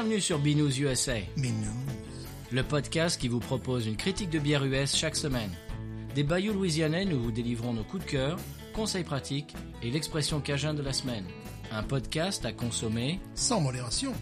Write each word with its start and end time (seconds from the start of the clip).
Bienvenue 0.00 0.22
sur 0.22 0.38
Binous 0.38 0.78
USA, 0.80 1.16
Mais 1.36 1.50
nous, 1.50 1.76
le 2.50 2.62
podcast 2.62 3.20
qui 3.20 3.28
vous 3.28 3.38
propose 3.38 3.86
une 3.86 3.98
critique 3.98 4.30
de 4.30 4.38
bière 4.38 4.64
US 4.64 4.96
chaque 4.96 5.14
semaine. 5.14 5.50
Des 6.14 6.22
bayous 6.22 6.54
louisianais, 6.54 7.04
nous 7.04 7.22
vous 7.22 7.30
délivrons 7.30 7.74
nos 7.74 7.84
coups 7.84 8.06
de 8.06 8.10
cœur, 8.10 8.38
conseils 8.72 9.04
pratiques 9.04 9.54
et 9.82 9.90
l'expression 9.90 10.40
cajun 10.40 10.72
de 10.72 10.80
la 10.80 10.94
semaine. 10.94 11.26
Un 11.70 11.82
podcast 11.82 12.46
à 12.46 12.52
consommer, 12.52 13.20
sans 13.34 13.60
modération. 13.60 14.14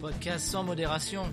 podcast 0.00 0.46
sans 0.46 0.64
modération. 0.64 1.30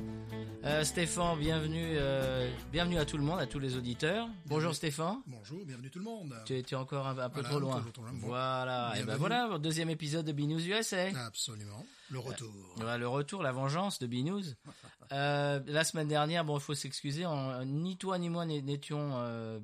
Euh, 0.65 0.85
Stéphane, 0.85 1.37
bienvenue, 1.39 1.83
euh, 1.97 2.49
bienvenue 2.71 2.97
à 2.97 3.03
tout 3.03 3.17
le 3.17 3.23
monde, 3.23 3.37
à 3.39 3.45
tous 3.45 3.59
les 3.59 3.75
auditeurs. 3.75 4.29
Bonjour 4.45 4.73
Stéphane. 4.73 5.17
Bonjour, 5.27 5.65
bienvenue 5.65 5.89
tout 5.89 5.99
le 5.99 6.05
monde. 6.05 6.33
Tu 6.45 6.57
es 6.57 6.75
encore 6.75 7.05
un, 7.05 7.17
un 7.17 7.29
peu 7.29 7.41
Voilà, 7.41 7.49
trop 7.49 7.59
loin. 7.59 7.75
toujours 7.79 7.91
trop 7.91 8.03
loin. 8.03 8.13
Bon. 8.13 8.27
Voilà, 8.27 8.93
et 8.95 8.99
ben 8.99 9.05
Bienvenue. 9.17 9.19
voilà, 9.19 9.57
deuxième 9.59 9.89
épisode 9.89 10.25
de 10.25 10.31
Binous 10.31 10.61
USA. 10.65 11.07
Absolument. 11.27 11.85
Le 12.11 12.19
retour. 12.19 12.49
Voilà, 12.77 12.97
le 12.97 13.09
retour, 13.09 13.43
la 13.43 13.51
vengeance 13.51 13.99
de 13.99 14.07
Binous. 14.07 14.43
Euh, 15.11 15.59
la 15.67 15.83
semaine 15.83 16.07
dernière, 16.07 16.43
bon, 16.43 16.57
il 16.57 16.61
faut 16.61 16.73
s'excuser, 16.73 17.23
ni 17.65 17.97
toi 17.97 18.17
ni 18.17 18.29
moi 18.29 18.45
n'étions 18.45 19.11
euh, 19.17 19.59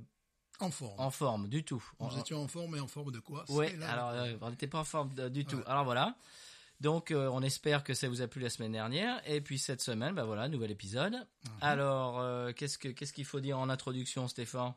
En 0.59 0.69
forme. 0.69 0.93
en 0.99 1.09
forme 1.09 1.47
du 1.47 1.63
tout. 1.63 1.83
Nous 1.99 2.07
On- 2.07 2.19
étions 2.19 2.43
en 2.43 2.47
forme, 2.47 2.73
mais 2.73 2.79
en 2.79 2.87
forme 2.87 3.11
de 3.11 3.19
quoi? 3.19 3.45
Là. 3.79 3.89
alors 3.91 4.09
euh, 4.09 4.33
on 4.41 4.49
n'était 4.52 4.67
pas 4.67 4.79
en 4.79 4.83
forme 4.83 5.11
de- 5.15 5.29
du 5.29 5.45
tout. 5.45 5.59
Alors 5.65 5.85
voilà. 5.85 6.13
Donc 6.80 7.11
euh, 7.11 7.30
on 7.33 7.41
espère 7.41 7.83
que 7.83 7.94
ça 7.94 8.08
vous 8.08 8.22
a 8.22 8.27
plu 8.27 8.41
la 8.41 8.49
semaine 8.49 8.72
dernière 8.72 9.22
et 9.30 9.41
puis 9.41 9.59
cette 9.59 9.81
semaine, 9.81 10.16
bah 10.16 10.23
voilà, 10.23 10.47
nouvel 10.47 10.72
épisode. 10.72 11.13
Mhm. 11.13 11.52
Alors 11.61 12.19
euh, 12.19 12.53
qu'est-ce 12.53 12.77
que 12.77 12.88
qu'est-ce 12.89 13.13
qu'il 13.13 13.25
faut 13.25 13.41
dire 13.41 13.59
en 13.59 13.69
introduction, 13.69 14.27
Stéphane? 14.27 14.73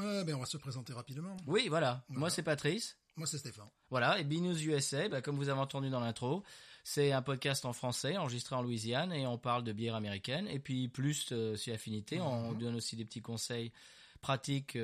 Euh, 0.00 0.24
ben, 0.24 0.34
on 0.34 0.40
va 0.40 0.46
se 0.46 0.56
présenter 0.56 0.92
rapidement. 0.92 1.36
Oui, 1.46 1.68
voilà. 1.68 2.04
Moi 2.08 2.30
c'est 2.30 2.42
Patrice. 2.42 2.96
Moi, 3.16 3.26
c'est 3.26 3.38
Stéphane. 3.38 3.66
Voilà, 3.90 4.20
et 4.20 4.24
BNews 4.24 4.62
USA, 4.62 5.08
bah, 5.08 5.20
comme 5.20 5.34
vous 5.34 5.48
avez 5.48 5.58
entendu 5.58 5.90
dans 5.90 5.98
l'intro, 5.98 6.44
c'est 6.84 7.10
un 7.10 7.20
podcast 7.20 7.64
en 7.64 7.72
français 7.72 8.16
enregistré 8.16 8.54
en 8.54 8.62
Louisiane 8.62 9.12
et 9.12 9.26
on 9.26 9.36
parle 9.36 9.64
de 9.64 9.72
bière 9.72 9.96
américaine. 9.96 10.46
Et 10.46 10.60
puis 10.60 10.86
plus 10.86 11.34
si 11.56 11.72
affinité, 11.72 12.20
on 12.20 12.52
donne 12.52 12.76
aussi 12.76 12.94
des 12.94 13.04
petits 13.04 13.20
conseils 13.20 13.72
pratiques 14.20 14.78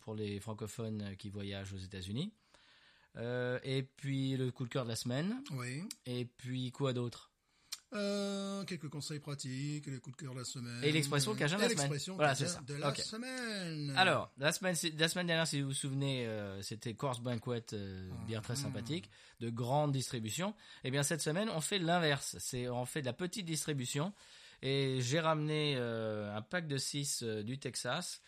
pour 0.00 0.14
les 0.14 0.40
francophones 0.40 1.14
qui 1.18 1.28
voyagent 1.28 1.74
aux 1.74 1.78
États-Unis. 1.78 2.32
Euh, 3.16 3.58
et 3.62 3.82
puis 3.82 4.36
le 4.36 4.50
coup 4.50 4.64
de 4.64 4.68
cœur 4.68 4.84
de 4.84 4.88
la 4.90 4.96
semaine. 4.96 5.42
Oui. 5.52 5.82
Et 6.06 6.24
puis 6.24 6.70
quoi 6.72 6.92
d'autre? 6.92 7.30
Euh, 7.92 8.64
quelques 8.64 8.88
conseils 8.88 9.20
pratiques, 9.20 9.86
les 9.86 9.98
coups 10.00 10.16
de 10.16 10.22
cœur 10.22 10.34
de 10.34 10.40
la 10.40 10.44
semaine. 10.44 10.82
Et 10.82 10.90
l'expression 10.90 11.32
cajun 11.36 11.56
de 11.58 11.62
la 11.62 11.68
semaine. 11.68 12.16
Voilà, 12.16 12.34
c'est 12.34 12.48
ça. 12.48 12.60
de 12.66 12.74
la 12.74 12.88
Ok. 12.88 12.96
semaine. 12.98 13.92
Alors, 13.96 14.32
la 14.36 14.50
semaine, 14.50 14.74
la 14.98 15.08
semaine 15.08 15.28
dernière, 15.28 15.46
si 15.46 15.60
vous 15.60 15.68
vous 15.68 15.74
souvenez, 15.74 16.26
euh, 16.26 16.60
c'était 16.62 16.94
Course 16.94 17.20
Banquet, 17.20 17.62
euh, 17.72 18.10
bière 18.26 18.42
très 18.42 18.56
sympathique, 18.56 19.08
de 19.38 19.48
grande 19.48 19.92
distribution. 19.92 20.56
Eh 20.82 20.90
bien, 20.90 21.04
cette 21.04 21.20
semaine, 21.20 21.48
on 21.50 21.60
fait 21.60 21.78
l'inverse. 21.78 22.34
C'est, 22.40 22.68
on 22.68 22.84
fait 22.84 23.00
de 23.00 23.06
la 23.06 23.12
petite 23.12 23.46
distribution. 23.46 24.12
Et 24.60 24.98
j'ai 25.00 25.20
ramené 25.20 25.74
euh, 25.76 26.34
un 26.36 26.42
pack 26.42 26.66
de 26.66 26.78
6 26.78 27.22
du 27.44 27.58
Texas. 27.58 28.20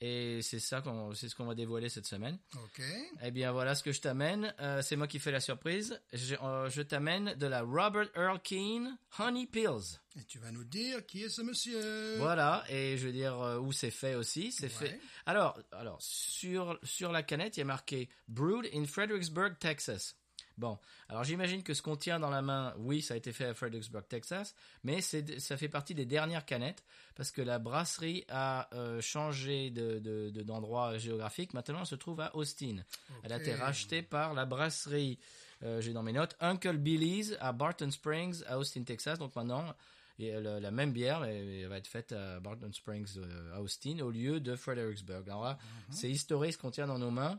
Et 0.00 0.40
c'est 0.42 0.58
ça 0.58 0.82
qu'on, 0.82 1.14
c'est 1.14 1.28
ce 1.28 1.34
qu'on 1.34 1.46
va 1.46 1.54
dévoiler 1.54 1.88
cette 1.88 2.06
semaine. 2.06 2.38
Ok. 2.54 2.82
Eh 3.22 3.30
bien, 3.30 3.50
voilà 3.52 3.74
ce 3.74 3.82
que 3.82 3.92
je 3.92 4.00
t'amène. 4.02 4.54
Euh, 4.60 4.82
c'est 4.82 4.94
moi 4.96 5.06
qui 5.06 5.18
fais 5.18 5.30
la 5.30 5.40
surprise. 5.40 5.98
Je, 6.12 6.34
euh, 6.42 6.68
je 6.68 6.82
t'amène 6.82 7.32
de 7.34 7.46
la 7.46 7.62
Robert 7.62 8.10
Earl 8.14 8.38
Keen 8.42 8.98
Honey 9.18 9.46
Pills. 9.46 9.98
Et 10.20 10.24
tu 10.24 10.38
vas 10.38 10.50
nous 10.50 10.64
dire 10.64 11.06
qui 11.06 11.22
est 11.24 11.28
ce 11.30 11.40
monsieur. 11.40 12.16
Voilà, 12.18 12.64
et 12.68 12.98
je 12.98 13.06
veux 13.06 13.12
dire 13.12 13.40
euh, 13.40 13.58
où 13.58 13.72
c'est 13.72 13.90
fait 13.90 14.14
aussi. 14.14 14.52
C'est 14.52 14.64
Ouais. 14.80 14.88
fait. 14.88 15.00
Alors, 15.24 15.58
alors 15.72 15.96
sur 16.00 16.78
sur 16.82 17.10
la 17.12 17.22
canette, 17.22 17.56
il 17.56 17.60
y 17.60 17.62
a 17.62 17.66
marqué 17.66 18.08
Brewed 18.28 18.68
in 18.74 18.84
Fredericksburg, 18.86 19.58
Texas. 19.58 20.14
Bon, 20.58 20.78
alors 21.10 21.22
j'imagine 21.22 21.62
que 21.62 21.74
ce 21.74 21.82
qu'on 21.82 21.96
tient 21.96 22.18
dans 22.18 22.30
la 22.30 22.40
main, 22.40 22.72
oui, 22.78 23.02
ça 23.02 23.12
a 23.12 23.16
été 23.18 23.30
fait 23.32 23.44
à 23.44 23.54
Fredericksburg, 23.54 24.04
Texas, 24.08 24.54
mais 24.84 25.00
ça 25.02 25.56
fait 25.58 25.68
partie 25.68 25.94
des 25.94 26.06
dernières 26.06 26.46
canettes 26.46 26.82
parce 27.14 27.30
que 27.30 27.42
la 27.42 27.58
brasserie 27.58 28.24
a 28.28 28.68
euh, 28.74 29.00
changé 29.02 29.70
de 29.70 29.98
de- 29.98 30.30
de- 30.30 30.42
d'endroit 30.42 30.96
géographique. 30.96 31.52
Maintenant, 31.52 31.80
elle 31.80 31.86
se 31.86 31.94
trouve 31.94 32.20
à 32.20 32.34
Austin. 32.34 32.76
Elle 33.22 33.32
a 33.32 33.36
été 33.36 33.50
rachetée 33.54 34.02
par 34.02 34.32
la 34.32 34.46
brasserie. 34.46 35.18
euh, 35.62 35.80
J'ai 35.82 35.92
dans 35.92 36.02
mes 36.02 36.12
notes 36.14 36.34
Uncle 36.40 36.78
Billy's 36.78 37.36
à 37.40 37.52
Barton 37.52 37.90
Springs, 37.90 38.42
à 38.46 38.58
Austin, 38.58 38.82
Texas. 38.84 39.18
Donc 39.18 39.36
maintenant, 39.36 39.74
et 40.18 40.32
la, 40.40 40.58
la 40.58 40.70
même 40.70 40.92
bière 40.92 41.22
elle, 41.24 41.66
va 41.68 41.76
être 41.76 41.86
faite 41.86 42.12
à 42.12 42.40
Barton 42.40 42.72
Springs, 42.72 43.18
euh, 43.18 43.54
à 43.54 43.60
Austin, 43.60 43.98
au 44.00 44.10
lieu 44.10 44.40
de 44.40 44.56
Fredericksburg. 44.56 45.28
Alors 45.28 45.44
là, 45.44 45.58
c'est 45.90 46.10
historique 46.10 46.54
ce 46.54 46.58
qu'on 46.58 46.70
tient 46.70 46.86
dans 46.86 46.98
nos 46.98 47.10
mains. 47.10 47.38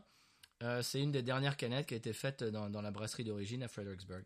Euh, 0.62 0.82
c'est 0.82 1.00
une 1.00 1.12
des 1.12 1.22
dernières 1.22 1.56
canettes 1.56 1.86
qui 1.86 1.94
a 1.94 1.96
été 1.96 2.12
faite 2.12 2.42
dans, 2.42 2.68
dans 2.68 2.82
la 2.82 2.90
brasserie 2.90 3.24
d'origine 3.24 3.62
à 3.62 3.68
Fredericksburg. 3.68 4.24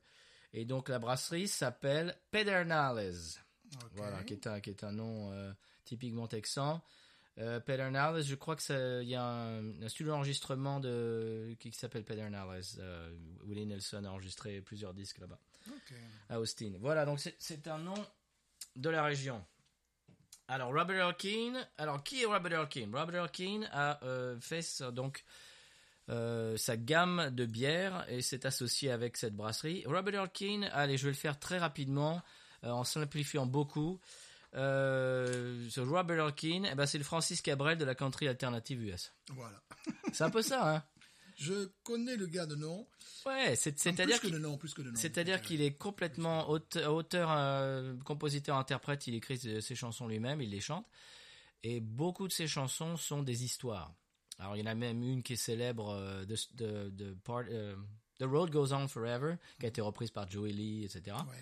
Et 0.55 0.65
donc 0.65 0.89
la 0.89 0.99
brasserie 0.99 1.49
s'appelle 1.49 2.17
Pedernales. 2.31 3.15
Voilà, 3.95 4.23
qui 4.25 4.35
est 4.35 4.47
un, 4.47 4.61
qui 4.61 4.71
est 4.71 4.85
un 4.85 4.93
nom 4.93 5.31
euh, 5.33 5.53
typiquement 5.85 6.27
texan. 6.27 6.83
Euh, 7.39 7.59
Pedernales, 7.61 8.23
je 8.23 8.35
crois 8.35 8.57
que 8.57 9.03
il 9.03 9.09
y 9.09 9.15
a 9.15 9.25
un, 9.25 9.81
un 9.83 9.89
studio 9.89 10.13
d'enregistrement 10.13 10.81
de 10.81 11.55
qui, 11.59 11.71
qui 11.71 11.79
s'appelle 11.79 12.05
Pedernales. 12.05 12.63
Euh, 12.79 13.15
Willie 13.45 13.65
Nelson 13.65 14.05
a 14.05 14.11
enregistré 14.11 14.61
plusieurs 14.61 14.93
disques 14.93 15.19
là-bas 15.19 15.39
à 16.29 16.39
Austin. 16.41 16.73
Voilà, 16.81 17.07
donc 17.07 17.21
c'est- 17.21 17.67
un 17.69 17.79
nom 17.79 17.95
de 18.77 18.91
la 18.91 19.03
région. 19.05 19.43
Alors 20.49 20.75
Robert 20.75 20.97
Earl 20.97 21.17
Keen. 21.17 21.67
Alors 21.79 22.03
qui 22.03 22.23
est 22.23 22.27
Robert 22.27 22.53
Earl 22.53 22.69
Keen 22.69 22.95
Robert 22.95 23.15
Earl 23.17 23.31
Keen 23.31 23.67
a 23.73 23.99
fait 24.41 24.83
donc 24.93 25.25
euh, 26.13 26.57
sa 26.57 26.77
gamme 26.77 27.31
de 27.31 27.47
bières 27.47 28.05
et 28.09 28.21
s'est 28.21 28.47
associé 28.47 28.91
avec 28.91 29.17
cette 29.17 29.35
brasserie. 29.35 29.83
Robert 29.87 30.15
Earl 30.15 30.31
Keen, 30.31 30.65
allez, 30.73 30.99
je 30.99 31.05
vais 31.05 31.11
le 31.13 31.17
faire 31.17 31.39
très 31.39 31.59
rapidement 31.59 32.21
euh, 32.65 32.71
en 32.71 32.85
simplifiant 32.85 33.47
beaucoup. 33.47 33.99
Euh, 34.55 35.67
ce 35.71 35.81
Robert 35.81 36.19
Earl 36.19 36.35
Keen, 36.35 36.69
eh 36.71 36.75
ben 36.75 36.85
c'est 36.85 36.99
le 36.99 37.05
Francis 37.05 37.41
Cabrel 37.41 37.79
de 37.79 37.85
la 37.87 37.95
country 37.95 38.29
alternative 38.29 38.83
US. 38.83 39.13
Voilà. 39.31 39.63
C'est 40.13 40.25
un 40.25 40.31
peu 40.31 40.43
ça, 40.43 40.75
hein 40.75 40.85
Je 41.37 41.71
connais 41.83 42.17
le 42.17 42.27
gars 42.27 42.45
de 42.45 42.55
nom. 42.55 42.87
Ouais, 43.25 43.57
c'est-à-dire 43.57 44.21
que 44.21 44.27
qu'il 44.27 44.35
de 44.35 44.39
nom, 44.39 44.59
plus 44.59 44.75
que 44.75 44.83
de 44.83 44.91
nom. 44.91 44.97
C'est-à-dire 44.97 45.41
qu'il 45.41 45.63
est 45.63 45.73
complètement 45.73 46.51
auteur, 46.51 46.93
auteur 46.93 47.31
euh, 47.33 47.97
compositeur, 48.05 48.57
interprète, 48.57 49.07
il 49.07 49.15
écrit 49.15 49.39
ses 49.39 49.75
chansons 49.75 50.07
lui-même, 50.07 50.43
il 50.43 50.51
les 50.51 50.61
chante. 50.61 50.87
Et 51.63 51.81
beaucoup 51.81 52.29
de 52.29 52.33
ses 52.33 52.47
chansons 52.47 52.97
sont 52.97 53.23
des 53.23 53.45
histoires. 53.45 53.95
Alors 54.43 54.57
il 54.57 54.61
y 54.61 54.63
en 54.63 54.71
a 54.71 54.75
même 54.75 55.03
une 55.03 55.23
qui 55.23 55.35
est 55.35 55.37
célèbre 55.37 55.91
euh, 55.91 56.25
de, 56.25 56.37
de, 56.55 56.91
de 56.91 57.15
part, 57.15 57.45
euh, 57.49 57.77
The 58.19 58.25
Road 58.25 58.51
Goes 58.51 58.73
On 58.73 58.89
Forever, 58.89 59.37
qui 59.61 59.67
a 59.67 59.69
été 59.69 59.81
reprise 59.81 60.11
par 60.11 60.29
Joey 60.29 60.51
Lee, 60.51 60.85
etc. 60.85 61.17
Ouais. 61.29 61.37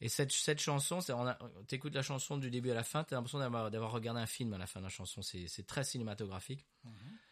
Et 0.00 0.08
cette, 0.08 0.32
cette 0.32 0.58
chanson, 0.58 0.98
t'écoutes 1.68 1.94
la 1.94 2.02
chanson 2.02 2.36
du 2.36 2.50
début 2.50 2.72
à 2.72 2.74
la 2.74 2.82
fin, 2.82 3.04
t'as 3.04 3.14
l'impression 3.14 3.38
d'avoir, 3.38 3.70
d'avoir 3.70 3.92
regardé 3.92 4.20
un 4.20 4.26
film 4.26 4.52
à 4.52 4.58
la 4.58 4.66
fin 4.66 4.80
de 4.80 4.86
la 4.86 4.90
chanson. 4.90 5.22
C'est, 5.22 5.46
c'est 5.46 5.64
très 5.64 5.84
cinématographique. 5.84 6.66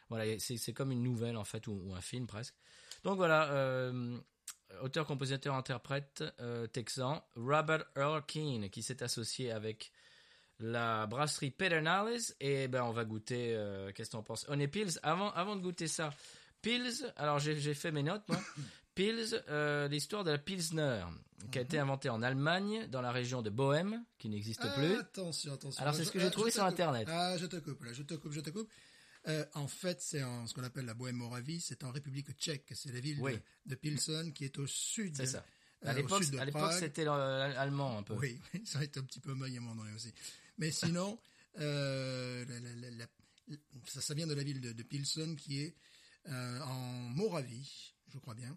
Voilà, 0.09 0.38
c'est, 0.38 0.56
c'est 0.56 0.72
comme 0.72 0.93
une 0.93 1.03
nouvelle 1.03 1.37
en 1.37 1.42
fait, 1.42 1.66
ou, 1.66 1.72
ou 1.72 1.94
un 1.94 2.00
film 2.00 2.28
presque. 2.28 2.54
Donc 3.03 3.16
voilà, 3.16 3.50
euh, 3.50 4.16
auteur, 4.82 5.04
compositeur, 5.06 5.57
interprète 5.57 6.22
euh, 6.39 6.68
texan, 6.68 7.24
Robert 7.34 7.84
Earl 7.97 8.24
Keen, 8.27 8.71
qui 8.71 8.84
s'est 8.84 9.03
associé 9.03 9.51
avec 9.51 9.91
la 10.60 11.07
brasserie 11.07 11.51
Pedernales. 11.51 12.18
Et 12.41 12.68
ben 12.68 12.83
on 12.84 12.92
va 12.92 13.04
goûter, 13.04 13.54
euh, 13.54 13.91
qu'est-ce 13.92 14.10
que 14.10 14.16
t'en 14.16 14.22
penses? 14.22 14.47
On 14.48 14.59
est 14.60 14.68
Pils, 14.68 14.98
avant, 15.03 15.30
avant 15.33 15.57
de 15.57 15.60
goûter 15.62 15.89
ça, 15.89 16.10
Pils, 16.62 17.12
alors 17.16 17.39
j'ai, 17.39 17.74
fait 17.74 17.91
mes 17.92 18.03
notes 18.03 18.22
moi. 18.28 18.41
Pils, 18.95 19.42
euh, 19.48 19.89
l'histoire 19.89 20.24
de 20.24 20.30
la 20.33 20.39
Pilsner, 20.39 21.04
qui 21.53 21.59
a 21.59 21.62
été 21.62 21.78
inventée 21.78 22.10
en 22.10 22.22
Allemagne, 22.22 22.86
dans 22.89 23.01
la 23.01 23.12
région 23.12 23.41
de 23.41 23.48
Bohème, 23.48 24.04
qui 24.18 24.28
n'existe 24.28 24.60
Ah, 24.65 24.74
plus. 24.77 24.95
Attention, 24.97 25.54
attention. 25.54 25.80
Alors, 25.80 25.95
c'est 25.95 26.04
ce 26.04 26.10
que 26.10 26.18
j'ai 26.18 26.27
ah, 26.27 26.30
trouvé 26.30 26.51
sur 26.51 26.62
coupe. 26.65 26.72
Internet. 26.72 27.09
Ah, 27.10 27.36
je 27.39 27.47
te 27.47 27.57
coupe, 27.57 27.83
là, 27.84 27.92
je 27.92 28.03
te 28.03 28.15
coupe, 28.15 28.33
je 28.33 28.41
te 28.41 28.51
coupe. 28.51 28.68
Euh, 29.28 29.45
en 29.54 29.68
fait, 29.68 30.01
c'est 30.01 30.22
en 30.22 30.47
ce 30.47 30.54
qu'on 30.54 30.65
appelle 30.65 30.86
la 30.86 30.95
Bohème-Moravie, 30.95 31.60
c'est 31.60 31.84
en 31.84 31.92
République 31.92 32.30
tchèque. 32.33 32.71
C'est 32.74 32.92
la 32.92 33.01
ville 33.01 33.18
Oui. 33.21 33.33
de, 33.65 33.71
de 33.71 33.74
Pilsen 33.77 34.33
qui 34.33 34.45
est 34.45 34.59
au 34.59 34.66
sud. 34.66 35.16
C'est 35.16 35.27
ça. 35.27 35.45
euh, 35.84 35.89
À 35.89 35.92
au 35.92 35.97
l'époque, 35.97 36.24
c'était 36.72 37.07
euh, 37.07 37.53
allemand 37.60 37.98
un 37.98 38.03
peu. 38.03 38.15
Oui, 38.15 38.39
ça 38.65 38.80
a 38.80 38.84
été 38.84 38.98
un 38.98 39.04
petit 39.04 39.21
peu 39.21 39.33
moyen 39.34 39.60
à 39.60 39.65
un 39.65 39.66
moment 39.68 39.83
donné 39.83 39.95
aussi. 39.95 40.12
Mais 40.60 40.71
sinon, 40.71 41.18
euh, 41.59 42.45
la- 42.45 42.60
la- 42.60 42.74
la- 42.74 42.91
la- 43.48 43.57
ça, 43.86 44.01
ça 44.01 44.15
vient 44.15 44.27
de 44.27 44.34
la 44.34 44.45
ville 44.45 44.60
de, 44.60 44.72
de 44.72 44.83
Pilsen 44.84 45.34
qui 45.36 45.60
est 45.62 45.74
euh, 46.28 46.60
en 46.60 47.09
Moravie, 47.10 47.95
je 48.09 48.18
crois 48.18 48.34
bien. 48.34 48.57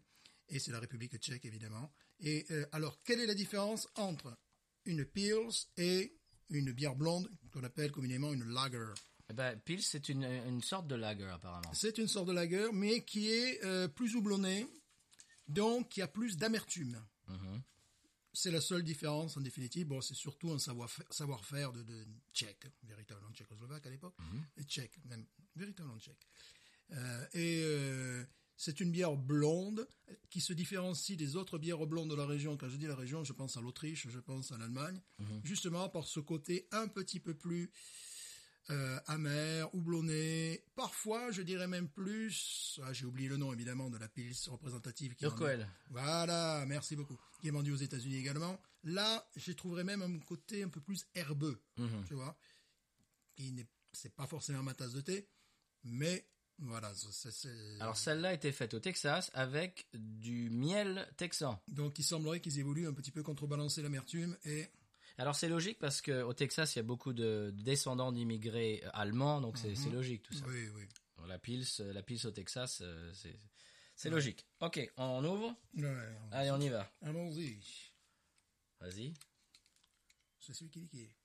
Et 0.50 0.60
c'est 0.60 0.72
la 0.72 0.80
République 0.82 1.18
tchèque, 1.18 1.46
évidemment. 1.46 1.92
Et 2.20 2.46
euh, 2.52 2.66
alors, 2.74 3.02
quelle 3.04 3.22
est 3.22 3.26
la 3.26 3.34
différence 3.34 3.88
entre 3.96 4.38
une 4.86 5.06
Pils 5.06 5.68
et 5.78 6.14
une 6.50 6.74
bière 6.74 6.96
blonde 6.96 7.30
qu'on 7.52 7.64
appelle 7.64 7.92
communément 7.92 8.34
une 8.34 8.44
lager? 8.44 8.94
Eh 9.30 9.34
ben, 9.34 9.58
Pils, 9.62 9.82
c'est 9.82 10.10
une, 10.10 10.26
une 10.26 10.62
sorte 10.62 10.88
de 10.88 10.96
lager 10.96 11.24
apparemment. 11.30 11.74
C'est 11.74 11.98
une 11.98 12.10
sorte 12.10 12.28
de 12.28 12.34
lager, 12.34 12.68
mais 12.74 13.06
qui 13.06 13.32
est 13.32 13.64
euh, 13.64 13.88
plus 13.88 14.16
houblonnée, 14.16 14.68
donc 15.48 15.88
qui 15.90 16.02
a 16.02 16.08
plus 16.08 16.38
d'amertume. 16.38 17.02
C'est 18.34 18.52
la 18.52 18.62
seule 18.62 18.84
différence 18.84 19.38
en 19.38 19.42
définitive. 19.42 19.88
Bon, 19.88 20.02
c'est 20.02 20.16
surtout 20.16 20.52
un 20.52 20.60
savoir-faire 20.60 21.06
savoir 21.12 21.42
de, 21.72 21.84
de 21.84 22.06
tchèque, 22.34 22.66
véritablement 22.84 23.32
tchécoslovaque 23.32 23.86
à 23.86 23.90
l'époque, 23.90 24.16
et 24.58 24.64
tchèque, 24.64 24.98
même 25.06 25.26
véritablement 25.56 26.00
tchèque. 26.00 26.28
Euh, 26.92 27.26
et 27.34 27.62
euh, 27.64 28.24
c'est 28.58 28.80
une 28.80 28.92
bière 28.92 29.16
blonde 29.16 29.88
qui 30.30 30.42
se 30.42 30.54
différencie 30.54 31.18
des 31.18 31.36
autres 31.36 31.58
bières 31.58 31.86
blondes 31.86 32.10
de 32.10 32.16
la 32.16 32.26
région. 32.26 32.58
Quand 32.58 32.70
je 32.70 32.78
dis 32.78 32.88
la 32.88 32.96
région, 32.96 33.24
je 33.24 33.34
pense 33.34 33.56
à 33.58 33.62
l'Autriche, 33.62 34.08
je 34.10 34.20
pense 34.20 34.52
à 34.52 34.58
l'Allemagne, 34.58 35.00
justement 35.44 35.88
par 35.90 36.06
ce 36.08 36.20
côté 36.20 36.68
un 36.72 36.88
petit 36.88 37.20
peu 37.20 37.34
plus 37.36 37.72
euh, 38.70 39.00
amer, 39.08 39.74
houblonné, 39.76 40.64
parfois 40.76 41.32
je 41.32 41.42
dirais 41.42 41.68
même 41.68 41.90
plus, 41.90 42.80
ah, 42.84 42.94
j'ai 42.94 43.06
oublié 43.06 43.28
le 43.30 43.38
nom 43.38 43.52
évidemment 43.52 43.90
de 43.90 43.98
la 43.98 44.08
pils 44.08 44.34
représentative 44.48 45.16
qui 45.16 45.26
Urquell. 45.26 45.68
Voilà, 45.90 46.64
merci 46.68 46.96
beaucoup. 46.96 47.20
Qui 47.42 47.50
est 47.50 47.52
vendue 47.52 47.72
aux 47.74 47.78
États-Unis 47.78 48.16
également. 48.18 48.58
Là, 48.86 49.28
j'y 49.36 49.56
trouverais 49.56 49.84
même 49.84 50.02
un 50.02 50.18
côté 50.20 50.64
un 50.64 50.70
peu 50.70 50.80
plus 50.82 51.06
herbeux, 51.16 51.62
Mhm. 51.78 52.06
tu 52.08 52.14
vois. 52.14 52.38
Qui 53.36 53.52
n'est, 53.52 53.68
c'est 53.92 54.14
pas 54.16 54.28
forcément 54.28 54.64
ma 54.64 54.74
tasse 54.74 54.94
de 54.94 55.02
thé, 55.02 55.28
mais 55.84 56.26
voilà, 56.60 56.94
c'est. 56.94 57.50
Alors 57.82 57.98
celle-là 57.98 58.30
a 58.30 58.34
été 58.34 58.52
faite 58.52 58.74
au 58.76 58.80
Texas 58.80 59.32
avec 59.34 59.88
du 59.94 60.50
miel 60.52 61.12
texan. 61.18 61.60
Donc 61.68 61.98
il 62.00 62.04
semblerait 62.04 62.40
qu'ils 62.42 62.60
évoluent 62.60 62.88
un 62.88 62.94
petit 62.94 63.12
peu 63.12 63.24
contrebalancer 63.24 63.82
l'amertume 63.82 64.38
et 64.46 64.68
Alors 65.18 65.36
c'est 65.36 65.50
logique 65.50 65.78
parce 65.80 66.02
que 66.02 66.24
au 66.24 66.34
Texas 66.34 66.76
il 66.76 66.80
y 66.80 66.82
a 66.82 66.84
beaucoup 66.84 67.14
de 67.14 67.52
descendants 67.56 68.12
d'immigrés 68.12 68.82
euh, 68.84 68.90
allemands, 68.94 69.42
donc 69.42 69.58
c'est 69.58 69.76
c'est 69.76 69.90
logique 69.92 70.24
tout 70.24 70.34
ça. 70.34 70.46
oui, 70.48 70.70
oui. 70.76 70.88
La 71.28 71.38
pils, 71.40 71.66
euh, 71.80 71.94
la 71.94 72.04
pils 72.04 72.26
au 72.26 72.32
Texas, 72.32 72.82
euh, 72.82 73.14
c'est 73.96 74.10
logique. 74.10 74.46
Ok, 74.60 74.80
on 74.98 75.24
ouvre. 75.24 75.56
Ouais, 75.76 76.18
Allez, 76.32 76.52
on 76.52 76.60
y 76.60 76.70
va. 76.70 76.92
Allons-y. 77.02 77.60
Vas-y. 78.80 79.14
C'est 80.40 80.54
celui 80.54 80.72
qui 80.72 80.82
dit 80.82 80.88
qui 80.90 81.02
est. 81.04 81.16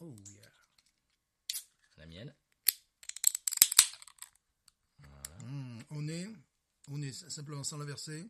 Oh 0.00 0.12
yeah. 0.26 0.50
La 1.98 2.06
mienne. 2.06 2.34
Mm, 5.44 5.78
on 5.90 6.08
est, 6.08 6.26
on 6.88 7.02
est 7.02 7.12
simplement 7.12 7.62
sans 7.62 7.78
la 7.78 7.84
verser. 7.84 8.28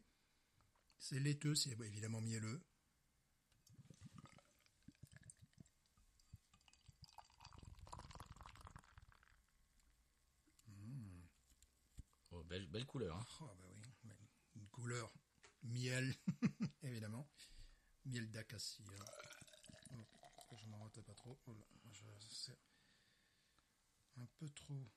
C'est 0.99 1.21
laiteux, 1.21 1.55
c'est 1.55 1.75
bah, 1.77 1.87
évidemment 1.87 2.21
mielleux. 2.21 2.61
Belle, 12.49 12.67
belle 12.69 12.87
couleur. 12.87 13.17
hein. 13.17 13.25
Oh, 13.41 13.45
bah 13.47 13.69
oui, 13.77 14.11
une 14.57 14.67
couleur 14.69 15.13
miel, 15.63 16.15
évidemment. 16.83 17.29
Miel 18.07 18.31
d'acacia. 18.31 18.85
Oh, 20.51 20.57
je 20.57 20.67
m'en 20.69 20.79
rate 20.83 21.01
pas 21.03 21.15
trop. 21.15 21.39
Oh 21.47 21.53
là, 21.53 21.65
je- 21.91 22.53
un 24.21 24.27
peu 24.39 24.49
trop. 24.51 24.89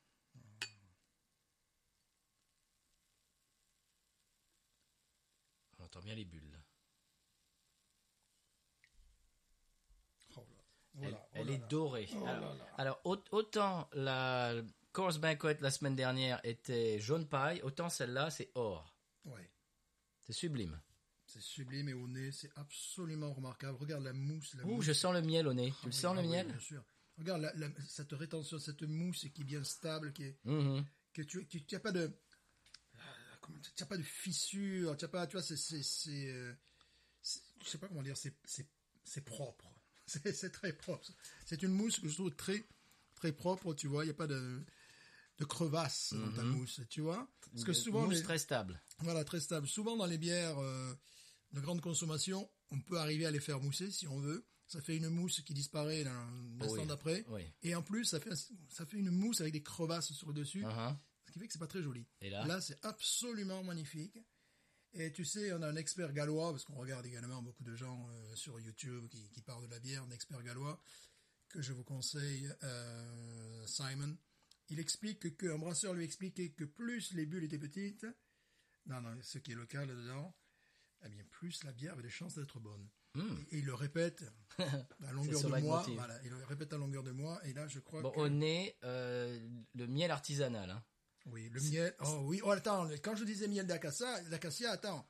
On 5.80 5.84
entend 5.84 6.00
bien 6.02 6.16
les 6.16 6.26
bulles. 6.26 6.52
là. 6.52 6.60
Oh 10.38 10.46
là. 10.50 11.08
Elle, 11.08 11.14
oh 11.16 11.28
elle 11.34 11.48
là 11.48 11.54
est 11.54 11.58
là. 11.58 11.68
dorée. 11.68 12.10
Oh 12.16 12.26
là 12.26 12.32
alors, 12.32 12.56
là. 12.56 12.66
alors, 12.78 13.02
au- 13.06 13.24
autant 13.32 13.90
la 13.94 14.54
Course 14.94 15.18
Banquet 15.20 15.58
la 15.62 15.72
semaine 15.72 15.96
dernière 15.96 16.40
était 16.44 17.00
jaune 17.00 17.28
paille, 17.28 17.62
autant 17.62 17.90
celle-là 17.90 18.30
c'est 18.30 18.52
or. 18.56 18.94
Ouais. 19.26 19.50
C'est 20.22 20.34
sublime. 20.34 20.80
C'est 21.26 21.42
sublime 21.42 21.88
et 21.90 21.94
au 21.94 22.08
nez, 22.08 22.32
c'est 22.34 22.52
absolument 22.58 23.34
remarquable. 23.34 23.78
Regarde 23.78 24.04
la 24.04 24.12
mousse. 24.14 24.54
La 24.56 24.64
Ouh, 24.66 24.76
mousse. 24.76 24.86
je 24.86 24.92
sens 24.92 25.14
le 25.14 25.22
miel 25.22 25.48
au 25.48 25.54
nez. 25.54 25.72
Tu 25.80 25.86
le 25.88 25.92
oui, 25.92 25.94
sens 25.94 26.16
ah 26.18 26.22
le 26.22 26.28
oui, 26.28 26.34
miel 26.34 26.48
Bien 26.48 26.60
sûr. 26.60 26.84
Regarde 27.18 27.42
la- 27.42 27.54
la- 27.54 27.70
cette 27.88 28.12
rétention, 28.12 28.60
cette 28.60 28.82
mousse 28.84 29.28
qui 29.34 29.42
est 29.42 29.46
bien 29.46 29.64
stable, 29.64 30.12
qui 30.12 30.24
est, 30.24 30.38
Mhm. 30.44 30.84
que 31.14 31.22
tu, 31.22 31.48
tu, 31.48 31.64
tu 31.66 31.76
as 31.76 31.80
pas 31.80 31.92
de, 31.94 32.12
comment- 33.40 33.60
tu 33.76 33.84
as 33.84 33.86
pas 33.86 33.98
de 33.98 34.04
fissure, 34.04 34.98
tu 34.98 35.06
as 35.06 35.08
pas, 35.08 35.26
tu 35.28 35.38
vois, 35.38 35.44
c'est, 35.44 35.54
euh, 35.56 36.54
c'est- 37.22 37.42
je 37.64 37.70
sais 37.70 37.78
pas 37.78 37.88
comment 37.88 38.02
dire, 38.04 38.18
c'est, 38.18 38.36
propre. 39.24 39.68
C'est 40.36 40.52
très 40.52 40.74
propre. 40.74 41.08
C'est 41.46 41.64
une 41.64 41.72
mousse 41.72 42.00
que 42.00 42.10
je 42.10 42.16
trouve 42.16 42.36
très, 42.36 42.62
très 43.16 43.32
propre, 43.32 43.74
tu 43.74 43.88
vois, 43.88 44.04
il 44.04 44.08
n'y 44.08 44.12
a 44.12 44.16
pas 44.16 44.28
de, 44.28 44.62
de 45.42 45.46
crevasse 45.46 46.14
dans 46.14 46.32
ta 46.34 46.44
mousse, 46.44 46.80
tu 46.90 47.02
vois. 47.02 47.28
Parce 47.52 47.64
que 47.64 47.74
souvent, 47.74 48.06
mousse 48.06 48.18
les- 48.18 48.24
très 48.24 48.38
stable. 48.38 48.82
voilà, 49.00 49.24
très 49.26 49.40
stable. 49.42 49.68
Souvent 49.68 49.98
dans 49.98 50.06
les 50.06 50.18
bières 50.18 50.58
euh, 50.60 50.94
de 51.52 51.60
grande 51.60 51.82
consommation, 51.82 52.50
on 52.70 52.80
peut 52.80 52.98
arriver 53.00 53.26
à 53.26 53.32
les 53.32 53.40
faire 53.42 53.60
mousser 53.60 53.92
si 53.92 54.08
on 54.08 54.20
veut. 54.20 54.46
Ça 54.68 54.80
fait 54.80 54.96
une 54.96 55.10
mousse 55.10 55.42
qui 55.42 55.54
disparaît 55.54 56.06
dans 56.06 56.30
l'instant 56.60 56.82
Oui. 56.84 56.88
d'après. 56.88 57.26
Oui. 57.28 57.42
Et 57.64 57.76
en 57.76 57.82
plus, 57.84 58.06
ça 58.06 58.20
fait, 58.22 58.32
ça 58.70 58.86
fait 58.86 58.98
une 58.98 59.10
mousse 59.12 59.42
avec 59.42 59.52
des 59.52 59.62
crevasses 59.64 60.14
sur 60.14 60.28
le 60.28 60.34
dessus, 60.34 60.64
Uh-huh. 60.64 60.96
ce 61.28 61.32
qui 61.34 61.40
fait 61.40 61.48
que 61.48 61.54
c'est 61.54 61.60
pas 61.60 61.68
très 61.68 61.84
joli. 61.84 62.06
Et 62.22 62.30
là, 62.30 62.62
c'est 62.62 62.78
absolument 62.86 63.64
magnifique. 63.64 64.18
Et 64.94 65.12
tu 65.12 65.26
sais, 65.26 65.52
on 65.54 65.62
a 65.62 65.68
un 65.68 65.76
expert 65.76 66.14
gallois, 66.14 66.52
parce 66.52 66.64
qu'on 66.66 66.76
regarde 66.76 67.06
également 67.06 67.42
beaucoup 67.42 67.64
de 67.64 67.76
gens 67.76 68.08
euh, 68.10 68.36
sur 68.36 68.60
YouTube 68.60 69.08
qui, 69.10 69.30
qui 69.32 69.42
parlent 69.42 69.66
de 69.66 69.72
la 69.72 69.80
bière, 69.80 70.04
un 70.04 70.12
expert 70.12 70.42
gallois, 70.44 70.82
que 71.50 71.62
je 71.62 71.74
vous 71.74 71.84
conseille, 71.84 72.50
euh, 72.64 73.66
Simon. 73.68 74.16
Il 74.72 74.80
explique 74.80 75.36
que, 75.36 75.48
un 75.48 75.58
brasseur 75.58 75.94
lui 75.94 76.06
expliquait 76.06 76.52
que 76.52 76.64
plus 76.64 77.14
les 77.14 77.26
bulles 77.26 77.44
étaient 77.44 77.60
petites, 77.60 78.06
non, 78.86 79.02
non, 79.02 79.18
ce 79.22 79.38
qui 79.38 79.52
est 79.52 79.56
le 79.56 79.66
cas 79.66 79.86
là-dedans, 79.86 80.34
eh 81.06 81.10
bien, 81.10 81.24
plus 81.30 81.64
la 81.66 81.74
bière 81.74 81.94
avait 81.94 82.04
des 82.04 82.10
chances 82.10 82.36
d'être 82.36 82.60
bonne. 82.60 82.90
Hmm. 83.16 83.38
Et 83.52 83.60
il 83.60 83.66
le 83.66 83.74
répète 83.74 84.24
à 84.60 85.12
longueur 85.12 85.42
de 85.42 85.60
mois. 85.60 85.86
Voilà, 85.94 86.18
il 86.24 86.30
le 86.30 86.44
répète 86.46 86.72
à 86.72 86.78
longueur 86.78 87.04
de 87.04 87.12
mois. 87.12 87.46
Et 87.46 87.52
là, 87.52 87.68
je 87.68 87.80
crois 87.80 88.02
bon, 88.02 88.12
que... 88.12 88.20
au 88.22 88.30
nez, 88.30 88.78
euh, 88.86 89.38
le 89.76 89.88
miel 89.88 90.10
artisanal. 90.10 90.70
hein. 90.70 90.84
Oui, 91.26 91.50
le 91.50 91.62
miel. 91.62 91.94
Oh 92.00 92.22
oui, 92.24 92.40
oh 92.44 92.52
attends, 92.52 92.90
quand 93.04 93.16
je 93.16 93.26
disais 93.26 93.50
miel 93.50 93.68
d'acacia, 93.68 94.22
d'acacia, 94.30 94.72
attends. 94.72 95.06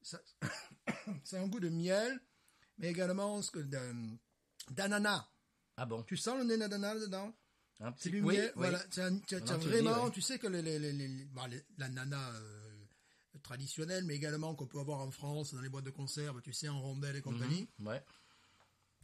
Ça, 0.00 0.22
c'est 1.24 1.38
un 1.38 1.48
goût 1.48 1.60
de 1.60 1.68
miel, 1.68 2.20
mais 2.78 2.90
également 2.90 3.42
ce 3.42 3.50
que 3.50 3.60
d'ananas. 4.70 5.28
Ah 5.76 5.86
bon? 5.86 6.04
Tu 6.04 6.16
sens 6.16 6.38
le 6.38 6.44
nez 6.44 6.56
d'ananas 6.56 7.00
dedans? 7.00 7.34
Un 7.82 7.92
C'est 7.96 8.10
petit- 8.10 8.10
du 8.12 8.22
oui, 8.22 8.38
oui. 8.38 8.50
voilà. 8.54 8.78
Tu 8.88 9.00
vraiment, 9.00 10.08
dis, 10.10 10.22
sais 10.22 10.38
que 10.38 10.46
les, 10.46 10.62
les, 10.62 10.78
les, 10.78 10.92
les- 10.92 11.24
bon, 11.26 11.46
les- 11.46 11.64
l'ananas 11.78 12.32
euh, 12.34 12.84
traditionnel, 13.42 14.04
mais 14.04 14.14
également 14.14 14.54
qu'on 14.54 14.66
peut 14.66 14.78
avoir 14.78 15.00
en 15.00 15.10
France 15.10 15.52
dans 15.54 15.60
les 15.60 15.68
boîtes 15.68 15.84
de 15.84 15.90
conserve, 15.90 16.40
tu 16.42 16.52
sais, 16.52 16.68
en 16.68 16.80
rondelles 16.80 17.16
et 17.16 17.22
compagnie. 17.22 17.68
Mhm, 17.78 17.86
Ouais. 17.88 18.04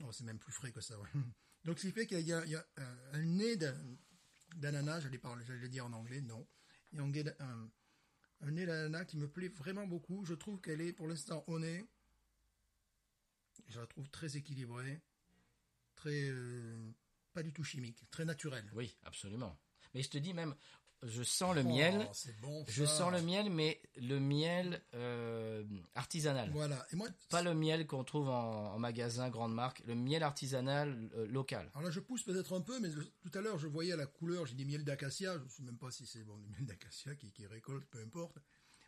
Non, 0.01 0.13
c'est 0.13 0.25
même 0.25 0.39
plus 0.39 0.53
frais 0.53 0.71
que 0.71 0.81
ça, 0.81 0.99
ouais. 0.99 1.09
Donc, 1.65 1.79
ce 1.81 1.87
qui 1.89 1.93
fait 1.93 2.07
qu'il 2.07 2.21
y 2.21 2.33
a, 2.33 2.45
il 2.45 2.51
y 2.53 2.55
a 2.57 2.65
un, 2.77 2.97
un 3.15 3.23
nez 3.25 3.57
d'ananas, 4.57 5.01
j'allais 5.01 5.19
parler, 5.19 5.45
j'allais 5.45 5.59
le 5.61 5.69
dire 5.69 5.85
en 5.87 5.93
anglais, 5.93 6.21
non. 6.21 6.47
Il 6.93 6.99
y 6.99 7.01
a 7.01 7.05
un 7.05 8.51
nez 8.53 8.65
d'ananas 8.65 9.05
qui 9.07 9.17
me 9.17 9.29
plaît 9.29 9.49
vraiment 9.49 9.87
beaucoup. 9.89 10.25
Je 10.25 10.35
trouve 10.35 10.61
qu'elle 10.61 10.81
est, 10.81 10.93
pour 10.93 11.09
l'instant, 11.09 11.43
au 11.49 11.59
nez. 11.59 11.85
Je 13.67 13.81
la 13.81 13.87
trouve 13.89 14.09
très 14.09 14.37
équilibrée, 14.37 15.03
très, 15.97 16.31
euh, 16.31 16.91
pas 17.39 17.43
du 17.45 17.53
tout 17.53 17.63
chimique, 17.63 18.05
très 18.11 18.25
naturelle. 18.25 18.69
Oui, 18.75 18.97
absolument. 19.05 19.57
Mais 19.95 20.03
je 20.03 20.11
te 20.11 20.19
dis 20.19 20.35
même, 20.35 20.57
je 21.05 21.23
sens 21.23 21.55
le 21.55 21.61
Oh, 21.65 21.69
miel. 21.69 22.09
c'est 22.13 22.37
bon. 22.41 22.65
Je 22.67 22.85
sens 22.85 23.13
le 23.13 23.23
miel, 23.23 23.49
mais 23.49 23.81
le 23.95 24.19
miel 24.19 24.83
euh, 24.95 25.63
artisanal. 25.95 26.51
Voilà. 26.51 26.85
Et 26.93 26.97
moi, 26.97 27.07
Pas 27.31 27.43
le 27.43 27.55
miel 27.55 27.87
qu'on 27.87 28.03
trouve 28.03 28.29
en, 28.29 28.75
en 28.75 28.79
magasin 28.81 29.31
grande 29.31 29.55
marque, 29.55 29.85
le 29.87 29.95
miel 29.95 30.25
artisanal 30.25 31.09
euh, 31.15 31.29
local. 31.29 31.71
Alors 31.75 31.85
là, 31.85 31.91
je 31.93 32.01
pousse 32.01 32.25
peut-être 32.25 32.53
un 32.57 32.61
peu, 32.61 32.81
mais 32.81 32.91
je- 32.91 32.99
tout 33.23 33.39
à 33.39 33.41
l'heure, 33.41 33.57
je 33.59 33.69
voyais 33.69 33.95
la 33.97 34.07
couleur, 34.07 34.45
j'ai 34.47 34.55
dit 34.57 34.65
miel 34.65 34.83
d'acacia. 34.85 35.39
Je 35.39 35.45
ne 35.45 35.49
sais 35.49 35.63
même 35.63 35.79
pas 35.79 35.93
si 35.93 36.07
c'est 36.07 36.25
bon, 36.25 36.37
du 36.39 36.49
miel 36.49 36.67
d'acacia 36.67 37.15
qui, 37.15 37.31
qui 37.31 37.47
récolte, 37.47 37.87
peu 37.89 38.01
importe. 38.03 38.37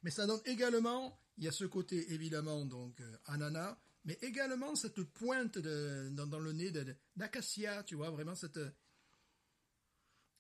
Mais 0.02 0.11
ça 0.11 0.26
donne 0.26 0.40
également, 0.47 1.16
il 1.38 1.45
y 1.45 1.49
a 1.49 1.52
ce 1.52 1.64
côté 1.66 2.12
évidemment, 2.12 2.64
donc 2.64 3.00
euh, 3.00 3.16
ananas, 3.26 3.76
mais 4.04 4.19
également 4.23 4.75
cette 4.76 5.02
pointe 5.02 5.59
de, 5.59 6.09
dans, 6.12 6.26
dans 6.26 6.38
le 6.40 6.52
nez 6.52 6.73
d'acacia, 7.16 7.83
tu 7.85 7.95
vois, 7.97 8.11
vraiment 8.11 8.35
cette. 8.35 8.59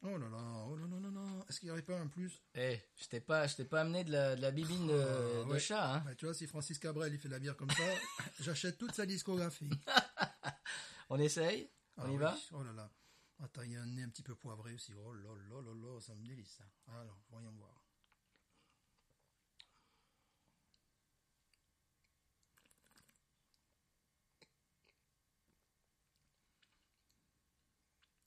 Oh 0.02 0.16
là 0.16 0.28
là, 0.30 0.64
oh 0.66 0.76
là 0.76 0.86
là 0.86 0.98
là 0.98 1.10
là, 1.10 1.44
est-ce 1.48 1.60
qu'il 1.60 1.66
n'y 1.66 1.72
aurait 1.72 1.82
pas 1.82 1.98
un 2.00 2.06
plus? 2.06 2.42
Eh, 2.54 2.80
je 2.96 3.06
t'ai 3.06 3.20
pas, 3.20 3.46
je 3.46 3.62
pas 3.64 3.82
amené 3.82 4.02
de 4.02 4.12
la, 4.12 4.34
de 4.34 4.40
la 4.40 4.50
bibine 4.50 4.86
de, 4.86 4.94
Ah, 4.94 5.44
de 5.44 5.50
ouais. 5.50 5.60
chat, 5.60 5.94
hein. 5.96 6.02
Bah, 6.06 6.14
Tu 6.14 6.24
vois, 6.24 6.32
si 6.32 6.46
Francis 6.46 6.78
Cabrel 6.78 7.12
il 7.12 7.18
fait 7.18 7.28
la 7.28 7.38
bière 7.38 7.54
comme 7.54 7.70
ça, 7.70 7.84
j'achète 8.40 8.78
toute 8.78 8.94
sa 8.94 9.04
discographie. 9.04 9.68
On 11.10 11.18
essaye 11.18 11.70
On 11.98 12.02
Ah 12.04 12.06
y 12.08 12.10
oui, 12.12 12.16
va? 12.16 12.38
Oh 12.52 12.62
là 12.62 12.72
là. 12.72 12.90
Attends, 13.42 13.62
il 13.62 13.72
y 13.72 13.76
a 13.76 13.82
un 13.82 13.86
nez 13.86 14.02
un 14.04 14.08
petit 14.08 14.22
peu 14.22 14.34
poivré 14.34 14.72
aussi. 14.72 14.94
Oh 14.94 15.12
là 15.12 15.34
là 15.50 15.60
là 15.60 15.74
là, 15.74 16.00
ça 16.00 16.14
me 16.14 16.24
délice 16.24 16.56
ça. 16.56 16.64
Alors, 16.98 17.18
voyons 17.30 17.52
voir. 17.52 17.79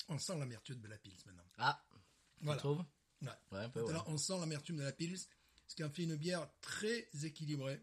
On 0.09 0.17
sent 0.17 0.37
l'amertume 0.37 0.79
de 0.81 0.87
la 0.87 0.97
pils 0.97 1.17
maintenant. 1.25 1.43
Ah, 1.57 1.83
tu 1.91 2.45
Voilà. 2.45 2.59
trouves 2.59 2.83
Ouais. 3.21 3.29
Ouais, 3.51 3.59
un 3.59 3.69
peu, 3.69 3.81
ouais. 3.81 3.93
Maintenant, 3.93 4.13
on 4.13 4.17
sent 4.17 4.37
l'amertume 4.39 4.77
de 4.77 4.83
la 4.83 4.91
pils, 4.91 5.17
ce 5.67 5.75
qui 5.75 5.83
en 5.83 5.89
fait 5.89 6.03
une 6.03 6.15
bière 6.17 6.49
très 6.61 7.07
équilibrée. 7.23 7.81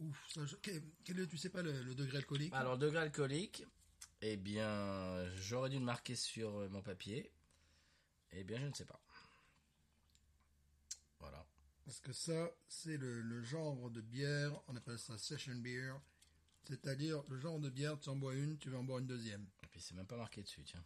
Ouf, 0.00 0.16
ça, 0.32 0.44
je- 0.46 0.56
quel, 0.56 0.82
quel 1.04 1.20
est, 1.20 1.26
tu 1.26 1.36
sais 1.36 1.50
pas 1.50 1.62
le, 1.62 1.82
le 1.82 1.94
degré 1.94 2.18
alcoolique? 2.18 2.52
Alors, 2.54 2.78
degré 2.78 2.98
alcoolique, 2.98 3.64
eh 4.22 4.36
bien, 4.36 5.28
j'aurais 5.36 5.68
dû 5.70 5.78
le 5.78 5.84
marquer 5.84 6.16
sur 6.16 6.48
euh, 6.56 6.68
mon 6.70 6.82
papier. 6.82 7.30
Eh 8.32 8.44
bien, 8.44 8.58
je 8.58 8.66
ne 8.66 8.72
sais 8.74 8.86
pas. 8.86 9.00
Voilà. 11.20 11.46
Parce 11.84 12.00
que 12.00 12.12
ça, 12.12 12.50
c'est 12.68 12.96
le, 12.96 13.20
le 13.20 13.42
genre 13.42 13.90
de 13.90 14.00
bière, 14.00 14.58
on 14.68 14.76
appelle 14.76 14.98
ça 14.98 15.18
session 15.18 15.54
beer. 15.56 15.94
C'est-à-dire 16.64 17.22
le 17.28 17.38
genre 17.38 17.58
de 17.60 17.68
bière, 17.68 17.98
tu 18.00 18.08
en 18.08 18.16
bois 18.16 18.34
une, 18.34 18.56
tu 18.58 18.70
vas 18.70 18.78
en 18.78 18.84
boire 18.84 19.00
une 19.00 19.06
deuxième. 19.06 19.46
Puis 19.72 19.80
c'est 19.80 19.94
même 19.94 20.06
pas 20.06 20.16
marqué 20.16 20.42
dessus, 20.42 20.62
tiens. 20.62 20.84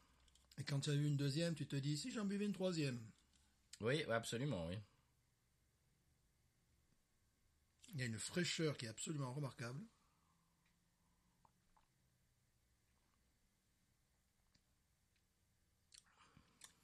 Et 0.57 0.64
quand 0.64 0.81
tu 0.81 0.90
as 0.90 0.95
eu 0.95 1.05
une 1.05 1.16
deuxième, 1.16 1.55
tu 1.55 1.66
te 1.66 1.76
dis, 1.76 1.99
si 1.99 2.11
j'en 2.12 2.25
buvais 2.25 2.47
une 2.47 2.52
troisième. 2.52 2.99
Oui, 3.81 4.02
absolument, 4.05 4.66
oui. 4.69 4.78
Il 7.93 8.00
y 8.00 8.02
a 8.02 8.07
une 8.07 8.19
fraîcheur 8.19 8.76
qui 8.76 8.87
est 8.87 8.88
absolument 8.88 9.35
remarquable. 9.35 9.85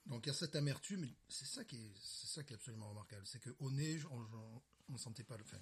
Donc 0.07 0.27
il 0.27 0.29
y 0.29 0.33
a 0.33 0.35
cette 0.35 0.57
amertume, 0.57 1.09
c'est 1.29 1.47
ça 1.47 1.65
qui 1.65 1.77
est, 1.77 1.95
c'est 1.99 2.27
ça 2.27 2.43
qui 2.43 2.53
est 2.53 2.57
absolument 2.57 2.91
remarquable, 2.91 3.27
c'est 3.27 3.41
qu'au 3.41 3.71
nez, 3.71 3.99
on 4.11 4.93
ne 4.93 4.99
sentait 4.99 5.25
pas 5.25 5.39
le 5.39 5.45
fin. 5.45 5.57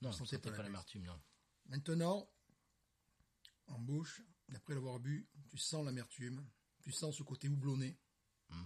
Non, 0.00 0.08
On 0.08 0.12
sentait 0.12 0.36
sentais 0.36 0.50
pas 0.50 0.56
pas 0.56 0.62
la 0.62 0.68
l'amertume, 0.68 1.04
non. 1.04 1.20
Maintenant, 1.66 2.30
en 3.66 3.78
bouche, 3.78 4.22
après 4.54 4.74
l'avoir 4.74 4.98
bu, 5.00 5.26
tu 5.48 5.56
sens 5.58 5.84
l'amertume, 5.84 6.44
tu 6.82 6.92
sens 6.92 7.16
ce 7.16 7.22
côté 7.22 7.48
houblonné. 7.48 7.96
Mm. 8.50 8.64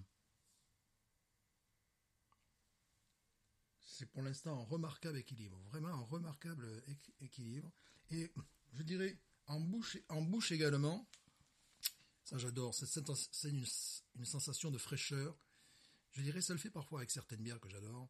C'est 3.81 4.07
pour 4.07 4.23
l'instant 4.23 4.61
un 4.61 4.65
remarquable 4.65 5.19
équilibre, 5.19 5.59
vraiment 5.71 5.89
un 5.89 6.03
remarquable 6.05 6.67
équ- 6.87 7.13
équilibre. 7.21 7.71
Et 8.11 8.33
je 8.73 8.83
dirais, 8.83 9.19
en 9.47 9.61
bouche, 9.61 9.99
en 10.09 10.23
bouche 10.23 10.53
également, 10.53 11.09
ça 12.25 12.39
j'adore, 12.39 12.75
c'est 12.75 13.49
une, 13.49 13.65
une 14.17 14.25
sensation 14.25 14.71
de 14.71 14.79
fraîcheur. 14.79 15.37
Je 16.13 16.23
dirais, 16.23 16.41
ça 16.41 16.53
le 16.53 16.59
fait 16.59 16.71
parfois 16.71 17.01
avec 17.01 17.11
certaines 17.11 17.43
bières 17.43 17.61
que 17.61 17.69
j'adore. 17.69 18.09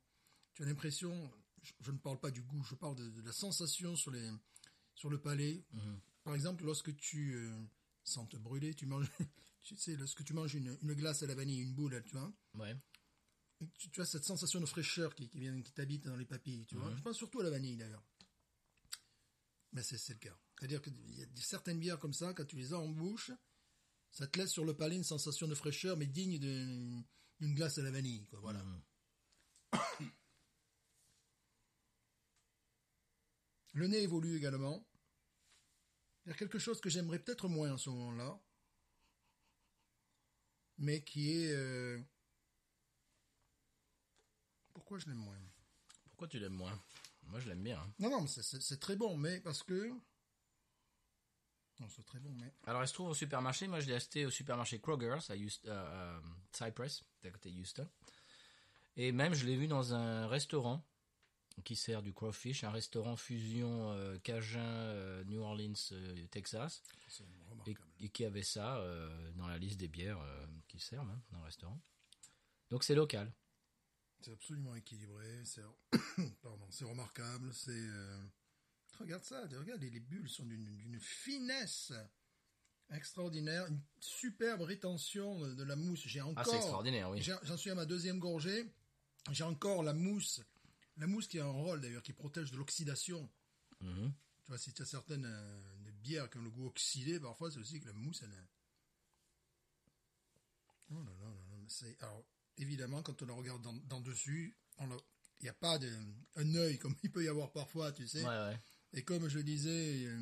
Tu 0.55 0.63
as 0.63 0.67
l'impression, 0.67 1.33
je, 1.63 1.73
je 1.81 1.91
ne 1.91 1.99
parle 1.99 2.19
pas 2.21 2.31
du 2.31 2.43
goût, 2.43 2.63
je 2.65 2.75
parle 2.75 2.97
de, 2.97 3.09
de 3.09 3.23
la 3.23 3.33
sensation 3.33 3.97
sur, 3.97 4.11
les, 4.11 4.31
sur 4.95 5.09
le 5.11 5.21
palais. 5.21 5.65
Par 6.29 6.35
exemple, 6.35 6.67
lorsque 6.67 6.95
tu, 6.95 7.37
euh, 7.37 7.59
sans 8.05 8.27
te 8.27 8.37
brûler, 8.37 8.75
tu 8.75 8.85
manges, 8.85 9.09
tu 9.63 9.75
sais, 9.79 9.97
lorsque 9.97 10.23
tu 10.25 10.35
manges 10.35 10.55
une, 10.55 10.77
une 10.83 10.93
glace 10.93 11.23
à 11.23 11.27
la 11.27 11.35
vanille, 11.35 11.63
une 11.63 11.73
boule, 11.73 12.03
tu 12.05 12.17
vois, 12.17 12.31
Ouais. 12.53 12.77
tu, 13.79 13.89
tu 13.91 14.01
as 14.03 14.05
cette 14.05 14.25
sensation 14.25 14.61
de 14.61 14.67
fraîcheur 14.67 15.15
qui, 15.15 15.27
qui 15.31 15.41
vient, 15.41 15.63
qui 15.63 15.73
t'habite 15.73 16.05
dans 16.05 16.17
les 16.17 16.27
papilles, 16.27 16.67
tu 16.67 16.77
vois. 16.77 16.95
Je 16.95 17.01
pense 17.01 17.17
surtout 17.17 17.41
à 17.41 17.45
la 17.45 17.49
vanille 17.51 17.79
d'ailleurs. 17.79 18.05
Mais 19.73 19.83
c'est 19.83 19.97
c'est 19.97 20.13
le 20.13 20.19
cas. 20.19 20.39
C'est-à-dire 20.59 20.83
qu'il 20.83 20.95
y 21.19 21.23
a 21.23 21.27
certaines 21.37 21.79
bières 21.79 21.99
comme 21.99 22.13
ça, 22.13 22.35
quand 22.35 22.45
tu 22.45 22.57
les 22.57 22.75
as 22.75 22.79
en 22.79 22.89
bouche, 22.91 23.31
ça 24.11 24.27
te 24.27 24.39
laisse 24.39 24.51
sur 24.53 24.67
le 24.67 24.77
palais 24.77 24.97
une 24.97 25.05
sensation 25.05 25.49
de 25.49 25.55
fraîcheur, 25.55 25.97
mais 25.97 26.07
digne 26.07 26.39
d'une 26.39 27.05
d'une 27.41 27.55
glace 27.55 27.79
à 27.79 27.83
la 27.83 27.91
vanille, 27.91 28.27
quoi. 28.27 28.41
Voilà. 28.41 28.63
Le 33.75 33.87
nez 33.87 34.03
évolue 34.03 34.37
également. 34.37 34.88
Il 36.29 36.33
y 36.33 36.35
a 36.35 36.37
quelque 36.37 36.59
chose 36.59 36.79
que 36.83 36.91
j'aimerais 36.91 37.19
peut-être 37.21 37.49
moins 37.49 37.73
en 37.73 37.79
ce 37.79 37.89
moment-là, 37.89 38.39
mais 40.77 41.01
qui 41.01 41.33
est... 41.33 41.53
euh, 41.53 41.99
Pourquoi 44.75 44.99
je 44.99 45.07
l'aime 45.07 45.17
moins? 45.17 45.39
Pourquoi 46.11 46.29
tu 46.29 46.39
l'aimes 46.39 46.53
moins? 46.53 46.79
Moi, 47.29 47.41
je 47.41 47.49
l'aime 47.49 47.63
bien. 47.63 47.79
hein. 47.81 47.95
Non, 47.99 48.11
non, 48.11 48.21
mais 48.21 48.29
c'est- 48.29 48.77
très 48.77 48.95
bon, 48.95 49.17
mais 49.17 49.41
parce 49.41 49.63
que... 49.63 49.89
Non, 51.81 51.89
c'est 51.89 52.05
très 52.05 52.21
bon, 52.21 52.35
mais... 52.39 52.53
Alors, 52.67 52.83
elle 52.83 52.89
se 52.89 52.93
trouve 52.93 53.09
au 53.09 53.15
supermarché. 53.15 53.67
Moi, 53.67 53.81
je 53.81 53.87
l'ai 53.87 53.95
acheté 53.95 54.27
au 54.27 54.31
supermarché 54.31 54.79
Kroger's 54.83 55.31
à 55.31 55.35
Houst- 55.35 55.65
euh, 55.67 55.71
euh, 55.71 56.21
Cypress, 56.53 57.05
à 57.25 57.31
côté 57.31 57.51
de 57.51 57.59
Houston. 57.59 57.89
Et 58.97 59.13
même, 59.13 59.33
je 59.33 59.47
l'ai 59.47 59.57
vu 59.57 59.67
dans 59.67 59.95
un 59.95 60.27
restaurant 60.27 60.85
qui 61.65 61.77
sert 61.77 62.03
du 62.03 62.13
crawfish, 62.13 62.65
un 62.65 62.71
restaurant 62.71 63.17
fusion 63.17 63.93
euh, 63.93 64.19
Cajun 64.19 64.61
euh, 64.61 65.25
New 65.25 65.41
Orleans, 65.41 65.73
euh, 65.93 66.27
Texas, 66.31 66.83
et, 68.01 68.09
qui 68.09 68.25
avait 68.25 68.43
ça 68.43 68.83
dans 69.37 69.47
la 69.47 69.59
liste 69.59 69.79
des 69.79 69.89
bières 69.89 70.21
qui 70.69 70.79
servent 70.79 71.11
hein, 71.11 71.23
dans 71.31 71.39
le 71.39 71.45
restaurant. 71.45 71.81
Donc, 72.71 72.85
c'est 72.85 72.95
local. 72.95 73.33
C'est 74.21 74.33
absolument 74.33 74.75
équilibré, 74.75 75.45
c'est... 75.45 75.63
Pardon, 76.43 76.67
c'est 76.71 76.85
remarquable, 76.85 77.53
c'est... 77.53 77.87
Regarde 78.99 79.23
ça, 79.23 79.43
regarde, 79.43 79.81
les 79.81 79.91
les 79.91 80.01
bulles 80.01 80.29
sont 80.29 80.45
d'une 80.45 80.99
finesse 81.01 81.93
extraordinaire, 82.91 83.67
une 83.67 83.81
superbe 84.01 84.63
rétention 84.63 85.39
de, 85.39 85.55
de 85.55 85.63
la 85.63 85.77
mousse. 85.77 86.03
J'ai 86.07 86.21
encore... 86.21 86.39
Ah, 86.39 86.45
c'est 86.45 86.57
extraordinaire, 86.57 87.11
oui. 87.11 87.23
J'en 87.23 87.57
suis 87.57 87.71
à 87.71 87.75
ma 87.75 87.85
deuxième 87.85 88.19
gorgée. 88.19 88.67
J'ai 89.31 89.45
encore 89.45 89.83
la 89.83 89.93
mousse. 89.93 90.41
La 90.99 91.07
mousse 91.07 91.29
qui 91.29 91.39
a 91.39 91.45
un 91.45 91.51
rôle 91.51 91.81
d'ailleurs, 91.81 92.03
qui 92.03 92.13
protège 92.13 92.51
de 92.51 92.57
l'oxydation. 92.57 93.29
Mhm. 93.81 94.13
Tu 94.43 94.49
vois, 94.49 94.59
si 94.59 94.73
tu 94.73 94.83
as 94.83 94.87
certaines 94.87 95.27
euh, 95.27 95.79
des 95.85 95.93
bières 95.93 96.29
qui 96.31 96.39
ont 96.39 96.43
le 96.43 96.51
goût 96.51 96.67
oxydé, 96.67 97.21
parfois 97.21 97.51
c'est 97.51 97.59
aussi 97.59 97.81
que 97.81 97.87
la 97.87 97.93
mousse, 97.93 98.23
elle 98.23 98.33
est... 98.33 98.49
Oh 100.91 101.03
là 101.03 101.13
là 101.21 101.27
là 101.27 101.43
là, 101.51 101.57
mais 101.61 101.69
c'est... 101.69 102.03
Alors, 102.03 102.25
évidemment, 102.57 103.03
quand 103.03 103.23
on 103.23 103.27
la 103.27 103.35
regarde 103.35 103.63
d'en 103.63 103.75
d'en 103.75 104.01
dessus, 104.01 104.57
on 104.79 104.89
il 105.41 105.45
n'y 105.45 105.49
a 105.51 105.55
pas 105.55 105.79
de, 105.79 105.91
un 106.37 106.55
œil 106.55 106.79
comme 106.79 106.95
il 107.03 107.13
peut 107.13 107.25
y 107.25 107.29
avoir 107.29 107.53
parfois, 107.53 107.93
tu 107.93 108.07
sais. 108.09 108.23
Ouais, 108.23 108.29
ouais. 108.29 108.59
Et 108.93 109.05
comme 109.05 109.29
je 109.29 109.39
disais, 109.39 110.07
euh, 110.07 110.17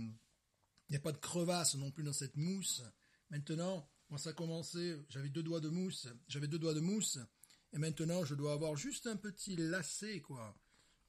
il 0.88 0.92
n'y 0.92 0.96
a 0.96 1.00
pas 1.00 1.12
de 1.12 1.18
crevasse 1.18 1.74
non 1.76 1.90
plus 1.90 2.04
dans 2.04 2.12
cette 2.12 2.36
mousse. 2.36 2.82
Maintenant, 3.30 3.88
moi 4.10 4.18
ça 4.18 4.30
a 4.30 4.32
commencé, 4.32 4.96
j'avais 5.08 5.28
deux 5.28 5.42
doigts 5.42 5.60
de 5.60 5.68
mousse, 5.68 6.08
j'avais 6.28 6.48
deux 6.48 6.58
doigts 6.58 6.74
de 6.74 6.80
mousse, 6.80 7.18
et 7.72 7.78
maintenant 7.78 8.24
je 8.24 8.34
dois 8.34 8.52
avoir 8.52 8.76
juste 8.76 9.06
un 9.06 9.16
petit 9.16 9.56
lacet, 9.56 10.20
quoi. 10.20 10.56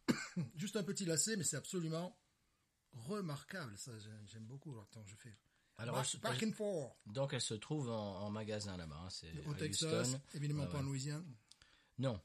juste 0.55 0.75
un 0.75 0.83
petit 0.83 1.05
lacet, 1.05 1.35
mais 1.37 1.43
c'est 1.43 1.57
absolument 1.57 2.17
remarquable, 2.93 3.77
ça, 3.77 3.97
j'ai- 3.99 4.09
j'aime 4.27 4.45
beaucoup. 4.45 4.77
Attends, 4.79 5.05
je 5.05 5.15
fais. 5.15 5.35
Alors, 5.79 5.95
back, 5.95 6.09
elle 6.13 6.19
back 6.21 6.43
and 6.43 6.51
forth. 6.53 6.97
Donc, 7.05 7.33
elle 7.33 7.41
se 7.41 7.53
trouve 7.53 7.89
en, 7.89 8.21
en 8.21 8.31
magasin 8.31 8.77
là-bas. 8.77 8.99
hein, 9.05 9.09
C'est 9.09 9.31
Au 9.45 9.53
Texas, 9.53 10.07
Houston. 10.07 10.21
évidemment 10.33 10.65
pas 10.67 10.79
en. 10.79 10.83
Louisiane. 10.83 11.35
Non. 11.99 12.19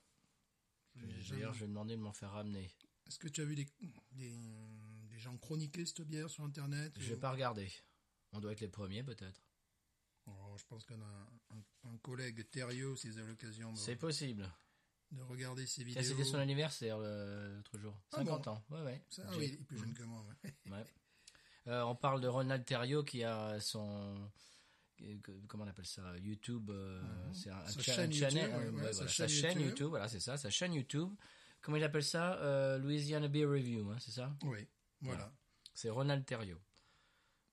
D'ailleurs, 1.30 1.52
je 1.54 1.60
vais 1.60 1.66
demander 1.68 1.96
de 1.96 2.00
m'en 2.02 2.12
faire 2.12 2.30
ramener. 2.32 2.70
Est-ce 3.06 3.18
que 3.18 3.28
tu 3.28 3.40
as 3.40 3.44
vu 3.44 3.54
des, 3.56 3.66
des, 4.12 4.34
des 5.08 5.18
gens 5.18 5.36
chroniquer 5.38 5.84
cette 5.84 6.02
bière 6.02 6.30
sur 6.30 6.44
Internet 6.44 6.92
Je 6.98 7.08
vais 7.10 7.14
ou- 7.16 7.20
pas 7.20 7.32
regarder. 7.32 7.70
On 8.32 8.40
doit 8.40 8.52
être 8.52 8.60
les 8.60 8.68
premiers, 8.68 9.02
peut-être. 9.02 9.42
Oh, 10.26 10.54
Je 10.56 10.64
pense 10.64 10.84
qu'on 10.84 11.00
a 11.02 11.28
un, 11.50 11.90
un 11.90 11.96
collègue 11.98 12.48
Thériault, 12.50 12.96
si 12.96 13.08
vous 13.10 13.18
avez 13.18 13.28
l'occasion 13.28 13.72
de, 13.72 13.76
C'est 13.78 13.96
possible. 13.96 14.50
De 15.12 15.22
regarder 15.22 15.66
ses 15.66 15.84
vidéos. 15.84 16.02
C'était 16.02 16.24
son 16.24 16.38
anniversaire 16.38 16.98
l'autre 16.98 17.78
jour. 17.78 17.94
Ah 18.12 18.16
50 18.18 18.44
bon 18.44 18.50
ans. 18.50 18.64
Ouais, 18.70 18.82
ouais. 18.82 19.02
Ça- 19.10 19.22
ah 19.26 19.32
oui, 19.38 19.46
il 19.48 19.54
est 19.54 19.64
plus 19.64 19.78
jeune 19.78 19.94
que 19.94 20.02
moi. 20.04 20.24
ouais. 20.44 20.52
Ouais. 20.72 20.84
Euh, 21.68 21.82
on 21.84 21.94
parle 21.94 22.20
de 22.20 22.26
Ronald 22.28 22.64
Thériault 22.64 23.04
qui 23.04 23.22
a 23.22 23.60
son 23.60 24.28
euh, 25.02 25.16
comment 25.46 25.62
on 25.64 25.68
appelle 25.68 25.86
ça 25.86 26.02
YouTube 26.18 26.70
euh, 26.70 27.00
c'est 27.32 27.50
un, 27.50 27.64
Sa 27.66 27.80
cha- 27.82 27.94
chaîne 27.94 28.12
channel, 28.12 28.50
YouTube, 28.50 28.58
ouais, 28.58 28.80
ouais, 28.80 28.82
ouais, 28.86 28.92
sa 28.92 28.92
voilà, 28.92 29.08
chaîne 29.12 29.28
sa 29.28 29.34
chaîne 29.34 29.50
YouTube. 29.58 29.66
YouTube 29.68 29.88
voilà 29.90 30.08
c'est 30.08 30.18
ça 30.20 30.36
sa 30.36 30.50
chaîne 30.50 30.74
YouTube 30.74 31.14
comment 31.60 31.76
il 31.76 31.84
appelle 31.84 32.02
ça 32.02 32.34
Euh, 32.40 32.78
Louisiana 32.78 33.28
Beer 33.28 33.44
Review 33.46 33.90
hein, 33.92 33.96
c'est 34.00 34.10
ça? 34.10 34.34
Oui, 34.42 34.66
voilà. 35.02 35.32
c'est 35.72 35.88
Ronald 35.90 36.24
Thériault 36.24 36.60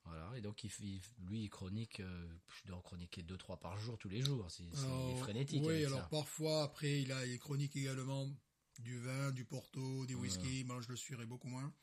voilà 0.10 0.38
et 0.38 0.42
donc 0.42 0.64
il, 0.64 0.72
il- 0.82 1.02
lui 1.28 1.44
il 1.44 1.50
chronique 1.50 2.00
euh, 2.02 2.28
je 2.48 2.68
dois 2.68 2.78
en 2.78 2.82
chroniquer 2.82 3.24
deux 3.24 3.38
trois 3.38 3.58
par 3.60 3.78
jour 3.80 3.98
tous 3.98 4.10
les 4.10 4.22
jours 4.22 4.50
c'est 4.50 4.64
frénétique 5.20 5.64
Oui, 5.64 5.76
avec 5.76 5.86
alors 5.88 6.02
ça. 6.02 6.08
parfois, 6.10 6.64
après, 6.64 7.02
il 7.02 7.12
a 7.12 7.26
il 7.26 7.40
chronique 7.40 7.76
également 7.76 8.28
du 8.80 9.00
vin, 9.00 9.32
du 9.32 9.44
porto, 9.46 10.06
des 10.06 10.16
whisky. 10.16 10.64
Moi, 10.64 10.80
je 10.82 10.88
le 10.90 10.96
suivrai 10.96 11.26
beaucoup 11.26 11.50
moins. 11.50 11.74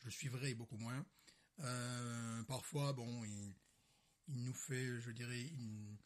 Je 0.00 0.04
le 0.06 0.10
suivrai 0.10 0.54
beaucoup 0.54 0.76
moins. 0.76 1.04
Euh, 1.60 2.42
parfois, 2.44 2.92
bon, 2.92 3.24
il, 3.24 3.54
il 4.28 4.42
nous 4.44 4.52
fait, 4.52 5.00
je 5.00 5.10
dirais, 5.10 5.40
il, 5.40 5.96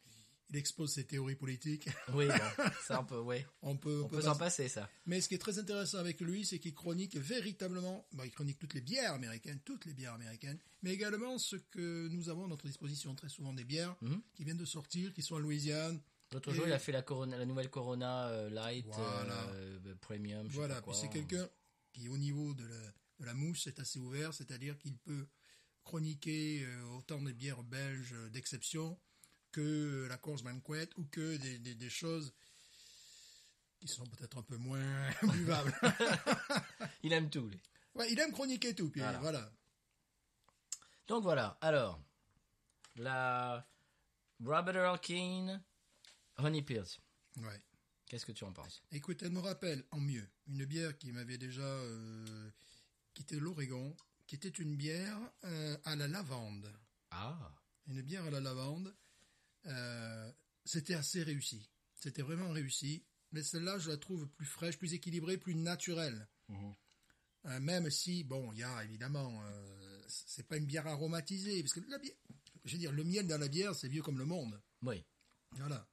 il 0.50 0.57
expose 0.57 0.93
ses 0.93 1.05
théories 1.07 1.35
politiques. 1.37 1.88
oui 2.14 2.26
ça 2.87 3.00
on 3.00 3.05
peut 3.05 3.19
ouais 3.21 3.47
On 3.62 3.76
peut, 3.76 4.02
on 4.05 4.09
peut 4.09 4.17
peut 4.17 4.23
s'en 4.23 4.37
passer 4.37 4.69
ça 4.69 4.88
Mais 5.07 5.21
ce 5.21 5.28
qui 5.28 5.35
est 5.35 5.38
très 5.38 5.59
intéressant 5.59 5.99
avec 5.99 6.21
lui, 6.21 6.47
c'est 6.47 6.59
qu'il 6.59 6.75
chronique 6.75 7.17
véritablement, 7.17 8.07
il 8.25 8.31
chronique 8.31 8.59
toutes 8.59 8.75
les 8.75 8.81
bières 8.81 9.12
américaines, 9.14 9.61
toutes 9.64 9.85
les 9.87 9.95
bières 9.95 10.14
américaines, 10.14 10.59
mais 10.83 10.93
également 10.93 11.38
ce 11.38 11.57
que 11.57 12.09
nous 12.09 12.28
avons 12.28 12.45
à 12.47 12.49
notre 12.49 12.67
disposition, 12.67 13.14
très 13.14 13.28
souvent 13.28 13.52
des 13.52 13.64
bières 13.64 13.95
Mhm. 14.00 14.21
qui 14.35 14.45
viennent 14.45 14.57
de 14.57 14.64
sortir, 14.64 15.12
qui 15.12 15.23
sont 15.23 15.35
en 15.35 15.38
Louisiane. 15.38 16.00
L'autre 16.33 16.52
jour, 16.52 16.67
il 16.67 16.73
a 16.73 16.78
fait 16.78 16.93
la, 16.93 17.00
Corona, 17.02 17.38
la 17.38 17.47
nouvelle 17.47 17.71
Corona 17.71 18.28
euh, 18.28 18.50
Light, 18.50 18.85
Voilà. 18.87 19.49
euh, 19.55 19.95
Premium, 20.00 20.45
je 20.47 20.50
sais 20.52 20.57
Voilà, 20.57 20.83
puis 20.83 20.93
c'est 20.95 21.09
quelqu'un 21.09 21.49
qui, 21.93 22.09
au 22.09 22.19
niveau 22.19 22.52
de 22.55 22.64
la, 22.67 22.81
de 23.21 23.25
la 23.25 23.35
mousse, 23.35 23.67
est 23.67 23.78
assez 23.81 23.99
ouvert, 23.99 24.35
c'est-à-dire 24.35 24.76
qu'il 24.78 24.97
peut 24.99 25.26
chroniquer 25.85 26.64
euh, 26.64 26.85
autant 26.99 27.21
des 27.23 27.33
bières 27.33 27.62
belges 27.62 28.14
d'exception 28.31 28.99
que 29.52 30.07
la 30.09 30.17
course 30.19 30.43
banquette 30.43 30.97
ou 30.99 31.05
que 31.05 31.37
des, 31.37 31.59
des- 31.59 31.75
des 31.75 31.90
choses 31.90 32.33
qui 33.81 33.88
sont 33.88 34.05
peut-être 34.07 34.38
un 34.38 34.43
peu 34.43 34.57
moins 34.57 34.83
buvables. 35.23 35.75
Il 37.02 37.12
aime 37.12 37.31
tout, 37.31 37.47
lui. 37.49 37.61
ouais, 37.95 38.11
il 38.12 38.19
aime 38.19 38.33
chroniquer 38.33 38.75
tout, 38.75 38.90
puis 38.90 39.00
Voilà. 39.00 39.19
voilà. 39.19 39.52
Donc 41.07 41.23
voilà, 41.23 41.57
alors, 41.61 42.02
la 42.97 43.67
Robert 44.45 44.76
Earl 44.76 45.00
Keen 45.00 45.62
Honey 46.37 46.62
Pills. 46.62 46.99
Ouais. 47.38 47.62
Qu'est-ce 48.07 48.26
que 48.26 48.33
tu 48.33 48.45
en 48.45 48.52
penses? 48.52 48.83
Écoute, 48.90 49.23
elle 49.23 49.31
me 49.33 49.40
rappelle 49.40 49.85
en 49.90 50.00
mieux 50.00 50.28
une 50.47 50.64
bière 50.64 50.97
qui 50.99 51.12
m'avait 51.12 51.38
déjà 51.38 51.62
euh, 51.62 52.50
quitté 53.14 53.38
l'Oregon, 53.38 53.97
qui 54.26 54.35
était 54.37 54.49
une 54.49 54.76
bière 54.76 55.19
euh, 55.45 55.76
à 55.85 55.95
la 55.97 56.09
lavande. 56.09 56.73
Ah, 57.11 57.52
Une 57.87 58.02
bière 58.02 58.25
à 58.25 58.31
la 58.31 58.40
lavande. 58.40 58.95
Euh, 59.67 60.33
c'était 60.65 60.95
assez 60.95 61.23
réussi. 61.23 61.69
C'était 61.95 62.23
vraiment 62.23 62.50
réussi. 62.50 63.05
Mais 63.33 63.43
celle-là, 63.43 63.79
je 63.79 63.91
la 63.91 63.97
trouve 63.99 64.27
plus 64.29 64.47
fraîche, 64.47 64.79
plus 64.79 64.95
équilibrée, 64.95 65.37
plus 65.37 65.55
naturelle. 65.55 66.29
Euh, 67.45 67.61
même 67.61 67.91
si, 67.91 68.25
bon, 68.25 68.53
il 68.53 68.59
y 68.61 68.62
a 68.62 68.83
évidemment, 68.85 69.43
euh, 69.45 70.03
c'est 70.09 70.47
pas 70.47 70.57
une 70.57 70.67
bière 70.67 70.87
aromatisée, 70.87 71.62
parce 71.62 71.75
que 71.75 71.81
la 71.88 71.99
bière, 71.99 72.15
je 72.65 72.73
veux 72.73 72.79
dire, 72.79 72.93
le 72.93 73.05
miel 73.05 73.27
dans 73.27 73.38
la 73.38 73.49
bière, 73.49 73.75
c'est 73.75 73.88
vieux 73.88 74.03
comme 74.03 74.19
le 74.19 74.25
monde. 74.25 74.61
oui. 74.83 75.05
Voilà. 75.53 75.88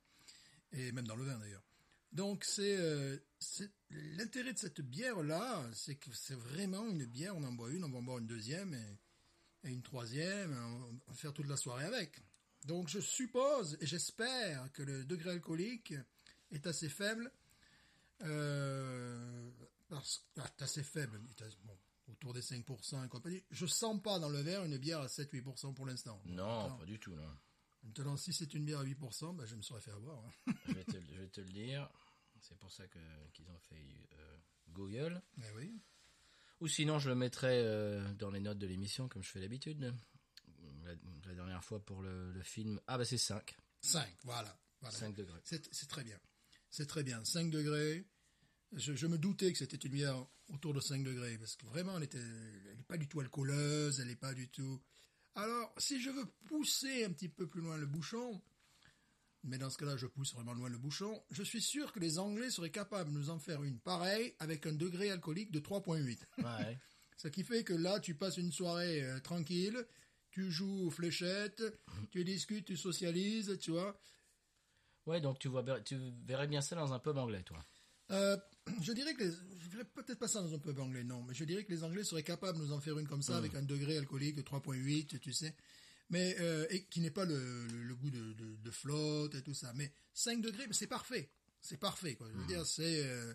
Et 0.73 0.91
même 0.91 1.07
dans 1.07 1.15
le 1.15 1.23
vin 1.23 1.39
d'ailleurs. 1.39 1.63
Donc 2.11 2.43
c'est 2.43 2.75
euh, 2.77 3.17
c'est- 3.39 3.71
l'intérêt 3.89 4.51
de 4.51 4.57
cette 4.59 4.81
bière 4.81 5.23
là, 5.23 5.65
c'est 5.73 5.95
que 5.95 6.11
c'est 6.13 6.35
vraiment 6.35 6.85
une 6.89 7.05
bière. 7.05 7.37
On 7.37 7.43
en 7.43 7.53
boit 7.53 7.71
une, 7.71 7.85
on 7.85 7.89
va 7.89 7.99
en 7.99 8.03
boire 8.03 8.17
une 8.17 8.27
deuxième 8.27 8.73
et, 8.73 8.99
et 9.69 9.71
une 9.71 9.81
troisième. 9.81 10.51
On 10.53 10.99
va 11.07 11.13
faire 11.13 11.31
toute 11.33 11.47
la 11.47 11.55
soirée 11.55 11.85
avec. 11.85 12.21
Donc 12.65 12.89
je 12.89 12.99
suppose 12.99 13.77
et 13.79 13.85
j'espère 13.85 14.71
que 14.73 14.81
le 14.83 15.05
degré 15.05 15.31
alcoolique 15.31 15.93
est 16.51 16.67
assez 16.67 16.89
faible. 16.89 17.31
Euh, 18.23 19.51
parce 19.87 20.25
ah, 20.39 20.49
assez 20.59 20.83
faible, 20.83 21.21
bon, 21.63 21.77
autour 22.07 22.33
des 22.33 22.41
5% 22.41 23.05
et 23.05 23.09
compagnie. 23.09 23.43
Je 23.51 23.65
sens 23.65 24.01
pas 24.01 24.19
dans 24.19 24.29
le 24.29 24.39
verre 24.39 24.63
une 24.63 24.77
bière 24.77 25.01
à 25.01 25.07
7-8% 25.07 25.73
pour 25.73 25.85
l'instant. 25.85 26.19
Non, 26.25 26.75
pas 26.77 26.85
du 26.85 26.99
tout, 26.99 27.13
non. 27.13 27.29
Maintenant, 27.83 28.17
si 28.17 28.33
c'est 28.33 28.51
une 28.55 28.65
bière 28.65 28.79
à 28.79 28.83
8%, 28.85 29.35
ben, 29.35 29.45
je 29.45 29.55
me 29.55 29.61
serais 29.61 29.81
fait 29.81 29.91
avoir. 29.91 30.25
hein. 30.25 30.53
je, 30.67 30.73
vais 30.73 30.83
te, 30.85 30.97
je 31.13 31.21
vais 31.21 31.27
te 31.27 31.41
le 31.41 31.49
dire. 31.49 31.87
C'est 32.39 32.57
pour 32.57 32.71
ça 32.71 32.87
que 32.87 32.99
qu'ils 33.33 33.49
ont 33.49 33.59
fait 33.59 34.07
euh, 34.13 34.37
Google. 34.69 35.21
Eh 35.37 35.51
oui. 35.55 35.79
Ou 36.61 36.67
sinon, 36.67 36.97
je 36.99 37.09
le 37.09 37.15
mettrai 37.15 37.59
euh, 37.63 38.11
dans 38.13 38.31
les 38.31 38.39
notes 38.39 38.57
de 38.57 38.65
l'émission, 38.65 39.07
comme 39.07 39.21
je 39.23 39.29
fais 39.29 39.41
d'habitude. 39.41 39.93
La, 40.83 40.93
la 41.25 41.35
dernière 41.35 41.63
fois 41.63 41.83
pour 41.83 42.01
le, 42.01 42.31
le 42.31 42.43
film. 42.43 42.79
Ah, 42.87 42.97
bah 42.97 43.05
c'est 43.05 43.17
5. 43.17 43.55
5, 43.81 44.07
voilà. 44.23 44.57
voilà. 44.81 44.97
5 44.97 45.15
degrés. 45.15 45.39
C'est 45.43 45.87
très 45.87 46.03
bien. 46.03 46.19
C'est 46.69 46.87
très 46.87 47.03
bien. 47.03 47.23
5 47.23 47.49
degrés. 47.49 48.05
Je, 48.73 48.93
je 48.93 49.07
me 49.07 49.17
doutais 49.17 49.51
que 49.51 49.57
c'était 49.57 49.77
une 49.77 49.93
bière 49.93 50.27
autour 50.49 50.73
de 50.73 50.79
5 50.79 51.03
degrés, 51.03 51.37
parce 51.37 51.55
que 51.55 51.65
vraiment, 51.65 51.97
elle 51.97 52.03
était, 52.03 52.17
elle 52.17 52.77
n'est 52.77 52.83
pas 52.83 52.97
du 52.97 53.07
tout 53.07 53.19
alcooleuse, 53.19 53.99
elle 53.99 54.07
n'est 54.07 54.15
pas 54.15 54.33
du 54.33 54.49
tout... 54.49 54.81
Alors, 55.35 55.73
si 55.77 56.01
je 56.01 56.09
veux 56.09 56.25
pousser 56.47 57.03
un 57.03 57.11
petit 57.11 57.29
peu 57.29 57.47
plus 57.47 57.61
loin 57.61 57.77
le 57.77 57.85
bouchon, 57.85 58.41
mais 59.43 59.57
dans 59.57 59.69
ce 59.69 59.77
cas-là, 59.77 59.97
je 59.97 60.07
pousse 60.07 60.33
vraiment 60.33 60.53
loin 60.53 60.69
le 60.69 60.77
bouchon, 60.77 61.23
je 61.29 61.43
suis 61.43 61.61
sûr 61.61 61.91
que 61.91 61.99
les 61.99 62.19
Anglais 62.19 62.49
seraient 62.49 62.71
capables 62.71 63.11
de 63.11 63.17
nous 63.17 63.29
en 63.29 63.39
faire 63.39 63.63
une 63.63 63.79
pareille 63.79 64.33
avec 64.39 64.65
un 64.65 64.73
degré 64.73 65.11
alcoolique 65.11 65.51
de 65.51 65.59
3.8. 65.59 66.19
Ouais. 66.37 66.79
Ce 67.17 67.27
qui 67.27 67.43
fait 67.43 67.63
que 67.63 67.73
là, 67.73 67.99
tu 67.99 68.15
passes 68.15 68.37
une 68.37 68.51
soirée 68.51 69.03
euh, 69.03 69.19
tranquille, 69.19 69.85
tu 70.35 70.51
joues 70.51 70.87
aux 70.87 70.89
fléchettes, 70.91 71.63
tu 72.11 72.23
discutes, 72.25 72.65
tu 72.65 72.75
socialises, 72.75 73.57
tu 73.59 73.71
vois. 73.71 73.97
ouais, 75.05 75.21
donc 75.21 75.39
tu, 75.39 75.47
vois, 75.47 75.63
tu 75.81 75.97
verrais 76.25 76.47
bien 76.47 76.59
ça 76.61 76.75
dans 76.75 76.91
un 76.91 76.99
pub 76.99 77.17
anglais, 77.17 77.41
toi. 77.43 77.65
Euh, 78.11 78.37
je 78.81 78.91
dirais 78.91 79.13
que 79.13 79.23
les, 79.23 79.31
je 79.31 79.69
peut-être 79.83 80.19
pas 80.19 80.27
ça 80.27 80.41
dans 80.41 80.53
un 80.53 80.59
pub 80.59 80.77
anglais, 80.79 81.05
non, 81.05 81.23
mais 81.23 81.33
je 81.33 81.45
dirais 81.45 81.63
que 81.63 81.71
les 81.71 81.83
Anglais 81.85 82.03
seraient 82.03 82.21
capables 82.23 82.57
de 82.59 82.63
nous 82.65 82.73
en 82.73 82.81
faire 82.81 82.99
une 82.99 83.07
comme 83.07 83.21
ça 83.21 83.37
avec 83.37 83.55
un 83.55 83.61
degré 83.63 83.97
alcoolique 83.97 84.35
de 84.35 84.41
3.8, 84.41 85.19
tu 85.19 85.31
sais, 85.33 85.55
mais 86.09 86.35
euh, 86.41 86.67
et 86.69 86.83
qui 86.85 86.99
n'est 86.99 87.11
pas 87.11 87.25
le, 87.25 87.67
le- 87.67 87.83
le 87.83 87.95
goût 87.95 88.11
de, 88.11 88.33
de, 88.33 88.55
de 88.57 88.71
flotte 88.71 89.35
et 89.35 89.41
tout 89.41 89.53
ça. 89.55 89.71
Mais 89.73 89.91
5 90.13 90.41
degrés, 90.41 90.67
c'est 90.71 90.85
parfait, 90.87 91.31
c'est 91.61 91.77
parfait 91.79 92.15
quoi. 92.15 92.27
Je 92.29 92.37
veux 92.37 92.45
dire, 92.45 92.65
c'est 92.65 93.05
euh, 93.05 93.33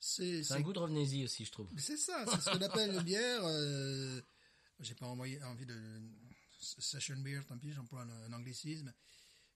c'est 0.00 0.42
C'est 0.42 0.54
un 0.54 0.60
goût 0.62 0.72
de 0.72 0.78
revenez-y 0.80 1.24
aussi, 1.24 1.44
je 1.44 1.52
trouve. 1.52 1.68
c'est 1.76 1.96
ça, 1.98 2.24
c'est 2.26 2.40
ce 2.40 2.50
qu'on 2.50 2.62
appelle 2.62 2.94
une 2.94 3.02
bière. 3.02 3.44
euh, 3.44 4.20
J'ai 4.80 4.94
pas 4.94 5.06
envoyé, 5.06 5.40
envie 5.44 5.66
de 5.66 6.00
session 6.58 7.16
beer, 7.18 7.40
tant 7.46 7.58
pis, 7.58 7.72
j'emploie 7.72 8.02
un, 8.02 8.30
un 8.30 8.32
anglicisme. 8.32 8.92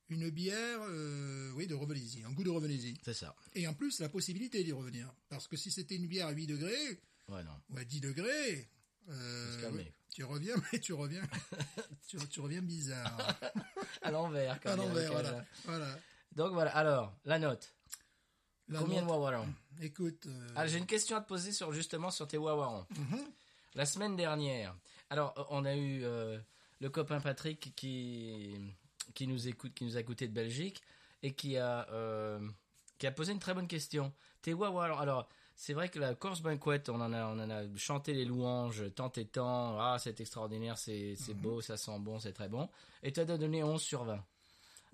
Une 0.09 0.29
bière, 0.31 0.79
euh, 0.83 1.51
oui, 1.55 1.67
de 1.67 1.75
revenez-y, 1.75 2.23
un 2.25 2.31
goût 2.33 2.45
de 2.45 2.51
revenez-y. 2.51 2.97
C'est 3.05 3.15
ça. 3.15 3.35
Et 3.55 3.67
en 3.67 3.73
plus, 3.75 3.99
la 4.01 4.09
possibilité 4.09 4.63
d'y 4.63 4.73
revenir. 4.73 5.11
Parce 5.29 5.49
que 5.49 5.57
si 5.57 5.71
c'était 5.71 5.97
une 5.97 6.07
bière 6.07 6.27
à 6.27 6.33
8 6.33 6.47
degrés, 6.49 7.01
Ouais, 7.29 7.43
non. 7.45 7.53
ou 7.71 7.79
à 7.79 7.85
10 7.85 8.01
degrés, 8.01 8.69
euh, 9.09 9.71
oui, 9.73 9.87
tu 10.11 10.25
reviens, 10.25 10.55
mais 10.73 10.81
tu 10.81 10.93
reviens, 10.93 11.23
tu, 12.09 12.19
tu 12.29 12.41
reviens 12.41 12.63
bizarre. 12.63 13.17
À 14.03 14.11
l'envers, 14.11 14.61
comme 14.61 14.73
à 14.73 14.77
l'envers, 14.77 15.13
voilà. 15.13 15.29
euh, 15.31 15.43
voilà. 15.65 15.99
Donc 16.33 16.53
voilà, 16.55 16.77
alors, 16.77 17.17
la 17.25 17.39
note. 17.39 17.73
La 18.69 18.81
Combien 18.81 19.03
de 19.03 19.07
note- 19.07 19.11
wawarons 19.11 19.55
Écoute, 19.81 20.27
euh, 20.27 20.49
Alors, 20.57 20.67
j'ai 20.67 20.79
une 20.79 20.87
question 20.87 21.17
à 21.17 21.21
te 21.21 21.29
poser 21.29 21.53
sur, 21.53 21.73
justement 21.73 22.11
sur 22.11 22.27
tes 22.27 22.37
wawarons. 22.39 22.85
La 23.75 23.87
semaine 23.87 24.17
dernière, 24.17 24.77
alors, 25.09 25.47
on 25.51 25.65
a 25.65 25.77
eu 25.77 26.05
le 26.83 26.91
copain 26.91 27.21
Patrick 27.21 27.73
qui, 27.77 28.57
qui, 29.15 29.27
nous 29.29 29.49
écoute, 29.49 29.73
qui 29.73 29.85
nous 29.85 29.97
a 29.97 30.01
écouté 30.01 30.27
de 30.27 30.35
Belgique 30.35 30.83
et 31.23 31.33
qui 31.33 31.57
a, 31.57 31.89
euh, 31.93 32.41
qui 32.99 33.07
a 33.07 33.13
posé 33.13 33.33
une 33.33 33.39
très 33.39 33.55
bonne 33.55 33.69
question. 33.69 34.13
Tes 34.43 34.53
wawarons, 34.53 34.99
alors, 34.99 35.29
c'est 35.55 35.75
vrai 35.75 35.89
que 35.89 36.01
la 36.01 36.17
course 36.17 36.41
banquette, 36.41 36.89
on 36.89 37.01
en 37.01 37.13
a, 37.13 37.27
on 37.27 37.39
en 37.39 37.51
a 37.51 37.63
chanté 37.77 38.13
les 38.15 38.25
louanges 38.25 38.93
tant 38.97 39.13
et 39.13 39.27
tant. 39.27 39.79
Ah, 39.79 39.97
c'est 40.01 40.21
extraordinaire, 40.21 40.77
c'est 40.77 41.15
c'est 41.15 41.35
beau, 41.35 41.61
ça 41.61 41.77
sent 41.77 42.01
bon, 42.01 42.19
c'est 42.19 42.33
très 42.33 42.49
bon. 42.49 42.69
Et 43.05 43.13
tu 43.13 43.21
as 43.21 43.25
donné 43.25 43.63
11 43.63 43.81
sur 43.81 44.03
20. 44.03 44.25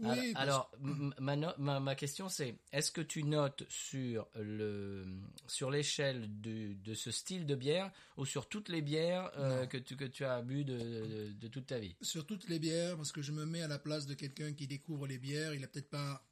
Oui, 0.00 0.32
Alors- 0.36 0.70
parce- 0.70 1.20
ma, 1.20 1.34
no- 1.34 1.52
ma, 1.58 1.80
ma 1.80 1.94
question 1.96 2.28
c'est 2.28 2.54
est-ce 2.72 2.92
que 2.92 3.00
tu 3.00 3.24
notes 3.24 3.64
sur 3.68 4.28
le 4.36 5.04
sur 5.48 5.70
l'échelle 5.72 6.40
de, 6.40 6.74
de 6.74 6.94
ce 6.94 7.10
style 7.10 7.46
de 7.46 7.56
bière 7.56 7.90
ou 8.16 8.24
sur 8.24 8.48
toutes 8.48 8.68
les 8.68 8.80
bières 8.80 9.30
euh, 9.38 9.66
que 9.66 9.76
tu 9.76 9.96
que 9.96 10.04
tu 10.04 10.24
as 10.24 10.40
bu 10.42 10.64
de, 10.64 10.78
de, 10.78 11.32
de 11.32 11.48
toute 11.48 11.66
ta 11.66 11.78
vie? 11.80 11.96
Sur 12.00 12.26
toutes 12.26 12.48
les 12.48 12.60
bières, 12.60 12.96
parce 12.96 13.10
que 13.10 13.22
je 13.22 13.32
me 13.32 13.44
mets 13.44 13.62
à 13.62 13.68
la 13.68 13.78
place 13.80 14.06
de 14.06 14.14
quelqu'un 14.14 14.52
qui 14.52 14.68
découvre 14.68 15.06
les 15.08 15.18
bières, 15.18 15.52
il 15.54 15.64
a 15.64 15.66
peut-être 15.66 15.90
pas 15.90 16.24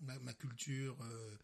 ma, 0.00 0.18
ma 0.20 0.32
culture 0.32 0.96
euh, 1.02 1.36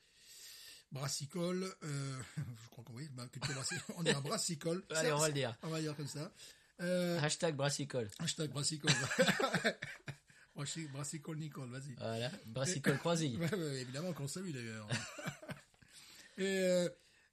brassicole, 0.92 1.64
euh, 1.82 2.22
je 2.36 2.68
crois 2.70 2.84
qu'on 2.84 2.94
oui, 2.94 3.08
brassicole, 3.10 3.94
on 3.98 4.04
est 4.06 4.14
un 4.14 4.20
brassicole. 4.22 4.82
Allez, 4.94 5.12
on 5.12 5.18
va 5.18 5.28
le 5.28 5.34
dire. 5.34 5.54
On 5.62 5.68
va 5.68 5.80
dire 5.80 5.94
comme 5.94 6.06
ça. 6.06 6.32
Euh, 6.80 7.18
Hashtag 7.20 7.54
brassicole. 7.54 8.08
hashtag 8.18 8.50
brassicole. 8.50 8.92
Brassi- 10.56 10.88
brassicole 10.88 11.38
Nicole, 11.38 11.68
vas-y. 11.70 11.94
Voilà, 11.98 12.30
brassicole 12.46 12.98
croisille. 12.98 13.36
Ouais, 13.40 13.54
ouais, 13.54 13.80
évidemment 13.82 14.12
qu'on 14.12 14.26
salue 14.28 14.52
d'ailleurs. 14.52 14.88
Et 16.38 16.58
euh, 16.60 16.88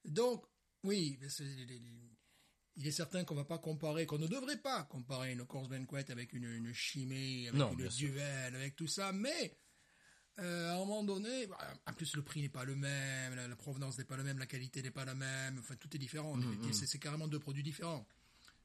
donc, 0.05 0.43
oui, 0.83 1.17
il 2.75 2.87
est 2.87 2.91
certain 2.91 3.23
qu'on 3.23 3.35
va 3.35 3.43
pas 3.45 3.57
comparer, 3.57 4.05
qu'on 4.05 4.17
ne 4.17 4.27
devrait 4.27 4.57
pas 4.57 4.83
comparer 4.83 5.31
une 5.33 5.45
course 5.45 5.67
banquette 5.69 6.09
avec 6.09 6.33
une, 6.33 6.45
une 6.45 6.73
chimée, 6.73 7.47
avec 7.47 7.59
Non, 7.59 7.71
une 7.77 7.87
duvel, 7.89 8.55
avec 8.55 8.75
tout 8.75 8.87
ça, 8.87 9.11
mais 9.11 9.57
euh, 10.39 10.71
à 10.71 10.73
un 10.75 10.77
moment 10.79 11.03
donné, 11.03 11.47
bah, 11.47 11.57
en 11.85 11.93
plus 11.93 12.15
le 12.15 12.23
prix 12.23 12.41
n'est 12.41 12.49
pas 12.49 12.63
le 12.65 12.75
même, 12.75 13.35
la, 13.35 13.47
la 13.47 13.55
provenance 13.55 13.97
n'est 13.97 14.05
pas 14.05 14.17
le 14.17 14.23
même, 14.23 14.39
la 14.39 14.45
qualité 14.47 14.81
n'est 14.81 14.89
pas 14.91 15.05
la 15.05 15.15
même, 15.15 15.59
enfin 15.59 15.75
tout 15.75 15.93
est 15.95 15.99
différent. 15.99 16.35
Mm, 16.35 16.71
C'est- 16.73 16.87
C'est 16.87 16.99
carrément 16.99 17.27
deux 17.27 17.39
produits 17.39 17.63
différents. 17.63 18.07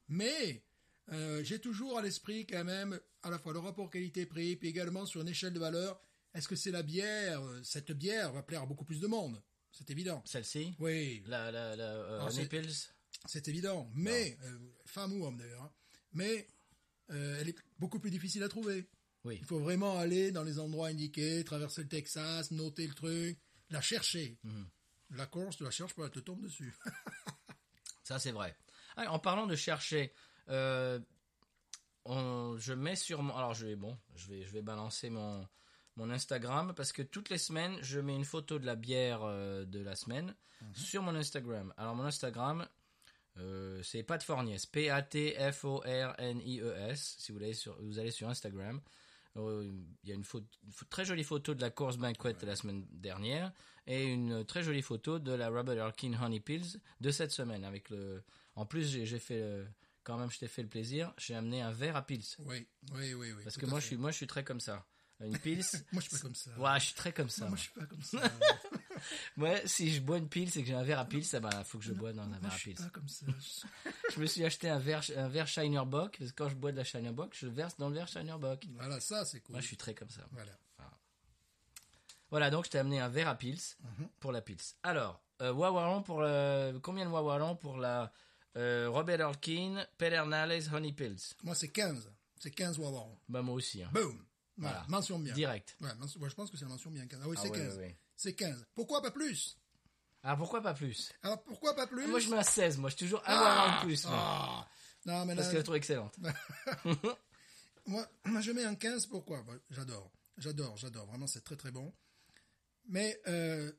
Mais 0.07 0.63
euh, 1.11 1.43
j'ai 1.43 1.59
toujours 1.59 1.97
à 1.97 2.01
l'esprit 2.01 2.45
quand 2.45 2.63
même 2.63 2.99
à 3.23 3.29
la 3.29 3.39
fois 3.39 3.53
le 3.53 3.59
rapport 3.59 3.89
qualité-prix, 3.89 4.55
puis 4.57 4.67
également 4.69 5.05
sur 5.05 5.21
une 5.21 5.27
échelle 5.29 5.53
de 5.53 5.59
valeur, 5.59 5.99
est-ce 6.33 6.47
que 6.47 6.55
c'est 6.55 6.71
la 6.71 6.83
bière, 6.83 7.41
euh, 7.43 7.61
cette 7.63 7.91
bière 7.91 8.31
va 8.31 8.43
plaire 8.43 8.61
à 8.63 8.65
beaucoup 8.65 8.85
plus 8.85 8.99
de 8.99 9.07
monde? 9.07 9.41
C'est 9.71 9.89
évident. 9.89 10.21
Celle-ci? 10.25 10.75
Oui, 10.79 11.23
La, 11.27 11.51
la, 11.51 11.75
la 11.75 11.83
euh, 11.83 12.15
Alors, 12.17 12.31
c'est- 12.31 12.41
Naples? 12.43 12.67
C'est 13.25 13.47
évident. 13.47 13.89
Mais, 13.93 14.37
euh, 14.43 14.57
femme 14.85 15.13
ou 15.13 15.25
homme 15.25 15.37
d'ailleurs, 15.37 15.63
hein. 15.63 15.73
mais 16.13 16.47
elle 17.09 17.49
est 17.49 17.57
beaucoup 17.79 17.99
plus 17.99 18.11
difficile 18.11 18.43
à 18.43 18.49
trouver. 18.49 18.87
Oui. 19.23 19.37
Il 19.41 19.45
faut 19.45 19.59
vraiment 19.59 19.97
aller 19.97 20.31
dans 20.31 20.43
les 20.43 20.59
endroits 20.59 20.87
indiqués, 20.89 21.43
traverser 21.43 21.81
le 21.81 21.87
Texas, 21.89 22.51
noter 22.51 22.87
le 22.87 22.93
truc, 22.93 23.39
la 23.69 23.81
chercher. 23.81 24.37
Mhm. 24.43 24.69
La 25.15 25.25
course, 25.25 25.57
tu 25.57 25.63
la 25.63 25.71
cherches 25.71 25.95
pas, 25.95 26.05
elle 26.05 26.11
te 26.11 26.19
tombe 26.19 26.41
dessus. 26.43 26.73
Ça, 28.03 28.19
c'est 28.19 28.31
vrai. 28.31 28.55
Ah, 28.95 29.11
en 29.11 29.19
parlant 29.19 29.47
de 29.47 29.55
chercher, 29.55 30.13
euh, 30.49 30.99
on- 32.05 32.55
je 32.57 32.73
mets 32.73 32.95
sur 32.95 33.21
mon. 33.23 33.35
Alors, 33.35 33.53
je 33.53 33.65
vais, 33.67 33.75
bon, 33.75 33.97
je 34.15 34.27
vais, 34.29 34.43
je 34.43 34.51
vais 34.51 34.61
balancer 34.61 35.09
mon, 35.09 35.47
mon 35.95 36.09
Instagram 36.09 36.73
parce 36.75 36.91
que 36.91 37.01
toutes 37.01 37.29
les 37.29 37.37
semaines, 37.37 37.77
je 37.81 37.99
mets 37.99 38.15
une 38.15 38.25
photo 38.25 38.57
de 38.59 38.65
la 38.65 38.75
bière 38.75 39.21
euh, 39.23 39.65
de 39.65 39.79
la 39.81 39.95
semaine 39.95 40.33
sur 40.73 41.01
mon 41.03 41.15
Instagram. 41.15 41.73
Alors, 41.77 41.95
mon 41.95 42.03
Instagram, 42.05 42.67
euh, 43.37 43.81
c'est 43.83 44.03
Pat 44.03 44.21
Fornies, 44.21 44.65
P-A-T-F-O-R-N-I-E-S. 45.89 47.15
Si 47.19 47.31
vous 47.31 47.37
allez 47.37 47.53
sur, 47.53 47.81
vous 47.81 47.99
allez 47.99 48.11
sur 48.11 48.27
Instagram, 48.29 48.81
euh, 49.37 49.69
il 50.03 50.09
y 50.09 50.11
a 50.11 50.15
une, 50.15 50.25
très 50.89 51.05
jolie 51.05 51.23
photo 51.23 51.53
de 51.53 51.61
la 51.61 51.69
course 51.69 51.97
banquet 51.97 52.33
de 52.33 52.45
la 52.45 52.55
semaine 52.55 52.85
dernière 52.91 53.51
et 53.87 54.03
une 54.05 54.43
très 54.45 54.63
jolie 54.63 54.81
photo 54.81 55.19
de 55.19 55.31
la 55.31 55.49
Robert 55.49 55.81
Harkin 55.83 56.13
Honey 56.21 56.39
Pills 56.39 56.79
de 56.99 57.11
cette 57.11 57.31
semaine. 57.31 57.63
Avec 57.63 57.89
le, 57.89 58.23
en 58.55 58.65
plus, 58.65 58.87
j'ai 58.89 59.19
fait 59.19 59.41
euh, 59.41 59.63
quand 60.13 60.17
même, 60.19 60.31
je 60.31 60.39
t'ai 60.39 60.47
fait 60.47 60.61
le 60.63 60.67
plaisir, 60.69 61.13
j'ai 61.17 61.35
amené 61.35 61.61
un 61.61 61.71
verre 61.71 61.95
à 61.95 62.01
Pils 62.05 62.23
oui, 62.39 62.67
oui, 62.93 63.13
oui, 63.13 63.31
oui. 63.33 63.43
parce 63.43 63.57
que 63.57 63.65
moi, 63.65 63.79
fait. 63.79 63.81
je 63.83 63.87
suis, 63.87 63.97
moi, 63.97 64.11
je 64.11 64.17
suis 64.17 64.27
très 64.27 64.43
comme 64.43 64.59
ça. 64.59 64.85
une 65.21 65.37
pils. 65.39 65.63
Moi, 65.91 66.01
je 66.01 66.07
suis 66.07 66.17
pas 66.17 66.21
comme 66.21 66.35
ça. 66.35 66.51
Ouais, 66.57 66.79
je 66.79 66.85
suis 66.85 66.93
très 66.95 67.13
comme 67.13 67.29
ça. 67.29 67.41
Moi, 67.41 67.49
moi. 67.49 67.57
je 67.57 67.61
suis 67.63 67.73
pas 67.73 67.85
comme 67.85 68.01
ça. 68.03 68.17
Ouais, 69.37 69.61
si 69.65 69.93
je 69.93 70.01
bois 70.01 70.17
une 70.17 70.27
pils 70.27 70.49
et 70.57 70.61
que 70.61 70.67
j'ai 70.67 70.73
un 70.73 70.83
verre 70.83 70.99
à 70.99 71.05
pils, 71.05 71.23
ça 71.25 71.39
bah, 71.39 71.63
faut 71.63 71.77
que 71.77 71.85
je 71.85 71.93
bois 71.93 72.11
dans 72.11 72.23
un 72.23 72.27
Moi, 72.27 72.37
verre 72.39 72.49
je 72.51 72.55
à 72.55 72.59
suis 72.59 72.73
pils. 72.73 72.83
pas 72.83 72.89
comme 72.89 73.07
ça. 73.07 73.25
Je 74.13 74.19
me 74.19 74.25
suis 74.25 74.43
acheté 74.43 74.67
un 74.69 74.77
verre, 74.79 75.01
un 75.15 75.29
verre 75.29 75.47
Shiner 75.47 75.85
Bock, 75.85 76.17
parce 76.19 76.31
que 76.31 76.35
quand 76.35 76.49
je 76.49 76.55
bois 76.55 76.73
de 76.73 76.77
la 76.77 76.83
Shiner 76.83 77.11
Bock, 77.13 77.33
je 77.33 77.47
verse 77.47 77.77
dans 77.77 77.87
le 77.87 77.95
verre 77.95 78.09
Shiner 78.09 78.35
Bock. 78.37 78.65
Voilà, 78.73 78.99
ça, 78.99 79.23
c'est 79.23 79.39
cool. 79.39 79.53
Moi, 79.53 79.61
je 79.61 79.67
suis 79.67 79.77
très 79.77 79.93
comme 79.93 80.09
ça. 80.09 80.27
Voilà. 80.31 80.51
Voilà, 82.29 82.49
donc 82.51 82.65
je 82.65 82.71
t'ai 82.71 82.77
amené 82.77 82.99
un 82.99 83.07
verre 83.09 83.29
à 83.29 83.35
pils 83.35 83.59
Mhm. 83.81 84.07
pour 84.19 84.31
la 84.31 84.41
pils. 84.41 84.57
Alors, 84.83 85.21
euh, 85.41 86.01
pour 86.01 86.21
le, 86.21 86.77
combien 86.83 87.05
de 87.05 87.09
Wawaron 87.09 87.55
pour 87.55 87.77
la 87.77 88.11
euh, 88.57 88.89
Robert 88.89 89.19
Orkin 89.27 89.85
Pedernales 89.97 90.63
Honey 90.73 90.93
Pills 90.93 91.33
Moi, 91.43 91.55
c'est 91.55 91.69
15. 91.69 92.11
C'est 92.39 92.51
15 92.51 92.79
Wawaron. 92.79 93.17
Bah 93.27 93.41
moi 93.41 93.55
aussi. 93.55 93.83
Hein. 93.83 93.89
Boom. 93.93 94.25
Voilà. 94.57 94.77
Voilà. 94.77 94.85
Mention 94.89 95.19
bien. 95.19 95.33
Direct. 95.33 95.75
Ouais, 95.81 95.93
mention- 95.95 96.19
ouais, 96.21 96.29
je 96.29 96.35
pense 96.35 96.49
que 96.49 96.57
c'est 96.57 96.65
la 96.65 96.69
mention 96.69 96.89
bien 96.91 97.05
15. 97.07 97.19
Ah 97.23 97.27
oui, 97.27 97.35
Ah 97.37 97.41
c'est 97.43 97.49
ouais, 97.51 97.57
15. 97.57 97.75
ouais, 97.77 97.83
ouais. 97.83 97.99
C'est 98.15 98.33
15. 98.35 98.65
Pourquoi 98.73 99.01
pas 99.01 99.11
plus? 99.11 99.57
Ah 100.23 100.35
pourquoi 100.35 100.61
pas 100.61 100.73
plus? 100.73 101.11
Alors, 101.23 101.41
pourquoi 101.43 101.75
pas 101.75 101.87
plus? 101.87 102.05
Moi 102.07 102.19
je 102.19 102.29
mets 102.29 102.37
un 102.37 102.43
16, 102.43 102.77
moi 102.77 102.89
je 102.89 102.95
suis 102.97 103.05
toujours 103.05 103.21
un 103.21 103.23
Ah 103.27 103.41
Wawaron 103.41 103.77
de 103.81 103.85
plus. 103.85 104.05
Ah 104.07 104.67
Non, 105.05 105.25
mais 105.25 105.35
parce 105.35 105.47
là, 105.47 105.51
que 105.51 105.51
je 105.53 105.57
la 105.59 105.63
trouve 105.63 105.75
excellente. 105.77 106.17
moi, 107.85 108.07
moi, 108.25 108.41
je 108.41 108.51
mets 108.51 108.65
un 108.65 108.75
15. 108.75 109.05
Pourquoi? 109.07 109.41
Bah, 109.43 109.53
J'adore. 109.69 110.11
J'adore, 110.37 110.75
j'adore. 110.77 111.05
Vraiment, 111.07 111.27
c'est 111.27 111.43
très 111.43 111.55
très 111.55 111.71
bon. 111.71 111.93
Mais 112.87 113.21
euh, 113.27 113.71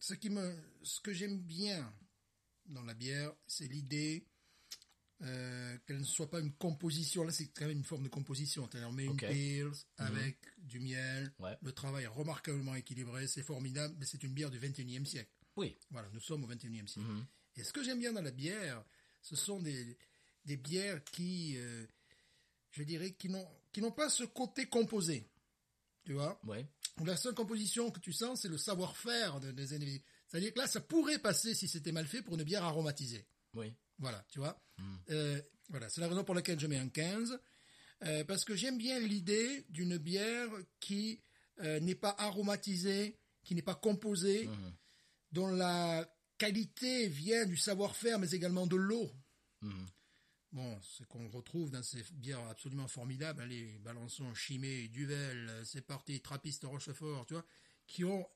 ce, 0.00 0.14
qui 0.14 0.30
me, 0.30 0.54
ce 0.82 1.00
que 1.00 1.12
j'aime 1.12 1.38
bien 1.40 1.92
dans 2.68 2.82
la 2.82 2.94
bière, 2.94 3.32
c'est 3.46 3.66
l'idée 3.68 4.26
euh, 5.22 5.78
qu'elle 5.86 5.98
ne 5.98 6.04
soit 6.04 6.28
pas 6.30 6.40
une 6.40 6.52
composition. 6.52 7.24
Là, 7.24 7.32
c'est 7.32 7.48
quand 7.48 7.66
même 7.66 7.78
une 7.78 7.84
forme 7.84 8.02
de 8.04 8.08
composition. 8.08 8.68
On 8.86 8.92
met 8.92 9.04
une 9.04 9.16
pils 9.16 9.70
avec 9.96 10.36
du 10.58 10.78
miel. 10.80 11.32
Ouais. 11.38 11.56
Le 11.62 11.72
travail 11.72 12.04
est 12.04 12.08
remarquablement 12.08 12.74
équilibré. 12.74 13.26
C'est 13.26 13.42
formidable, 13.42 13.94
mais 13.98 14.04
c'est 14.06 14.22
une 14.22 14.32
bière 14.32 14.50
du 14.50 14.58
21e 14.58 15.04
siècle. 15.06 15.30
Oui. 15.56 15.76
Voilà, 15.90 16.08
nous 16.12 16.20
sommes 16.20 16.44
au 16.44 16.48
21e 16.48 16.86
siècle. 16.86 17.08
Mhm. 17.08 17.24
Et 17.56 17.64
ce 17.64 17.72
que 17.72 17.82
j'aime 17.82 17.98
bien 17.98 18.12
dans 18.12 18.20
la 18.22 18.30
bière, 18.30 18.84
ce 19.22 19.36
sont 19.36 19.60
des, 19.60 19.96
des 20.44 20.58
bières 20.58 21.02
qui, 21.04 21.54
euh, 21.56 21.86
je 22.72 22.82
dirais, 22.82 23.12
qui 23.12 23.30
n'ont, 23.30 23.48
qui 23.72 23.80
n'ont 23.80 23.92
pas 23.92 24.10
ce 24.10 24.24
côté 24.24 24.66
composé. 24.66 25.26
Tu 26.04 26.12
vois? 26.12 26.38
Ouais. 26.44 26.66
La 27.04 27.16
seule 27.16 27.34
composition 27.34 27.90
que 27.90 28.00
tu 28.00 28.12
sens, 28.12 28.42
c'est 28.42 28.48
le 28.48 28.58
savoir-faire 28.58 29.40
de- 29.40 29.50
des 29.52 29.72
individus. 29.72 30.04
C'est-à-dire 30.28 30.52
que 30.52 30.58
là, 30.58 30.66
ça 30.66 30.80
pourrait 30.80 31.18
passer, 31.18 31.54
si 31.54 31.68
c'était 31.68 31.92
mal 31.92 32.06
fait, 32.06 32.22
pour 32.22 32.34
une 32.34 32.42
bière 32.44 32.64
aromatisée. 32.64 33.26
Oui. 33.54 33.72
Voilà, 33.98 34.24
tu 34.30 34.38
vois 34.38 34.60
Mm. 34.78 34.96
Euh, 35.10 35.40
Voilà, 35.70 35.88
c'est 35.88 36.00
la 36.02 36.08
raison 36.08 36.22
pour 36.22 36.34
laquelle 36.34 36.60
je 36.60 36.66
mets 36.66 36.76
un 36.78 36.88
15. 36.88 37.38
euh, 38.04 38.24
parce 38.24 38.44
que 38.44 38.54
j'aime 38.54 38.76
bien 38.76 38.98
l'idée 39.00 39.64
d'une 39.70 39.96
bière 39.96 40.50
qui 40.80 41.22
euh, 41.60 41.80
n'est 41.80 41.94
pas 41.94 42.14
aromatisée, 42.18 43.18
qui 43.42 43.54
n'est 43.54 43.62
pas 43.62 43.74
composée, 43.74 44.46
Mhm. 44.48 44.72
dont 45.32 45.46
la 45.48 46.06
qualité 46.36 47.08
vient 47.08 47.46
du 47.46 47.56
savoir-faire, 47.56 48.18
mais 48.18 48.30
également 48.32 48.66
de 48.66 48.76
l'eau. 48.76 49.10
Mhm. 49.62 49.86
Bon, 50.52 50.78
ce 50.82 51.02
qu'on 51.04 51.28
retrouve 51.30 51.70
dans 51.70 51.82
ces 51.82 52.02
bières 52.12 52.46
absolument 52.48 52.86
formidables, 52.88 53.42
les 53.44 53.78
Balançon, 53.78 54.34
Chimay, 54.34 54.88
Duvel, 54.88 55.50
c'est 55.64 55.80
parti, 55.80 56.20
Trappiste, 56.20 56.64
Rochefort, 56.64 57.24
tu 57.26 57.32
vois, 57.34 57.46
qui 57.86 58.04
ont, 58.04 58.26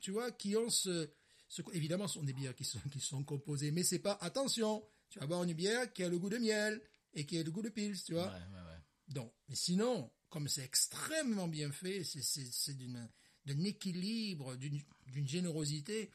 tu 0.00 0.10
vois, 0.10 0.32
qui 0.32 0.56
ont 0.56 0.68
ce, 0.70 1.08
ce 1.48 1.62
évidemment, 1.72 2.06
ce 2.08 2.14
sont 2.14 2.22
des 2.24 2.32
bières 2.32 2.54
qui 2.54 2.64
sont, 2.64 2.80
qui 2.90 3.00
sont 3.00 3.24
composées, 3.24 3.70
mais 3.70 3.82
c'est 3.82 3.98
pas, 3.98 4.18
attention, 4.20 4.84
tu 5.10 5.18
vas 5.18 5.26
boire 5.26 5.42
une 5.44 5.54
bière 5.54 5.92
qui 5.92 6.02
a 6.04 6.08
le 6.08 6.18
goût 6.18 6.28
de 6.30 6.38
miel 6.38 6.80
et 7.14 7.24
qui 7.26 7.38
a 7.38 7.42
le 7.42 7.50
goût 7.50 7.62
de 7.62 7.70
pils, 7.70 8.00
tu 8.02 8.12
vois. 8.12 8.26
ouais, 8.26 8.32
ouais. 8.32 8.78
Donc, 9.08 9.32
mais 9.48 9.54
sinon, 9.54 10.10
comme 10.28 10.48
c'est 10.48 10.62
extrêmement 10.64 11.48
bien 11.48 11.72
fait, 11.72 12.04
c'est, 12.04 12.22
c'est, 12.22 12.44
c'est 12.52 12.74
d'une, 12.74 13.08
d'un 13.46 13.64
équilibre, 13.64 14.56
d'une, 14.56 14.80
d'une 15.06 15.26
générosité. 15.26 16.10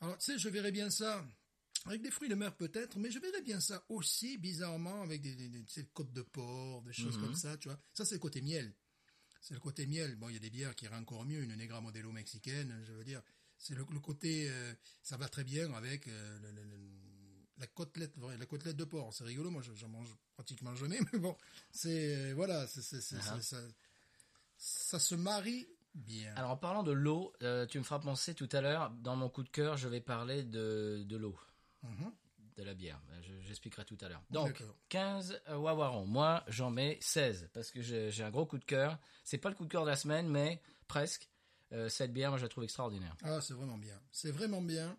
Alors, 0.00 0.18
tu 0.18 0.24
sais, 0.32 0.38
je 0.38 0.48
verrais 0.50 0.72
bien 0.72 0.90
ça 0.90 1.26
avec 1.86 2.02
des 2.02 2.10
fruits 2.10 2.28
de 2.28 2.34
mer 2.34 2.54
peut-être, 2.56 2.98
mais 2.98 3.10
je 3.10 3.18
verrais 3.18 3.42
bien 3.42 3.60
ça 3.60 3.84
aussi, 3.88 4.36
bizarrement, 4.38 5.02
avec 5.02 5.22
des, 5.22 5.34
des, 5.34 5.48
des- 5.48 5.64
côtes 5.94 6.12
de 6.12 6.22
porc, 6.22 6.82
des 6.82 6.92
choses 6.92 7.16
Mhm. 7.16 7.20
comme 7.22 7.34
ça, 7.34 7.56
tu 7.56 7.68
vois. 7.68 7.78
Ça, 7.94 8.04
c'est 8.04 8.14
le 8.16 8.20
côté 8.20 8.40
miel. 8.42 8.74
C'est 9.40 9.54
le 9.54 9.60
côté 9.60 9.86
miel. 9.86 10.16
Bon, 10.16 10.28
il 10.30 10.34
y 10.34 10.36
a 10.36 10.40
des 10.40 10.50
bières 10.50 10.74
qui 10.74 10.84
iraient 10.86 10.96
encore 10.96 11.24
mieux, 11.24 11.42
une 11.42 11.54
Negra 11.56 11.80
Modelo 11.80 12.12
mexicaine, 12.12 12.82
je 12.86 12.92
veux 12.92 13.04
dire. 13.04 13.22
C'est 13.66 13.74
le, 13.74 13.84
le 13.90 14.00
côté, 14.00 14.46
euh, 14.50 14.74
ça 15.02 15.16
va 15.16 15.26
très 15.26 15.42
bien 15.42 15.72
avec 15.72 16.06
euh, 16.06 16.38
le- 16.40 16.50
le- 16.52 16.64
le- 16.64 17.46
la 17.56 17.66
côtelette, 17.68 18.12
la 18.38 18.44
côtelette 18.46 18.76
de 18.76 18.84
porc. 18.84 19.14
C'est 19.14 19.24
rigolo, 19.24 19.50
moi, 19.50 19.62
je- 19.62 19.72
j'en 19.74 19.88
mange 19.88 20.14
pratiquement 20.34 20.74
jamais, 20.74 20.98
mais 21.14 21.18
bon, 21.18 21.34
c'est, 21.70 22.16
euh, 22.16 22.34
voilà, 22.34 22.60
Ah. 22.62 22.66
c'est- 22.66 23.00
ça, 23.00 23.60
ça 24.56 24.98
se 24.98 25.14
marie 25.14 25.66
bien. 25.94 26.34
Alors 26.36 26.50
en 26.50 26.56
parlant 26.56 26.82
de 26.82 26.92
l'eau, 26.92 27.32
euh, 27.42 27.64
tu 27.66 27.78
me 27.78 27.84
feras 27.84 28.00
penser 28.00 28.34
tout 28.34 28.48
à 28.52 28.60
l'heure, 28.60 28.90
dans 28.90 29.16
mon 29.16 29.28
coup 29.30 29.42
de 29.42 29.48
cœur, 29.48 29.76
je 29.78 29.88
vais 29.88 30.00
parler 30.02 30.42
de, 30.42 31.02
de 31.06 31.16
l'eau, 31.16 31.38
Mhm. 31.82 32.12
de 32.56 32.62
la 32.64 32.74
bière. 32.74 33.00
Je- 33.22 33.40
J'expliquerai 33.46 33.84
tout 33.86 33.98
à 34.02 34.08
l'heure. 34.08 34.22
Donc, 34.30 34.58
D'accord. 34.58 34.76
15 34.90 35.40
euh, 35.48 35.56
Wawaron. 35.56 36.04
Moi, 36.06 36.44
j'en 36.48 36.70
mets 36.70 36.98
16 37.00 37.48
parce 37.54 37.70
que 37.70 37.80
j'ai 37.82 38.10
j'ai 38.10 38.24
un 38.24 38.30
gros 38.30 38.44
coup 38.46 38.58
de 38.58 38.64
cœur. 38.64 38.98
C'est 39.24 39.38
pas 39.38 39.48
le 39.48 39.54
coup 39.54 39.64
de 39.64 39.70
cœur 39.70 39.84
de 39.84 39.90
la 39.90 39.96
semaine, 39.96 40.28
mais 40.28 40.60
presque. 40.86 41.28
Euh, 41.74 41.88
cette 41.88 42.12
bière, 42.12 42.30
moi, 42.30 42.38
je 42.38 42.44
la 42.44 42.48
trouve 42.48 42.64
extraordinaire. 42.64 43.16
Ah, 43.22 43.40
c'est 43.40 43.52
vraiment 43.54 43.76
bien. 43.78 44.00
C'est 44.12 44.30
vraiment 44.30 44.62
bien. 44.62 44.96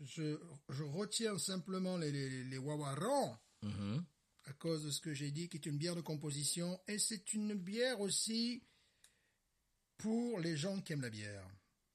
Je, 0.00 0.38
je 0.68 0.82
retiens 0.82 1.38
simplement 1.38 1.96
les, 1.96 2.10
les, 2.10 2.44
les 2.44 2.58
Wawarons 2.58 3.36
Mhm. 3.62 4.04
à 4.46 4.52
cause 4.54 4.82
de 4.84 4.90
ce 4.90 5.00
que 5.00 5.14
j'ai 5.14 5.30
dit, 5.30 5.48
qui 5.48 5.56
est 5.56 5.66
une 5.66 5.78
bière 5.78 5.94
de 5.94 6.00
composition. 6.00 6.80
Et 6.88 6.98
c'est 6.98 7.32
une 7.32 7.54
bière 7.54 8.00
aussi 8.00 8.64
pour 9.98 10.40
les 10.40 10.56
gens 10.56 10.80
qui 10.80 10.92
aiment 10.94 11.02
la 11.02 11.10
bière. 11.10 11.46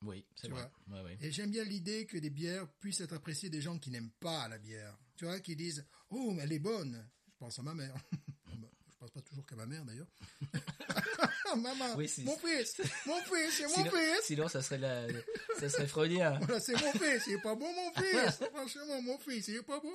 Oui, 0.03 0.23
c'est 0.35 0.47
vrai. 0.47 0.71
Ouais, 0.87 1.01
ouais. 1.01 1.17
Et 1.19 1.31
j'aime 1.31 1.51
bien 1.51 1.65
l'idée 1.65 2.05
que 2.05 2.17
des 2.17 2.29
bières 2.29 2.65
puissent 2.79 3.01
être 3.01 3.13
appréciées 3.13 3.49
des 3.49 3.59
gens 3.61 3.77
qui 3.79 3.89
n'aiment 3.89 4.11
pas 4.21 4.47
la 4.47 4.57
bière. 4.59 4.97
Tu 5.17 5.25
vois, 5.25 5.39
qui 5.41 5.55
disent 5.57 5.85
Oh, 6.09 6.31
mais 6.31 6.43
elle 6.43 6.53
est 6.53 6.59
bonne. 6.59 7.05
Je 7.33 7.37
pense 7.37 7.59
à 7.59 7.63
ma 7.63 7.73
mère. 7.73 7.95
Je 8.89 8.97
pense 8.99 9.11
pas 9.11 9.21
toujours 9.21 9.45
qu'à 9.45 9.55
ma 9.55 9.65
mère 9.65 9.83
d'ailleurs. 9.85 10.07
Maman, 11.55 11.95
Oui, 11.95 12.11
mon 12.23 12.35
fils, 12.37 12.79
mon 13.05 13.15
fils, 13.21 13.51
c'est 13.57 13.63
mon 13.67 13.73
Sinon, 13.75 13.91
fils. 13.91 14.21
sinon, 14.23 14.47
ça 14.47 14.61
serait, 14.61 14.77
la, 14.79 15.07
ça 15.59 15.69
serait 15.69 15.87
freudien. 15.87 16.37
Voilà, 16.41 16.59
c'est 16.59 16.73
mon 16.73 16.91
fils, 16.91 17.23
il 17.27 17.33
est 17.33 17.41
pas 17.41 17.55
bon 17.55 17.71
mon 17.73 17.91
fils. 18.01 18.39
Franchement, 18.53 19.01
mon 19.01 19.17
fils, 19.17 19.47
il 19.47 19.55
est 19.55 19.63
pas 19.63 19.79
bon. 19.79 19.93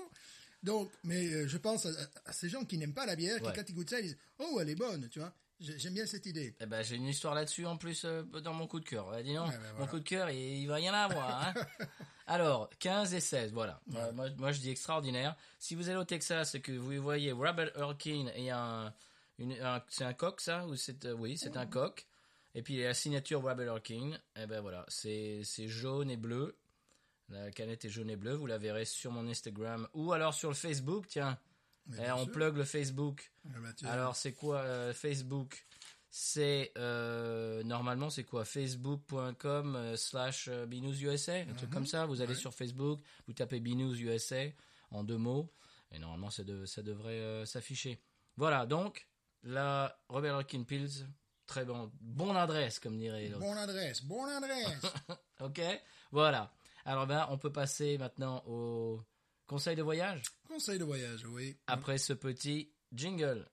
Donc, 0.63 0.91
mais 1.05 1.27
euh, 1.27 1.49
je 1.49 1.59
pense 1.59 1.87
à, 1.87 1.91
à 2.27 2.33
ces 2.33 2.49
gens 2.49 2.65
qui 2.65 2.79
n'aiment 2.79 2.95
pas 2.95 3.07
la 3.07 3.17
bière, 3.17 3.39
qui 3.41 3.47
Ouais. 3.47 3.53
quand 3.55 3.69
ils 3.69 3.75
goûtent 3.75 3.91
ça, 3.91 3.99
ils 4.01 4.05
disent 4.05 4.19
Oh, 4.39 4.59
elle 4.61 4.71
est 4.71 4.75
bonne, 4.77 5.09
tu 5.09 5.19
vois. 5.19 5.33
J'ai- 5.59 5.79
J'aime 5.79 5.95
bien 5.95 6.07
cette 6.07 6.27
idée. 6.27 6.55
Eh 6.61 6.67
ben, 6.67 6.83
j'ai 6.83 6.97
une 6.97 7.07
histoire 7.09 7.35
là-dessus 7.35 7.67
en 7.67 7.77
plus 7.77 8.03
euh, 8.05 8.23
dans 8.23 8.53
mon 8.53 8.67
coup 8.67 8.79
de 8.81 8.85
cœur. 8.89 9.11
Dis 9.23 9.31
Ouais, 9.39 9.47
ben, 9.47 9.61
mon 9.79 9.87
coup 9.87 9.99
de 9.99 10.05
cœur, 10.09 10.31
il, 10.31 10.39
il 10.63 10.67
va 10.67 10.77
rien 10.77 10.93
avoir. 10.95 11.47
Hein 11.49 11.55
Alors, 12.27 12.71
15 12.79 13.15
et 13.15 13.21
16, 13.21 13.53
voilà. 13.53 13.81
Euh, 13.97 14.13
moi, 14.13 14.29
moi, 14.39 14.53
je 14.53 14.61
dis 14.61 14.71
extraordinaire. 14.71 15.37
Si 15.59 15.75
vous 15.75 15.89
allez 15.89 15.99
au 15.99 16.05
Texas 16.05 16.55
et 16.55 16.61
que 16.61 16.73
vous 16.73 17.01
voyez 17.03 17.33
Robert 17.33 17.71
Hurricane 17.77 18.31
et 18.37 18.51
un, 18.51 18.93
un- 19.41 19.83
c'est 19.89 20.05
un 20.05 20.15
coq 20.15 20.41
ça 20.41 20.67
ou 20.67 20.77
c'est 20.77 21.05
euh, 21.05 21.15
oui, 21.15 21.37
c'est 21.39 21.57
un 21.57 21.67
coq. 21.67 22.07
Et 22.55 22.63
puis 22.63 22.83
la 22.83 22.93
signature 22.95 23.41
Robert 23.43 23.67
Hurricane, 23.67 24.21
eh 24.37 24.47
ben 24.47 24.61
voilà, 24.61 24.85
c'est 24.89 25.43
c'est 25.45 25.69
jaune 25.69 26.11
et 26.11 26.17
bleu. 26.17 26.57
La 27.29 27.51
canette 27.51 27.85
est 27.87 27.89
jaune 27.89 28.11
et 28.11 28.17
bleue, 28.17 28.35
vous 28.35 28.47
la 28.47 28.59
verrez 28.59 28.85
sur 28.85 29.11
mon 29.11 29.27
Instagram 29.29 29.89
ou 29.95 30.13
alors 30.13 30.35
sur 30.35 30.49
le 30.51 30.55
Facebook, 30.55 31.07
tiens. 31.09 31.39
Eh, 31.99 32.13
on 32.13 32.25
sûr. 32.25 32.33
plug 32.33 32.57
le 32.57 32.65
Facebook. 32.65 33.33
Ah, 33.47 33.59
bah, 33.61 33.73
tu- 33.73 33.87
Alors, 33.87 34.15
c'est 34.15 34.33
quoi 34.35 34.59
euh, 34.59 34.93
Facebook? 34.95 35.67
C'est 36.11 36.73
euh, 36.77 37.63
normalement 37.65 38.11
c'est 38.11 38.23
quoi? 38.25 38.45
Facebook.com 38.45 39.97
slash 39.97 40.49
euh, 40.49 40.67
Binous 40.67 41.01
USA, 41.03 41.37
un 41.37 41.55
truc 41.55 41.71
comme 41.71 41.87
ça. 41.87 42.07
Vous 42.07 42.21
allez 42.21 42.35
ouais. 42.35 42.39
sur 42.39 42.53
Facebook, 42.55 43.01
vous 43.27 43.33
tapez 43.33 43.61
Binous 43.61 43.95
USA 43.97 44.45
en 44.91 45.05
deux 45.05 45.17
mots, 45.17 45.51
et 45.91 45.99
normalement 45.99 46.31
ça, 46.31 46.45
de- 46.45 46.67
ça 46.67 46.83
devrait 46.83 47.19
euh, 47.21 47.47
s'afficher. 47.47 47.99
Voilà, 48.37 48.67
donc 48.67 49.09
la 49.43 49.97
Robert 50.09 50.35
Hurricane 50.35 50.65
Pills, 50.65 51.07
très 51.47 51.65
bon, 51.65 51.91
bonne 52.01 52.37
adresse 52.37 52.79
comme 52.79 52.99
dirait 52.99 53.29
l'autre. 53.29 53.41
Bonne 53.45 53.59
adresse, 53.59 54.03
bonne 54.03 54.31
adresse. 54.31 54.83
Ok, 55.41 55.61
voilà. 56.13 56.53
Alors 56.85 57.07
ben, 57.07 57.27
on 57.31 57.39
peut 57.39 57.51
passer 57.53 57.99
maintenant 57.99 58.43
au 58.47 59.01
conseil 59.47 59.75
de 59.75 59.83
voyage 59.83 60.23
Conseil 60.49 60.79
de 60.79 60.85
voyage, 60.85 61.25
oui. 61.27 61.57
après 61.67 61.99
ce 61.99 62.13
petit 62.13 62.73
jingle. 62.93 63.49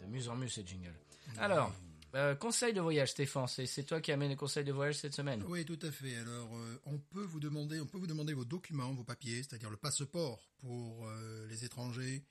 De 0.00 0.06
mieux 0.06 0.28
en 0.28 0.36
mieux 0.36 0.48
ces 0.48 0.64
jingles. 0.66 0.94
Alors, 1.38 1.72
euh, 2.14 2.34
conseil 2.34 2.72
de 2.72 2.80
voyage, 2.80 3.10
Stéphane, 3.12 3.46
c'est 3.46 3.66
c'est 3.66 3.84
toi 3.84 4.00
qui 4.00 4.10
amène 4.12 4.30
les 4.30 4.36
conseils 4.36 4.64
de 4.64 4.72
voyage 4.72 4.96
cette 4.96 5.14
semaine. 5.14 5.42
Oui, 5.46 5.64
tout 5.64 5.78
à 5.82 5.90
fait. 5.90 6.16
Alors, 6.16 6.56
euh, 6.56 6.80
on 6.86 6.98
peut 6.98 7.22
vous 7.22 7.40
demander, 7.40 7.80
on 7.80 7.86
peut 7.86 7.98
vous 7.98 8.06
demander 8.06 8.32
vos 8.34 8.44
documents, 8.44 8.92
vos 8.94 9.04
papiers, 9.04 9.42
c'est-à-dire 9.42 9.70
le 9.70 9.76
passeport 9.76 10.50
pour 10.58 11.06
euh, 11.08 11.46
les 11.48 11.64
étrangers, 11.64 12.24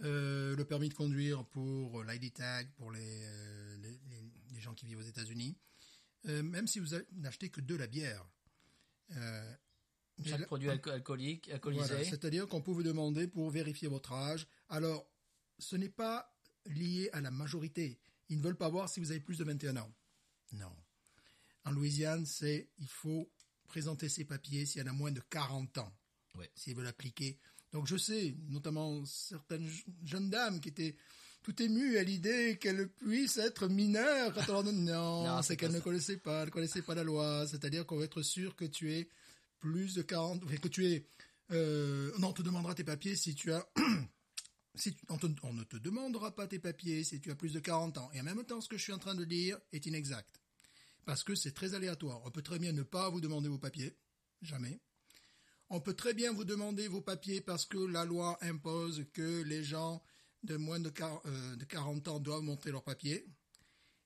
le 0.00 0.62
permis 0.64 0.88
de 0.88 0.94
conduire 0.94 1.44
pour 1.46 2.02
l'ID 2.04 2.32
tag 2.32 2.68
pour 2.76 2.90
les, 2.92 3.20
les, 3.82 3.90
les- 3.90 4.30
les 4.52 4.60
gens 4.60 4.74
qui 4.74 4.84
vivent 4.86 4.98
aux 4.98 5.02
États-Unis, 5.02 5.56
même 6.24 6.66
si 6.66 6.78
vous 6.80 6.88
n'achetez 7.12 7.50
que 7.50 7.60
de 7.60 7.74
la 7.76 7.86
bière. 7.86 8.26
Chaque 10.24 10.46
produit 10.46 10.68
alco- 10.68 10.90
alcoolique, 10.90 11.48
alcoolisé. 11.50 11.86
voilà, 11.86 12.04
c'est-à-dire 12.04 12.46
qu'on 12.46 12.60
peut 12.60 12.72
vous 12.72 12.82
demander 12.82 13.26
pour 13.26 13.50
vérifier 13.50 13.88
votre 13.88 14.12
âge. 14.12 14.46
Alors, 14.68 15.06
ce 15.58 15.76
n'est 15.76 15.88
pas 15.88 16.34
lié 16.66 17.08
à 17.12 17.20
la 17.22 17.30
majorité. 17.30 17.98
Ils 18.30 18.38
ne 18.38 18.42
veulent 18.42 18.56
pas 18.56 18.68
voir 18.70 18.88
si 18.88 18.98
vous 19.00 19.10
avez 19.10 19.20
plus 19.20 19.36
de 19.38 19.44
21 19.44 19.76
ans. 19.76 19.92
Non. 20.52 20.72
En 21.64 21.72
Louisiane, 21.72 22.24
c'est 22.24 22.70
il 22.78 22.88
faut 22.88 23.30
présenter 23.68 24.08
ses 24.08 24.24
papiers 24.24 24.64
s'il 24.64 24.80
y 24.80 24.84
en 24.84 24.88
a 24.88 24.92
moins 24.92 25.12
de 25.12 25.20
40 25.30 25.76
ans. 25.78 25.92
Ouais. 26.36 26.50
S'ils 26.54 26.74
veulent 26.74 26.86
appliquer. 26.86 27.38
Donc 27.72 27.86
je 27.86 27.96
sais, 27.96 28.34
notamment 28.48 29.04
certaines 29.04 29.68
je- 29.68 29.82
jeunes 30.04 30.30
dames 30.30 30.60
qui 30.60 30.70
étaient 30.70 30.96
tout 31.42 31.60
émues 31.62 31.98
à 31.98 32.02
l'idée 32.02 32.58
qu'elles 32.58 32.88
puissent 32.88 33.36
être 33.38 33.68
mineures 33.68 34.32
quand 34.34 34.48
on 34.48 34.52
leur 34.52 34.64
donne 34.64 34.84
non, 34.84 35.24
Non, 35.24 35.42
c'est 35.42 35.56
qu'elles 35.56 35.72
ne 35.72 35.80
connaissaient 35.80 36.16
pas, 36.18 36.40
elles 36.40 36.46
ne 36.46 36.50
connaissaient 36.50 36.82
pas 36.82 36.94
la 36.94 37.04
loi. 37.04 37.46
C'est-à-dire 37.46 37.86
qu'on 37.86 37.96
va 37.98 38.04
être 38.04 38.22
sûr 38.22 38.56
que 38.56 38.64
tu 38.64 38.92
es 38.92 39.08
plus 39.60 39.94
de 39.94 40.02
40, 40.02 40.42
enfin, 40.44 40.56
que 40.56 40.68
tu 40.68 40.86
es 40.86 41.06
euh, 41.52 42.12
non, 42.18 42.28
on 42.28 42.32
te 42.32 42.42
demandera 42.42 42.74
tes 42.74 42.84
papiers 42.84 43.16
si 43.16 43.34
tu 43.34 43.52
as. 43.52 43.68
si 44.74 44.96
on, 45.08 45.52
ne 45.52 45.64
te 45.64 45.76
demandera 45.76 46.34
pas 46.34 46.46
tes 46.46 46.58
papiers 46.58 47.04
si 47.04 47.20
tu 47.20 47.30
as 47.30 47.34
plus 47.34 47.52
de 47.52 47.60
40 47.60 47.98
ans. 47.98 48.10
Et 48.12 48.20
en 48.20 48.24
même 48.24 48.44
temps, 48.44 48.60
ce 48.60 48.68
que 48.68 48.76
je 48.76 48.82
suis 48.82 48.92
en 48.92 48.98
train 48.98 49.14
de 49.14 49.24
dire 49.24 49.58
est 49.72 49.84
inexact. 49.86 50.40
Parce 51.04 51.24
que 51.24 51.34
c'est 51.34 51.52
très 51.52 51.74
aléatoire. 51.74 52.20
On 52.24 52.30
peut 52.30 52.42
très 52.42 52.58
bien 52.58 52.72
ne 52.72 52.82
pas 52.82 53.08
vous 53.10 53.20
demander 53.20 53.48
vos 53.48 53.58
papiers. 53.58 53.96
Jamais. 54.42 54.80
On 55.68 55.80
peut 55.80 55.94
très 55.94 56.14
bien 56.14 56.32
vous 56.32 56.44
demander 56.44 56.88
vos 56.88 57.00
papiers 57.00 57.40
parce 57.40 57.64
que 57.64 57.78
la 57.78 58.04
loi 58.04 58.38
impose 58.42 59.06
que 59.12 59.42
les 59.42 59.62
gens 59.64 60.02
de 60.42 60.56
moins 60.56 60.80
de 60.80 60.90
quar- 60.90 61.20
euh, 61.26 61.56
de 61.56 61.64
40 61.64 62.08
ans 62.08 62.20
doivent 62.20 62.42
montrer 62.42 62.70
leurs 62.70 62.82
papiers. 62.84 63.26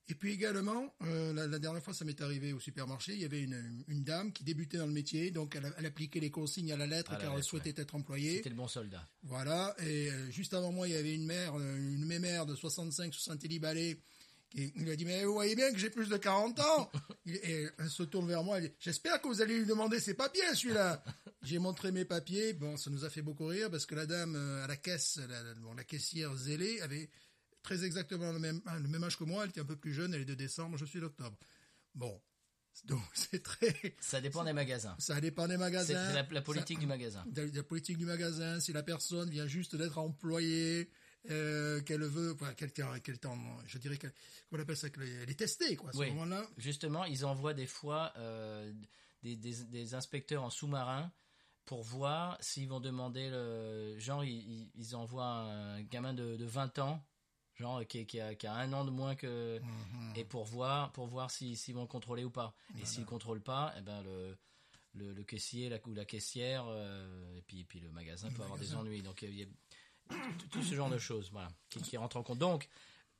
Et 0.07 0.13
puis 0.15 0.33
également, 0.33 0.93
euh, 1.03 1.33
la, 1.33 1.47
la 1.47 1.57
dernière 1.57 1.81
fois, 1.83 1.93
ça 1.93 2.05
m'est 2.05 2.21
arrivé 2.21 2.53
au 2.53 2.59
supermarché, 2.59 3.13
il 3.13 3.21
y 3.21 3.25
avait 3.25 3.41
une, 3.41 3.83
une 3.87 4.03
dame 4.03 4.31
qui 4.31 4.43
débutait 4.43 4.77
dans 4.77 4.85
le 4.85 4.93
métier, 4.93 5.31
donc 5.31 5.55
elle, 5.55 5.85
appliquait 5.85 6.19
les 6.19 6.29
consignes 6.29 6.71
à 6.71 6.77
la 6.77 6.85
lettre 6.85 7.11
À 7.11 7.17
la 7.17 7.23
car 7.23 7.35
elle 7.37 7.43
souhaitait 7.43 7.73
être 7.81 7.95
employée. 7.95 8.37
C'était 8.37 8.49
le 8.51 8.55
bon 8.55 8.67
soldat. 8.67 9.07
Voilà, 9.23 9.75
et 9.79 10.11
euh, 10.11 10.29
juste 10.29 10.53
avant 10.53 10.71
moi, 10.71 10.87
il 10.87 10.93
y 10.93 10.97
avait 10.97 11.15
une 11.15 11.25
mère, 11.25 11.55
euh, 11.57 11.77
une 11.77 12.05
mémère 12.05 12.45
de 12.45 12.55
65-70 12.55 13.59
balais, 13.59 13.97
qui 14.51 14.71
lui 14.75 14.91
a 14.91 14.95
dit, 14.95 15.05
mais 15.05 15.25
vous 15.25 15.33
voyez 15.33 15.55
bien 15.55 15.71
que 15.73 15.79
j'ai 15.79 15.89
plus 15.89 16.07
de 16.07 16.17
40 16.17 16.59
ans. 16.59 16.91
Il- 17.25 17.35
et 17.43 17.67
elle 17.79 17.89
se 17.89 18.03
tourne 18.03 18.27
vers 18.27 18.43
moi, 18.43 18.59
elle 18.59 18.69
dit, 18.69 18.75
j'espère 18.79 19.19
que 19.21 19.27
vous 19.27 19.41
allez 19.41 19.57
lui 19.57 19.65
demander 19.65 19.99
ses 19.99 20.13
papiers, 20.13 20.43
celui-là. 20.53 21.03
J'ai 21.41 21.57
montré 21.57 21.91
mes 21.91 22.05
papiers, 22.05 22.53
bon, 22.53 22.77
ça 22.77 22.91
nous 22.91 23.05
a 23.05 23.09
fait 23.09 23.23
beaucoup 23.23 23.47
rire, 23.47 23.71
parce 23.71 23.87
que 23.87 23.95
la 23.95 24.05
dame 24.05 24.35
à 24.63 24.67
la 24.67 24.77
caisse, 24.77 25.17
la, 25.27 25.41
la- 25.41 25.55
bon, 25.55 25.73
la 25.73 25.83
caissière 25.83 26.35
zélée, 26.35 26.79
avait 26.81 27.09
très 27.65 27.83
exactement 27.83 28.31
le 28.31 28.39
même, 28.39 28.61
le 28.81 28.87
même 28.87 29.03
âge 29.03 29.17
que 29.17 29.23
moi, 29.23 29.43
elle 29.43 29.49
était 29.49 29.61
un 29.61 29.65
peu 29.65 29.75
plus 29.75 29.93
jeune, 29.93 30.13
elle 30.13 30.21
est 30.21 30.25
de 30.25 30.35
décembre, 30.35 30.77
je 30.77 30.85
suis 30.85 30.99
d'octobre. 30.99 31.37
Bon, 31.95 32.21
donc 32.85 33.01
c'est 33.13 33.41
très... 33.43 33.95
Ça 33.99 34.21
dépend 34.21 34.43
des 34.43 34.53
magasins. 34.53 34.95
Ça 34.99 35.19
dépend 35.19 35.47
des 35.47 35.57
magasins. 35.57 36.07
c'est 36.09 36.13
la, 36.13 36.27
la 36.29 36.41
politique 36.41 36.77
Ça- 36.77 36.81
du 36.81 36.87
magasin. 36.87 37.25
la 37.35 37.63
politique 37.63 37.97
du 37.97 38.05
magasin, 38.05 38.59
si 38.59 38.71
la 38.73 38.83
personne 38.83 39.29
vient 39.29 39.47
juste 39.47 39.75
d'être 39.75 39.97
employée, 39.97 40.89
euh, 41.31 41.81
qu'elle 41.81 42.03
veut, 42.03 42.33
enfin, 42.33 42.53
quelqu'un, 42.53 42.99
quel 42.99 43.17
temps, 43.17 43.37
je 43.65 43.79
dirais 43.79 43.97
qu'elle, 43.97 44.13
qu'on 44.51 44.59
appelle 44.59 44.77
ça, 44.77 44.89
qu'elle 44.91 45.27
est 45.29 45.39
testée, 45.39 45.75
quoi, 45.75 45.89
à 45.89 45.93
ce 45.93 45.97
Oui. 45.97 46.09
moment-là. 46.11 46.45
Justement, 46.57 47.03
ils 47.05 47.25
envoient 47.25 47.55
des 47.55 47.65
fois 47.65 48.13
euh, 48.17 48.71
des, 49.23 49.35
des- 49.35 49.63
des 49.63 49.95
inspecteurs 49.95 50.43
en 50.43 50.51
sous-marin 50.51 51.11
pour 51.65 51.81
voir 51.81 52.37
s'ils 52.41 52.69
vont 52.69 52.79
demander 52.79 53.27
le 53.31 53.97
genre 53.97 54.23
ils, 54.23 54.37
ils- 54.37 54.71
ils 54.75 54.95
envoient 54.95 55.25
un 55.25 55.81
gamin 55.81 56.13
de, 56.13 56.35
de 56.37 56.45
20 56.45 56.77
ans 56.77 57.03
genre 57.55 57.85
qui, 57.87 58.05
qui 58.05 58.19
a, 58.19 58.35
qui 58.35 58.47
a 58.47 58.53
un 58.53 58.71
an 58.73 58.83
de 58.85 58.91
moins 58.91 59.15
que 59.15 59.59
Mhm. 59.59 60.13
et 60.15 60.23
pour 60.25 60.43
voir 60.45 60.91
pour 60.91 61.07
voir 61.07 61.31
s'ils 61.31 61.57
s'ils 61.57 61.73
vont 61.75 61.81
le 61.81 61.87
contrôler 61.87 62.23
ou 62.23 62.29
pas 62.29 62.53
et 62.79 62.85
s'ils 62.85 63.05
contrôlent 63.05 63.41
pas 63.43 63.73
eh 63.77 63.81
ben 63.81 64.01
le 64.03 64.37
le, 64.93 65.13
le 65.13 65.23
caissier 65.23 65.67
la, 65.69 65.77
ou 65.87 65.93
la 65.93 66.05
caissière 66.05 66.65
euh, 66.67 67.37
et 67.37 67.41
puis 67.41 67.61
et 67.61 67.63
puis 67.65 67.79
le 67.79 67.89
magasin 67.91 68.29
peut 68.31 68.43
avoir 68.43 68.57
des 68.59 68.75
ennuis 68.75 69.01
donc 69.01 69.21
il 69.23 69.35
y 69.35 69.43
a 69.43 69.45
tout- 70.51 70.61
ce 70.63 70.75
genre 70.75 70.89
de 70.89 70.97
choses 70.97 71.29
voilà 71.31 71.49
qui, 71.69 71.81
qui 71.81 71.97
rentrent 71.97 72.17
en 72.17 72.23
compte 72.23 72.39
donc 72.39 72.69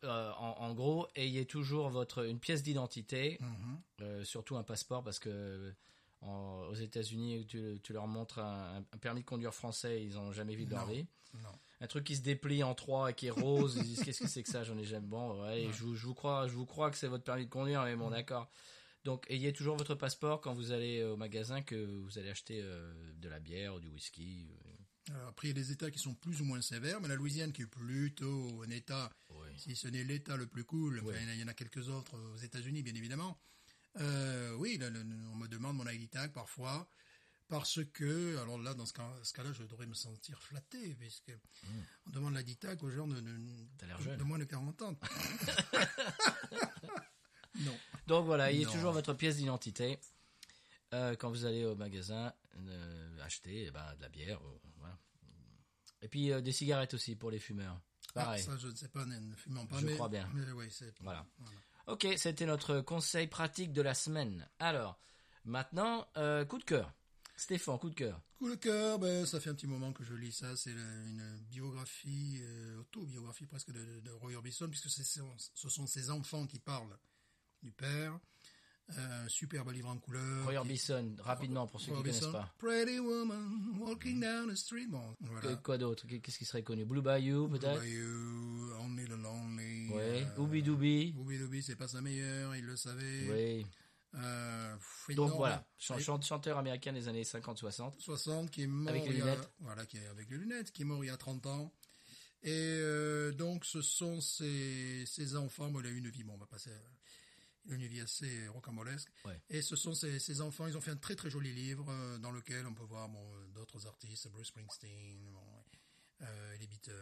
euh, 0.03 0.31
en, 0.33 0.51
en 0.59 0.73
gros 0.73 1.07
ayez 1.15 1.45
toujours 1.45 1.89
votre 1.89 2.25
une 2.25 2.39
pièce 2.39 2.61
d'identité 2.63 3.37
Mhm. 3.41 3.81
euh, 4.01 4.23
surtout 4.23 4.55
un 4.57 4.63
passeport 4.63 5.03
parce 5.03 5.19
que 5.19 5.73
en- 6.21 6.65
aux 6.69 6.73
États-Unis, 6.73 7.45
tu, 7.45 7.79
tu 7.83 7.93
leur 7.93 8.07
montres 8.07 8.39
un, 8.39 8.77
un 8.91 8.97
permis 8.97 9.21
de 9.21 9.25
conduire 9.27 9.53
français, 9.53 10.03
ils 10.03 10.13
n'ont 10.15 10.31
jamais 10.31 10.55
vu 10.55 10.65
de 10.65 10.71
leur 10.71 10.87
Non. 10.87 10.93
vie. 10.93 11.05
Non. 11.35 11.49
Un 11.81 11.87
truc 11.87 12.05
qui 12.05 12.15
se 12.15 12.21
déplie 12.21 12.63
en 12.63 12.73
trois 12.73 13.11
et 13.11 13.13
qui 13.13 13.27
est 13.27 13.31
rose, 13.31 13.75
ils 13.77 13.83
disent 13.83 14.03
qu'est-ce 14.03 14.21
que 14.23 14.29
c'est 14.29 14.43
que 14.43 14.49
ça, 14.49 14.63
j'en 14.63 14.77
ai 14.77 14.85
jamais. 14.85 15.07
Bon, 15.07 15.41
ouais, 15.43 15.67
Je, 15.73 15.83
vous- 15.83 15.95
je 15.95 16.05
vous 16.05 16.13
crois, 16.13 16.47
je 16.47 16.53
vous 16.53 16.65
crois 16.65 16.89
que 16.89 16.97
c'est 16.97 17.07
votre 17.07 17.23
permis 17.25 17.45
de 17.45 17.49
conduire, 17.49 17.83
mais 17.83 17.95
bon, 17.95 18.09
d'accord. 18.09 18.49
Donc, 19.03 19.25
ayez 19.29 19.51
toujours 19.53 19.75
votre 19.77 19.93
passeport 19.93 20.41
quand 20.41 20.53
vous 20.53 20.71
allez 20.71 21.03
au 21.03 21.17
magasin 21.17 21.61
que 21.61 21.75
vous 21.75 22.17
allez 22.17 22.29
acheter 22.29 22.59
euh, 22.63 22.91
de 23.17 23.29
la 23.29 23.39
bière 23.39 23.75
ou 23.75 23.79
du 23.79 23.89
whisky. 23.89 24.47
euh, 25.09 25.13
Alors, 25.15 25.27
après, 25.27 25.49
il 25.49 25.51
y 25.57 25.59
a 25.59 25.61
des 25.61 25.71
États 25.71 25.91
qui 25.91 25.99
sont 25.99 26.15
plus 26.15 26.41
ou 26.41 26.45
moins 26.45 26.61
sévères, 26.61 26.99
mais 27.01 27.07
la 27.09 27.15
Louisiane, 27.15 27.51
qui 27.51 27.61
est 27.63 27.67
plutôt 27.67 28.63
un 28.65 28.69
État, 28.71 29.11
Oui. 29.29 29.47
si 29.57 29.75
ce 29.75 29.87
n'est 29.89 30.03
l'État 30.03 30.37
le 30.37 30.47
plus 30.47 30.63
cool, 30.63 31.01
Oui. 31.03 31.13
il 31.17 31.21
y 31.21 31.25
en 31.25 31.29
a- 31.29 31.33
il 31.35 31.39
y 31.41 31.43
en 31.43 31.47
a 31.49 31.53
quelques 31.53 31.89
autres 31.89 32.15
aux 32.33 32.37
États-Unis, 32.37 32.81
bien 32.83 32.95
évidemment. 32.95 33.37
Euh, 33.99 34.53
oui, 34.55 34.77
là, 34.77 34.89
le- 34.89 35.03
le- 35.03 35.27
on 35.31 35.35
me 35.35 35.47
demande 35.47 35.75
mon 35.77 35.87
ID 35.87 36.09
tag 36.09 36.31
parfois, 36.31 36.89
parce 37.47 37.79
que, 37.93 38.37
alors 38.37 38.57
là, 38.57 38.73
dans 38.73 38.85
ce 38.85 38.93
cas- 38.93 39.13
ce 39.23 39.33
cas-là, 39.33 39.51
je 39.53 39.63
devrais 39.63 39.85
me 39.85 39.93
sentir 39.93 40.41
flatté, 40.41 40.95
puisque 40.95 41.31
on 42.07 42.09
demande 42.11 42.35
l'ID 42.37 42.57
tag 42.59 42.83
aux 42.83 42.89
gens 42.89 43.07
de, 43.07 44.23
moins 44.23 44.39
de 44.39 44.45
40 44.45 44.81
ans. 44.81 44.95
non. 47.59 47.77
Donc 48.07 48.25
voilà, 48.25 48.51
ayez 48.51 48.65
Non. 48.65 48.71
toujours 48.71 48.91
votre 48.91 49.13
pièce 49.13 49.37
d'identité 49.37 49.99
euh, 50.93 51.15
quand 51.15 51.29
vous 51.29 51.45
allez 51.45 51.65
au 51.65 51.75
magasin 51.75 52.33
euh, 52.57 53.17
acheter 53.23 53.65
eh 53.67 53.71
ben, 53.71 53.95
de 53.95 54.01
la 54.01 54.09
bière. 54.09 54.39
euh, 54.45 54.59
voilà. 54.77 54.97
Et 56.01 56.07
puis 56.07 56.31
euh, 56.31 56.41
des 56.41 56.51
cigarettes 56.51 56.93
aussi 56.93 57.15
pour 57.15 57.31
les 57.31 57.39
fumeurs. 57.39 57.79
Pareil. 58.13 58.41
Ah, 58.47 58.51
ça, 58.51 58.57
je 58.57 58.67
ne 58.67 58.75
sais 58.75 58.87
pas, 58.89 59.05
ne 59.05 59.35
fumons 59.35 59.65
pas. 59.65 59.79
Je 59.79 59.85
mais, 59.85 59.93
crois 59.95 60.09
bien. 60.09 60.29
Mais 60.33 60.51
oui, 60.51 60.67
c'est. 60.71 60.93
Voilà. 61.01 61.25
voilà. 61.39 61.57
Ok, 61.87 62.07
c'était 62.17 62.45
notre 62.45 62.81
conseil 62.81 63.27
pratique 63.27 63.71
de 63.73 63.81
la 63.81 63.93
semaine. 63.93 64.47
Alors, 64.59 64.99
maintenant, 65.43 66.07
coup 66.47 66.57
de 66.57 66.63
cœur. 66.65 66.93
Stéphane, 67.37 67.77
coup 67.79 67.89
de 67.89 67.95
cœur. 67.95 68.21
Coup 68.39 68.49
de 68.49 68.55
cœur, 68.55 68.97
ben, 68.99 69.25
ça 69.25 69.39
fait 69.39 69.49
un 69.49 69.55
petit 69.55 69.67
moment 69.67 69.91
que 69.93 70.03
je 70.03 70.13
lis 70.13 70.31
ça. 70.31 70.55
C'est 70.55 70.71
une 70.71 71.21
biographie, 71.49 72.39
euh, 72.41 72.79
autobiographie 72.79 73.45
presque 73.45 73.71
de, 73.71 73.99
de, 73.99 74.11
Roy 74.11 74.35
Orbison, 74.35 74.69
puisque 74.69 74.89
ce 74.89 75.03
sont 75.69 75.87
ses 75.87 76.09
enfants 76.09 76.47
qui 76.47 76.59
parlent 76.59 76.97
du 77.61 77.71
père. 77.71 78.17
Euh, 78.97 79.25
Un 79.25 79.27
superbe 79.27 79.71
livre 79.71 79.89
en 79.89 79.97
couleur. 79.97 80.43
Roy 80.43 80.51
qui- 80.53 80.57
Orbison, 80.59 81.15
rapidement 81.19 81.65
pour 81.65 81.81
ceux 81.81 81.91
Roy 81.91 82.03
qui 82.03 82.09
ne 82.09 82.13
connaissent 82.19 82.31
pas. 82.31 82.53
Pretty 82.59 82.99
woman 82.99 83.79
walking 83.79 84.19
down 84.21 84.51
the 84.51 84.55
street. 84.55 84.85
Bon, 84.87 85.15
voilà. 85.21 85.55
Quoi 85.57 85.77
d'autre? 85.79 86.05
Qu'est-ce 86.07 86.37
qui 86.37 86.45
serait 86.45 86.61
connu? 86.63 86.85
Blue 86.85 87.01
Bayou, 87.01 87.47
peut-être? 87.49 87.79
Blue 87.81 87.89
Bayou, 87.89 88.73
Only 88.79 89.05
the 89.05 89.09
Lonely. 89.17 89.87
Oui. 89.89 89.97
euh, 89.99 90.37
Ooby 90.37 90.61
Dooby 90.61 91.15
Ooby 91.17 91.39
Dooby, 91.39 91.63
c'est 91.63 91.75
pas 91.75 91.87
sa 91.87 91.99
meilleure, 92.01 92.55
il 92.55 92.63
le 92.65 92.75
savait. 92.77 93.27
Oui. 93.59 93.65
Euh, 94.15 94.75
Donc 95.09 95.09
énorme. 95.27 95.31
voilà, 95.37 95.67
chanteur 95.77 96.57
américain 96.57 96.93
des 96.93 97.07
années 97.07 97.23
50-60. 97.23 97.99
60 97.99 98.49
qui 98.51 98.63
est 98.63 98.67
mort 98.67 98.89
Avec 98.89 99.03
les 99.09 99.21
a- 99.21 99.25
lunettes. 99.25 99.49
voilà 99.59 99.85
qui 99.85 99.97
est 99.97 100.07
avec 100.07 100.29
les 100.29 100.37
lunettes 100.37 100.71
qui 100.71 100.83
est 100.83 100.85
mort 100.85 101.03
il 101.03 101.07
y 101.07 101.09
a 101.09 101.17
30 101.17 101.45
ans 101.47 101.73
et 102.43 102.51
euh, 102.53 103.31
donc 103.33 103.65
ce 103.65 103.81
sont 103.81 104.21
ses, 104.21 105.05
ses 105.05 105.35
enfants 105.35 105.69
bon 105.69 105.81
il 105.81 105.87
a 105.87 105.89
eu 105.89 105.97
une 105.97 106.09
vie 106.09 106.23
bon 106.23 106.33
on 106.35 106.37
va 106.37 106.45
passer 106.45 106.69
il 107.65 107.71
a 107.71 107.75
eu 107.75 107.77
une 107.77 107.87
vie 107.87 107.99
assez 108.01 108.47
rocambolesque 108.47 109.11
Ouais. 109.25 109.41
et 109.49 109.61
ce 109.61 109.75
sont 109.75 109.93
ses, 109.93 110.19
ses 110.19 110.39
enfants 110.41 110.67
ils 110.67 110.77
ont 110.77 110.81
fait 110.81 110.91
un 110.91 110.97
très 110.97 111.15
très 111.15 111.29
joli 111.29 111.53
livre 111.53 111.85
euh, 111.89 112.17
dans 112.19 112.31
lequel 112.31 112.65
on 112.67 112.73
peut 112.73 112.83
voir 112.83 113.09
bon 113.09 113.19
euh, 113.35 113.47
d'autres 113.53 113.85
artistes 113.87 114.29
Bruce 114.29 114.47
Springsteen 114.47 115.29
bon, 115.33 115.63
euh, 116.21 116.57
les 116.57 116.67
Beatles 116.67 116.93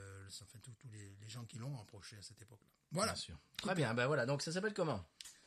enfin 0.41 0.57
tous 0.63 0.73
les, 0.91 1.15
les 1.21 1.29
gens 1.29 1.45
qui 1.45 1.59
l'ont 1.59 1.77
approché 1.79 2.17
à 2.17 2.21
cette 2.23 2.41
époque 2.41 2.61
là 2.63 2.69
voilà 2.91 3.13
Bien 3.13 3.21
sûr. 3.21 3.39
Très 3.57 3.73
bien, 3.75 3.93
ben 3.95 4.05
voilà, 4.07 4.25
donc 4.27 4.41
ça 4.43 4.51
s'appelle 4.51 4.73
comment? 4.75 5.03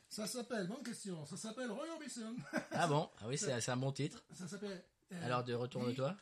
Ça 0.09 0.27
s'appelle 0.27 0.67
bonne 0.67 0.83
question 0.83 1.25
ça 1.25 1.37
s'appelle 1.37 1.71
Roy 1.71 1.85
Orbison 1.91 2.35
Ah 2.71 2.87
bon? 2.87 3.09
Ah 3.19 3.27
oui, 3.27 3.37
c'est 3.37 3.69
un 3.69 3.77
bon 3.77 3.91
titre. 3.91 4.23
ça 4.33 4.47
s'appelle 4.47 4.83
euh, 5.13 5.25
Alors, 5.25 5.43
de 5.43 5.53
retourne-toi. 5.53 6.15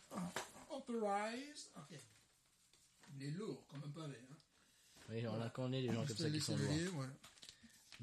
Authorized. 0.70 1.70
Ok. 1.78 1.98
Il 3.18 3.24
est 3.24 3.32
lourd 3.32 3.66
un 3.74 3.90
pavé. 3.90 4.18
Hein. 4.32 4.36
Oui, 5.10 5.26
on 5.28 5.42
a 5.42 5.50
connaît 5.50 5.82
les 5.82 5.94
gens 5.94 6.06
comme 6.06 6.18
ça 6.18 6.30
qui 6.30 6.42
sont 6.42 6.58
lourds. 6.58 7.00
ouais. 7.00 7.08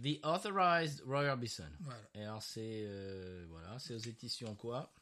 The 0.00 0.24
Authorized 0.24 1.02
Roy 1.06 1.28
Orbison. 1.28 1.70
Voilà. 1.80 2.00
Et 2.14 2.24
alors 2.24 2.42
c'est 2.42 2.84
euh, 2.86 3.46
voilà, 3.50 3.78
c'est 3.78 3.94
aux 3.94 3.98
éditions 3.98 4.54
quoi? 4.54 4.92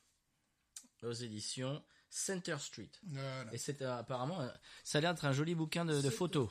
Aux 1.03 1.12
éditions 1.12 1.83
Center 2.11 2.57
Street. 2.59 2.90
Voilà. 3.07 3.55
Et 3.55 3.59
c'est 3.59 3.83
euh, 3.83 3.99
apparemment, 3.99 4.40
euh, 4.40 4.49
ça 4.83 4.99
a 4.99 5.01
l'air 5.01 5.14
d'être 5.14 5.25
un 5.25 5.33
joli 5.33 5.55
bouquin 5.55 5.85
de, 5.85 6.11
photos. 6.11 6.51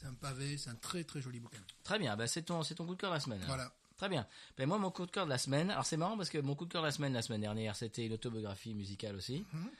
C'est 0.00 0.06
un 0.06 0.14
pavé, 0.14 0.56
c'est 0.58 0.70
un 0.70 0.74
très 0.76 1.02
très 1.04 1.20
joli 1.20 1.40
bouquin. 1.40 1.58
Très 1.82 1.98
bien, 1.98 2.16
bah 2.16 2.26
c'est 2.26 2.42
ton, 2.42 2.62
ton 2.62 2.86
coup 2.86 2.94
de 2.94 3.00
cœur 3.00 3.10
de 3.10 3.16
la 3.16 3.20
semaine. 3.20 3.38
alors. 3.42 3.56
Voilà. 3.56 3.72
Très 3.96 4.08
bien. 4.08 4.26
Ben 4.56 4.66
moi, 4.68 4.78
mon 4.78 4.90
coup 4.92 5.04
de 5.06 5.10
cœur 5.10 5.24
de 5.24 5.30
la 5.30 5.38
semaine, 5.38 5.70
alors 5.72 5.84
c'est 5.84 5.96
marrant 5.96 6.16
parce 6.16 6.28
que 6.30 6.38
mon 6.38 6.54
coup 6.54 6.66
de 6.66 6.72
cœur 6.72 6.82
de 6.82 6.86
la 6.86 6.92
semaine, 6.92 7.12
la 7.14 7.22
semaine 7.22 7.40
dernière, 7.40 7.74
c'était 7.74 8.06
une 8.06 8.12
autobiographie 8.12 8.72
musicale 8.74 9.16
aussi. 9.16 9.44
Mhm. 9.52 9.70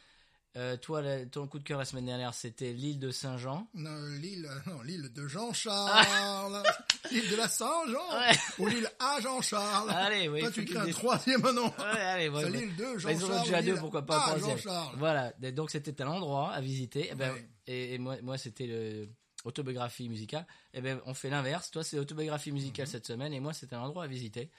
Euh, 0.57 0.77
toi, 0.77 1.03
la- 1.03 1.25
ton 1.27 1.47
coup 1.47 1.61
de 1.61 1.63
cœur 1.63 1.79
la 1.79 1.85
semaine 1.85 2.07
dernière, 2.07 2.35
c'était 2.35 2.73
l'île 2.73 2.99
de 2.99 3.13
Saint-Jean. 3.13 3.69
Non, 3.75 3.97
l'île, 4.21 4.47
euh, 4.51 4.59
non, 4.73 4.83
l'île 4.83 5.13
de 5.13 5.29
Jean-Charles, 5.29 6.63
l'île 7.13 7.31
de 7.31 7.37
la 7.37 7.49
Saint-Jean, 7.49 8.19
Ouais. 8.19 8.37
ou 8.59 8.67
l'île 8.67 8.91
à 8.99 9.21
Jean-Charles. 9.21 9.91
Allez, 9.91 10.29
oui, 10.29 10.41
Toi, 10.41 10.51
tu 10.51 10.65
crées 10.65 10.79
un 10.79 10.91
troisième 10.91 11.43
nom. 11.53 11.67
Ouais, 11.79 11.85
allez, 12.01 12.29
ouais, 12.29 12.43
C'est 12.43 12.51
l'île 12.51 12.75
de 12.77 12.83
Bah, 12.85 12.99
Jean-Charles. 12.99 13.15
ils 13.21 13.25
en 13.25 13.39
ont 13.41 13.43
déjà 13.45 13.63
deux, 13.63 13.77
pourquoi 13.77 14.03
pas 14.05 14.17
un 14.33 14.39
troisième. 14.39 14.59
Voilà, 14.97 15.33
et 15.43 15.53
donc 15.53 15.71
c'était 15.71 16.03
un 16.03 16.09
endroit 16.09 16.51
à 16.53 16.61
visiter. 16.61 17.11
Et, 17.11 17.15
ben, 17.15 17.33
Ouais. 17.33 17.49
et, 17.69 17.95
et 17.95 17.99
moi, 17.99 18.17
moi 18.23 18.37
c'était 18.39 18.67
le 18.67 19.09
autobiographie 19.45 20.09
musicale. 20.09 20.47
Et 20.75 20.81
ben, 20.81 21.01
on 21.07 21.15
fait 21.15 21.31
l'inverse. 21.31 21.71
Toi, 21.71 21.85
c'est 21.85 21.99
autobiographie 21.99 22.53
musicale 22.53 22.87
Mhm. 22.87 22.93
cette 22.93 23.07
semaine, 23.07 23.33
et 23.33 23.41
moi, 23.41 23.53
c'était 23.53 23.77
un 23.77 23.81
endroit 23.81 24.05
à 24.05 24.09
visiter. 24.09 24.51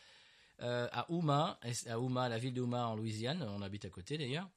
Euh, 0.61 0.87
à 0.91 1.09
Houma, 1.11 1.59
c'est- 1.71 1.89
à 1.89 1.99
Houma, 1.99 2.27
la 2.29 2.37
ville 2.37 2.53
d'Houma 2.53 2.87
en 2.87 2.95
Louisiane. 2.95 3.41
On 3.43 3.61
habite 3.61 3.85
à 3.85 3.89
côté 3.89 4.17
d'ailleurs. 4.17 4.49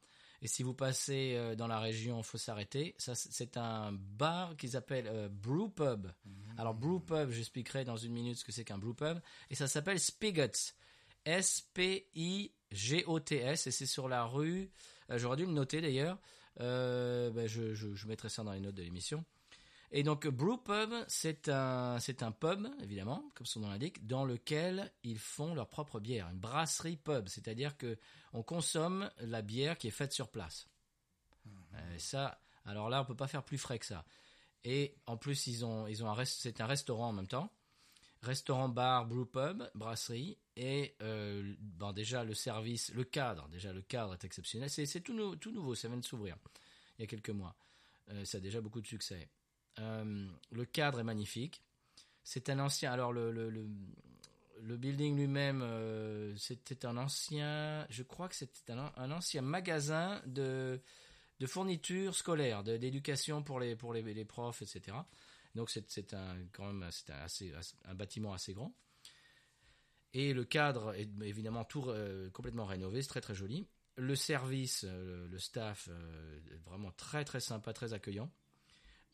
Et 0.44 0.48
si 0.48 0.64
vous 0.64 0.74
passez 0.74 1.34
euh, 1.36 1.54
dans 1.54 1.68
la 1.68 1.78
région, 1.78 2.20
faut 2.24 2.38
s'arrêter. 2.38 2.96
Ça, 2.98 3.14
c'est- 3.14 3.30
c'est 3.32 3.56
un 3.56 3.92
bar 3.92 4.56
qu'ils 4.56 4.76
appellent 4.76 5.06
euh, 5.06 5.28
Brew 5.28 5.68
Pub. 5.72 6.08
Mhm. 6.24 6.54
Alors 6.58 6.74
Brew 6.74 6.98
Pub, 7.00 7.30
j'expliquerai 7.30 7.84
dans 7.84 7.96
une 7.96 8.12
minute 8.12 8.36
ce 8.38 8.44
que 8.44 8.50
c'est 8.50 8.64
qu'un 8.64 8.78
Brew 8.78 8.94
Pub. 8.94 9.20
Et 9.50 9.54
ça 9.54 9.68
s'appelle 9.68 10.00
Spigots. 10.00 10.72
S-P-I-G-O-T-S. 11.24 13.66
Et 13.66 13.70
c'est 13.70 13.86
sur 13.86 14.08
la 14.08 14.24
rue. 14.24 14.70
J'aurais 15.10 15.36
dû 15.36 15.46
le 15.46 15.52
noter 15.52 15.80
d'ailleurs. 15.80 16.18
Euh, 16.60 17.30
ben, 17.30 17.46
je, 17.46 17.72
je, 17.74 17.94
je 17.94 18.06
mettrai 18.08 18.28
ça 18.28 18.42
dans 18.42 18.52
les 18.52 18.60
notes 18.60 18.74
de 18.74 18.82
l'émission. 18.82 19.24
Et 19.94 20.02
donc 20.02 20.26
Brew 20.26 20.56
Pub, 20.56 20.90
c'est 21.06 21.50
un, 21.50 21.98
c'est 22.00 22.22
un 22.22 22.32
pub, 22.32 22.66
évidemment, 22.80 23.30
comme 23.34 23.46
son 23.46 23.60
nom 23.60 23.68
l'indique, 23.68 24.06
dans 24.06 24.24
lequel 24.24 24.90
ils 25.02 25.18
font 25.18 25.54
leur 25.54 25.68
propre 25.68 26.00
bière, 26.00 26.28
une 26.30 26.38
brasserie 26.38 26.96
pub, 26.96 27.28
c'est-à-dire 27.28 27.76
que 27.76 27.98
on 28.32 28.42
consomme 28.42 29.10
la 29.18 29.42
bière 29.42 29.76
qui 29.76 29.88
est 29.88 29.92
faite 29.92 30.14
sur 30.14 30.30
place. 30.30 30.66
Euh, 31.74 31.98
ça, 31.98 32.40
alors 32.64 32.88
là, 32.88 33.02
on 33.02 33.04
peut 33.04 33.14
pas 33.14 33.28
faire 33.28 33.44
plus 33.44 33.58
frais 33.58 33.78
que 33.78 33.84
ça. 33.84 34.06
Et 34.64 34.96
en 35.06 35.18
plus, 35.18 35.46
ils 35.46 35.62
ont, 35.64 35.86
ils 35.86 36.02
ont 36.02 36.10
un 36.10 36.24
c'est 36.24 36.62
un 36.62 36.66
restaurant 36.66 37.08
en 37.08 37.12
même 37.12 37.28
temps, 37.28 37.52
restaurant, 38.22 38.70
bar, 38.70 39.04
brew 39.04 39.26
pub, 39.26 39.62
brasserie, 39.74 40.38
et 40.56 40.96
euh, 41.02 41.54
bon, 41.58 41.92
déjà 41.92 42.24
le 42.24 42.32
service, 42.32 42.94
le 42.94 43.04
cadre, 43.04 43.46
déjà 43.48 43.74
le 43.74 43.82
cadre 43.82 44.14
est 44.14 44.24
exceptionnel. 44.24 44.70
C'est, 44.70 44.86
c'est 44.86 45.02
tout, 45.02 45.12
nou- 45.12 45.36
tout 45.36 45.50
nouveau, 45.50 45.74
ça 45.74 45.88
vient 45.88 45.98
de 45.98 46.04
s'ouvrir 46.04 46.38
il 46.96 47.02
y 47.02 47.04
a 47.04 47.06
quelques 47.06 47.30
mois. 47.30 47.54
Euh, 48.08 48.24
ça 48.24 48.38
a 48.38 48.40
déjà 48.40 48.62
beaucoup 48.62 48.80
de 48.80 48.86
succès. 48.86 49.28
Euh, 49.78 50.26
le 50.50 50.64
cadre 50.64 51.00
est 51.00 51.04
magnifique. 51.04 51.62
C'est 52.22 52.48
un 52.50 52.58
ancien. 52.58 52.92
Alors 52.92 53.12
le 53.12 53.30
le, 53.30 53.50
le, 53.50 53.66
le 54.60 54.76
building 54.76 55.16
lui-même, 55.16 55.62
euh, 55.62 56.34
c'était 56.36 56.86
un 56.86 56.96
ancien. 56.96 57.86
Je 57.90 58.02
crois 58.02 58.28
que 58.28 58.34
c'était 58.34 58.72
un, 58.72 58.92
un 58.96 59.10
ancien 59.10 59.42
magasin 59.42 60.22
de 60.26 60.80
de 61.40 61.46
fournitures 61.46 62.14
scolaires, 62.14 62.62
d'éducation 62.62 63.42
pour 63.42 63.58
les 63.58 63.74
pour 63.74 63.92
les, 63.92 64.24
profs, 64.24 64.62
etc. 64.62 64.96
Donc 65.54 65.70
c'est 65.70 66.14
un 66.14 66.36
quand 66.52 66.72
même 66.72 66.88
c'est 66.92 67.10
un 67.10 67.20
assez 67.22 67.52
un 67.84 67.94
bâtiment 67.94 68.32
assez 68.32 68.52
grand. 68.52 68.74
Et 70.14 70.34
le 70.34 70.44
cadre 70.44 70.92
est 70.94 71.08
évidemment 71.22 71.64
tout 71.64 71.88
euh, 71.88 72.30
complètement 72.30 72.66
rénové, 72.66 73.00
c'est 73.00 73.08
très 73.08 73.22
très 73.22 73.34
joli. 73.34 73.66
Le 73.96 74.14
service, 74.14 74.84
le 74.84 75.38
staff, 75.38 75.88
vraiment 76.64 76.92
très 76.92 77.24
très 77.24 77.40
sympa, 77.40 77.74
très 77.74 77.92
accueillant. 77.92 78.30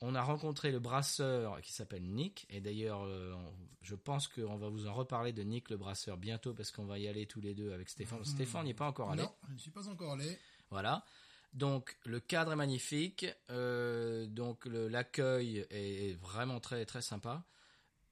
On 0.00 0.14
a 0.14 0.22
rencontré 0.22 0.70
le 0.70 0.78
brasseur 0.78 1.60
qui 1.60 1.72
s'appelle 1.72 2.04
Nick, 2.04 2.46
et 2.50 2.60
d'ailleurs, 2.60 3.02
euh, 3.04 3.34
je 3.82 3.96
pense 3.96 4.28
qu'on 4.28 4.56
va 4.56 4.68
vous 4.68 4.86
en 4.86 4.94
reparler 4.94 5.32
de 5.32 5.42
Nick 5.42 5.70
le 5.70 5.76
brasseur 5.76 6.16
bientôt 6.16 6.54
parce 6.54 6.70
qu'on 6.70 6.84
va 6.84 6.98
y 6.98 7.08
aller 7.08 7.26
tous 7.26 7.40
les 7.40 7.54
deux 7.54 7.72
avec 7.72 7.88
Stéphane. 7.88 8.24
Stéphane 8.24 8.64
n'y 8.64 8.70
est 8.70 8.74
pas 8.74 8.86
encore 8.86 9.10
allé. 9.10 9.22
Non, 9.22 9.34
je 9.48 9.54
ne 9.54 9.58
suis 9.58 9.70
pas 9.72 9.88
encore 9.88 10.12
allé. 10.12 10.38
Voilà. 10.70 11.04
Donc 11.52 11.96
le 12.04 12.20
cadre 12.20 12.52
est 12.52 12.56
magnifique, 12.56 13.26
euh, 13.50 14.26
donc 14.26 14.66
l'accueil 14.66 15.66
est, 15.70 16.10
est 16.10 16.14
vraiment 16.20 16.60
très 16.60 16.84
très 16.84 17.02
sympa. 17.02 17.44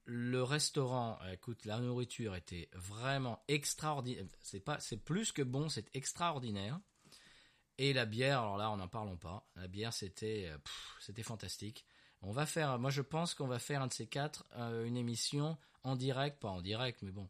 Le 0.03 0.41
restaurant, 0.41 1.19
écoute, 1.31 1.65
la 1.65 1.79
nourriture 1.79 2.35
était 2.35 2.69
vraiment 2.73 3.43
extraordinaire. 3.47 4.25
C'est 4.41 4.61
pas, 4.61 4.79
c'est 4.79 4.97
plus 4.97 5.31
que 5.31 5.41
bon, 5.41 5.69
c'est 5.69 5.93
extraordinaire. 5.95 6.79
Et 7.77 7.93
la 7.93 8.05
bière, 8.05 8.39
alors 8.41 8.57
là, 8.57 8.71
on 8.71 8.77
n'en 8.77 8.87
parlons 8.87 9.17
pas. 9.17 9.47
La 9.55 9.67
bière, 9.67 9.93
c'était, 9.93 10.47
euh, 10.49 10.57
c'était 10.99 11.23
fantastique. 11.23 11.85
On 12.21 12.31
va 12.31 12.45
faire, 12.47 12.79
moi 12.79 12.89
je 12.89 13.01
pense 13.03 13.35
qu'on 13.35 13.45
va 13.47 13.59
faire 13.59 13.81
un 13.83 13.87
de 13.87 13.93
ces 13.93 14.07
quatre, 14.07 14.43
euh, 14.55 14.85
une 14.85 14.97
émission 14.97 15.55
en 15.83 15.95
direct, 15.95 16.39
pas 16.39 16.49
en 16.49 16.61
direct, 16.61 17.03
mais 17.03 17.11
bon, 17.11 17.29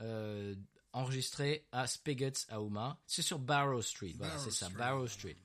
euh, 0.00 0.56
enregistrée 0.92 1.66
à 1.70 1.86
Spigots 1.86 2.44
à 2.48 2.60
Houma. 2.60 3.00
C'est 3.06 3.22
sur 3.22 3.38
Barrow 3.38 3.80
Street, 3.82 4.14
voilà, 4.16 4.34
Barrow 4.34 4.44
c'est 4.50 4.56
ça. 4.56 4.68
Barrow 4.70 5.06
Street. 5.06 5.36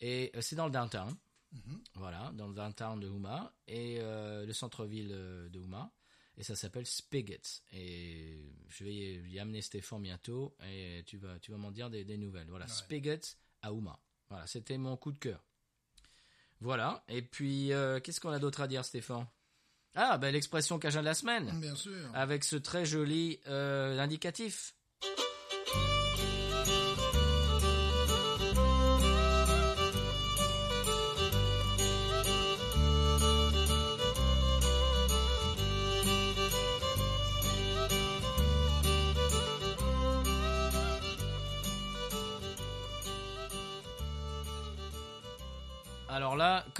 Et 0.00 0.30
euh, 0.34 0.40
c'est 0.40 0.56
dans 0.56 0.64
le 0.66 0.72
downtown, 0.72 1.14
Mhm. 1.52 1.82
voilà, 1.96 2.30
dans 2.34 2.46
le 2.48 2.54
downtown 2.54 2.98
de 3.00 3.08
Houma 3.08 3.52
et 3.66 3.98
le 4.00 4.52
centre-ville 4.52 5.08
de 5.08 5.58
Houma. 5.58 5.92
Et 6.36 6.42
ça 6.44 6.54
s'appelle 6.56 6.86
Spigots. 6.86 7.60
Et 7.72 8.54
je 8.68 8.84
vais 8.84 8.94
y, 8.94 9.30
y 9.32 9.38
amener 9.40 9.60
Stéphane 9.60 10.00
bientôt 10.00 10.56
et 10.64 11.02
tu 11.06 11.18
vas, 11.18 11.38
tu 11.40 11.50
vas 11.50 11.58
m'en 11.58 11.70
dire 11.72 11.90
des, 11.90 12.04
des 12.04 12.16
nouvelles. 12.16 12.46
Voilà, 12.48 12.64
Ouais. 12.66 12.70
Spigots 12.72 13.36
à 13.62 13.72
Houma. 13.72 13.98
Voilà, 14.28 14.46
c'était 14.46 14.78
mon 14.78 14.96
coup 14.96 15.12
de 15.12 15.18
cœur. 15.18 15.44
Voilà. 16.60 17.02
Et 17.08 17.22
puis, 17.22 17.72
euh, 17.72 18.00
qu'est-ce 18.00 18.20
qu'on 18.20 18.30
a 18.30 18.38
d'autre 18.38 18.60
à 18.60 18.68
dire, 18.68 18.84
Stéphane? 18.84 19.26
Ah, 19.94 20.18
ben 20.18 20.32
l'expression 20.32 20.78
Cajun 20.78 21.00
de 21.00 21.06
la 21.06 21.14
semaine, 21.14 21.50
Bien 21.60 21.74
sûr. 21.74 21.92
avec 22.14 22.44
ce 22.44 22.54
très 22.56 22.84
joli 22.86 23.40
euh, 23.48 23.98
indicatif. 23.98 24.74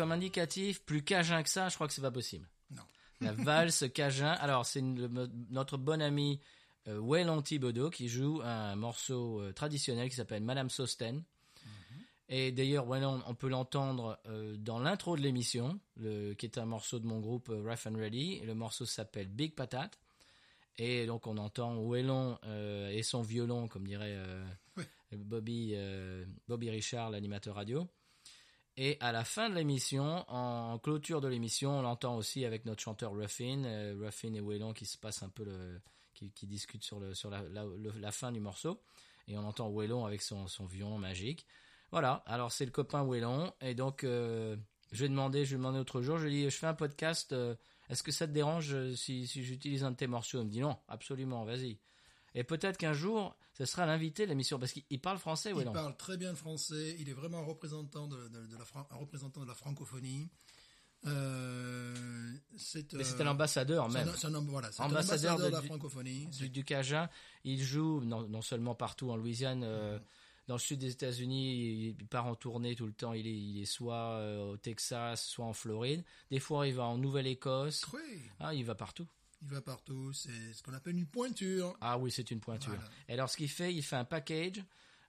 Comme 0.00 0.12
indicatif, 0.12 0.82
plus 0.82 1.02
cajun 1.02 1.42
que 1.42 1.50
ça, 1.50 1.68
je 1.68 1.74
crois 1.74 1.86
que 1.86 1.92
c'est 1.92 2.00
pas 2.00 2.10
possible. 2.10 2.48
Non. 2.70 2.82
La 3.20 3.32
valse 3.32 3.84
cajun. 3.92 4.30
Alors, 4.32 4.64
c'est 4.64 4.80
notre 4.80 5.76
bon 5.76 6.00
ami 6.00 6.40
euh, 6.88 6.98
Waylon 6.98 7.42
Thibodeau 7.42 7.90
qui 7.90 8.08
joue 8.08 8.40
un 8.42 8.76
morceau 8.76 9.42
euh, 9.42 9.52
traditionnel 9.52 10.08
qui 10.08 10.16
s'appelle 10.16 10.42
Madame 10.42 10.70
Sosten. 10.70 11.22
Et 12.32 12.50
d'ailleurs, 12.50 12.88
Waylon, 12.88 13.22
on 13.26 13.34
peut 13.34 13.48
l'entendre 13.48 14.18
euh, 14.26 14.56
dans 14.56 14.78
l'intro 14.78 15.16
de 15.16 15.20
l'émission, 15.20 15.78
qui 15.98 16.46
est 16.46 16.56
un 16.56 16.64
morceau 16.64 16.98
de 16.98 17.06
mon 17.06 17.18
groupe 17.18 17.50
euh, 17.50 17.60
Rough 17.60 17.86
and 17.92 17.98
Ready. 17.98 18.38
Et 18.40 18.46
le 18.46 18.54
morceau 18.54 18.86
s'appelle 18.86 19.28
Big 19.28 19.54
Patate. 19.54 19.98
Et 20.78 21.04
donc, 21.04 21.26
on 21.26 21.36
entend 21.36 21.76
euh, 21.76 22.88
et 22.88 23.02
son 23.02 23.20
violon, 23.20 23.68
comme 23.68 23.86
dirait. 23.86 24.16
Bobby, 25.12 25.74
Bobby 26.48 26.70
Richard, 26.70 27.10
l'animateur 27.10 27.56
radio. 27.56 27.86
Et 28.82 28.96
à 29.00 29.12
la 29.12 29.24
fin 29.24 29.50
de 29.50 29.54
l'émission, 29.56 30.24
en 30.30 30.78
clôture 30.78 31.20
de 31.20 31.28
l'émission, 31.28 31.80
on 31.80 31.82
l'entend 31.82 32.16
aussi 32.16 32.46
avec 32.46 32.64
notre 32.64 32.80
chanteur 32.80 33.12
Ruffin, 33.12 33.64
euh, 33.66 33.94
Ruffin 34.00 34.32
et 34.32 34.40
Waylon 34.40 34.72
qui 34.72 34.86
se 34.86 34.96
passent 34.96 35.22
un 35.22 35.28
peu 35.28 35.44
qui, 36.14 36.46
discutent 36.46 36.82
sur 36.82 36.98
le 36.98 37.12
sur 37.12 37.28
la, 37.28 38.10
fin 38.10 38.32
du 38.32 38.40
morceau. 38.40 38.80
Et 39.28 39.36
on 39.36 39.44
entend 39.44 39.68
Waylon 39.68 40.06
avec 40.06 40.22
son, 40.22 40.46
violon 40.64 40.96
magique. 40.96 41.44
Voilà. 41.90 42.22
Alors 42.24 42.52
c'est 42.52 42.64
le 42.64 42.70
copain 42.70 43.02
Waylon. 43.02 43.52
Et 43.60 43.74
donc 43.74 44.02
euh, 44.02 44.56
je 44.92 45.02
vais 45.02 45.10
demander, 45.10 45.44
je 45.44 45.50
vais 45.50 45.58
demander 45.58 45.76
l'autre 45.76 46.00
jour, 46.00 46.16
je 46.16 46.24
lui 46.24 46.32
dis, 46.32 46.44
je 46.44 46.56
fais 46.56 46.66
un 46.66 46.72
podcast. 46.72 47.34
euh, 47.34 47.54
Est-ce 47.90 48.02
que 48.02 48.12
ça 48.12 48.26
te 48.26 48.32
dérange 48.32 48.94
si, 48.94 49.26
si 49.26 49.44
j'utilise 49.44 49.84
un 49.84 49.90
de 49.90 49.96
tes 49.96 50.06
morceaux? 50.06 50.40
Il 50.40 50.46
me 50.46 50.50
dit 50.50 50.60
non, 50.60 50.78
absolument, 50.88 51.44
vas-y. 51.44 51.78
Et 52.34 52.44
peut-être 52.44 52.78
qu'un 52.78 52.94
jour, 52.94 53.36
ce 53.66 53.72
sera 53.72 53.86
l'invité 53.86 54.24
de 54.24 54.30
l'émission 54.30 54.58
parce 54.58 54.72
qu'il 54.72 54.82
il 54.90 55.00
parle 55.00 55.18
français, 55.18 55.50
Il 55.50 55.56
Waylon. 55.56 55.72
parle 55.72 55.96
très 55.96 56.16
bien 56.16 56.30
le 56.30 56.36
français. 56.36 56.96
Il 56.98 57.08
est 57.08 57.12
vraiment 57.12 57.38
un 57.38 57.44
représentant 57.44 58.08
de, 58.08 58.28
de- 58.28 58.46
de 58.46 58.56
la, 58.56 58.64
fran- 58.64 58.86
un 58.90 58.96
représentant 58.96 59.40
de 59.42 59.46
la 59.46 59.54
francophonie. 59.54 60.28
Euh, 61.06 62.32
c'est 62.56 62.92
euh, 62.94 63.02
un 63.20 63.26
ambassadeur 63.26 63.88
même. 63.88 64.08
un- 64.08 64.14
c'est 64.14 64.26
un, 64.26 64.40
voilà, 64.40 64.68
Ambassadeur 64.78 64.86
ambassadeur 65.34 65.38
de, 65.38 65.44
de- 65.46 65.50
la 65.50 65.62
francophonie. 65.62 66.26
du, 66.26 66.48
du 66.50 66.64
Cajun. 66.64 67.08
Il 67.44 67.62
joue 67.62 68.00
non, 68.04 68.28
non 68.28 68.42
seulement 68.42 68.74
partout 68.74 69.10
en 69.10 69.16
Louisiane, 69.16 69.62
euh, 69.64 69.98
dans 70.46 70.54
le 70.56 70.60
sud 70.60 70.78
des 70.80 70.90
États-Unis, 70.92 71.94
il 71.98 72.06
part 72.06 72.26
en 72.26 72.34
tournée 72.34 72.74
tout 72.74 72.86
le 72.86 72.92
temps. 72.92 73.12
Il 73.12 73.26
est, 73.26 73.38
il 73.38 73.62
est 73.62 73.66
soit 73.66 74.14
euh, 74.18 74.52
au 74.52 74.56
Texas, 74.56 75.24
soit 75.26 75.44
en 75.46 75.52
Floride. 75.52 76.02
Des 76.30 76.40
fois, 76.40 76.66
il 76.66 76.74
va 76.74 76.84
en 76.84 76.98
Nouvelle-Écosse. 76.98 77.86
Oui, 77.92 78.22
Ah, 78.40 78.52
il 78.54 78.64
va 78.64 78.74
partout. 78.74 79.06
Il 79.42 79.48
va 79.48 79.60
partout. 79.60 80.12
C'est 80.12 80.52
ce 80.52 80.62
qu'on 80.62 80.74
appelle 80.74 80.96
une 80.96 81.06
pointure. 81.06 81.76
Ah 81.80 81.98
oui, 81.98 82.10
c'est 82.10 82.30
une 82.30 82.40
pointure. 82.40 82.72
Voilà. 82.74 82.88
Et 83.08 83.14
alors, 83.14 83.28
ce 83.30 83.36
qu'il 83.36 83.48
fait, 83.48 83.72
il 83.74 83.82
fait 83.82 83.96
un 83.96 84.04
package, 84.04 84.62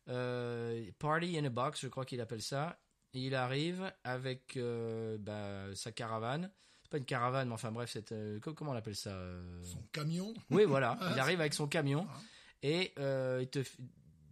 euh, 0.10 0.90
party 1.00 1.38
in 1.38 1.46
a 1.46 1.50
box, 1.50 1.82
je 1.82 1.88
crois 1.88 2.06
qu'il 2.06 2.22
appelle 2.22 2.42
ça. 2.42 2.80
Et 3.14 3.20
il 3.28 3.36
arrive 3.36 3.92
avec 4.04 4.56
euh, 4.58 5.18
bah, 5.20 5.76
sa 5.76 5.92
caravane. 5.92 6.50
C'est 6.84 6.90
pas 6.92 6.98
une 6.98 7.06
caravane, 7.06 7.48
mais 7.50 7.54
enfin 7.54 7.72
bref, 7.72 7.90
c'est 7.92 8.12
euh, 8.14 8.40
co- 8.40 8.54
comment 8.54 8.72
on 8.72 8.76
appelle 8.76 8.96
ça 8.96 9.18
Son 9.64 9.82
camion. 9.92 10.34
Oui, 10.50 10.64
voilà. 10.66 10.98
Il 11.14 11.20
arrive 11.20 11.40
avec 11.42 11.54
son 11.54 11.68
camion 11.68 12.08
Ah. 12.10 12.20
et 12.64 12.94
il 13.42 13.48
te 13.50 13.60
f- 13.60 13.78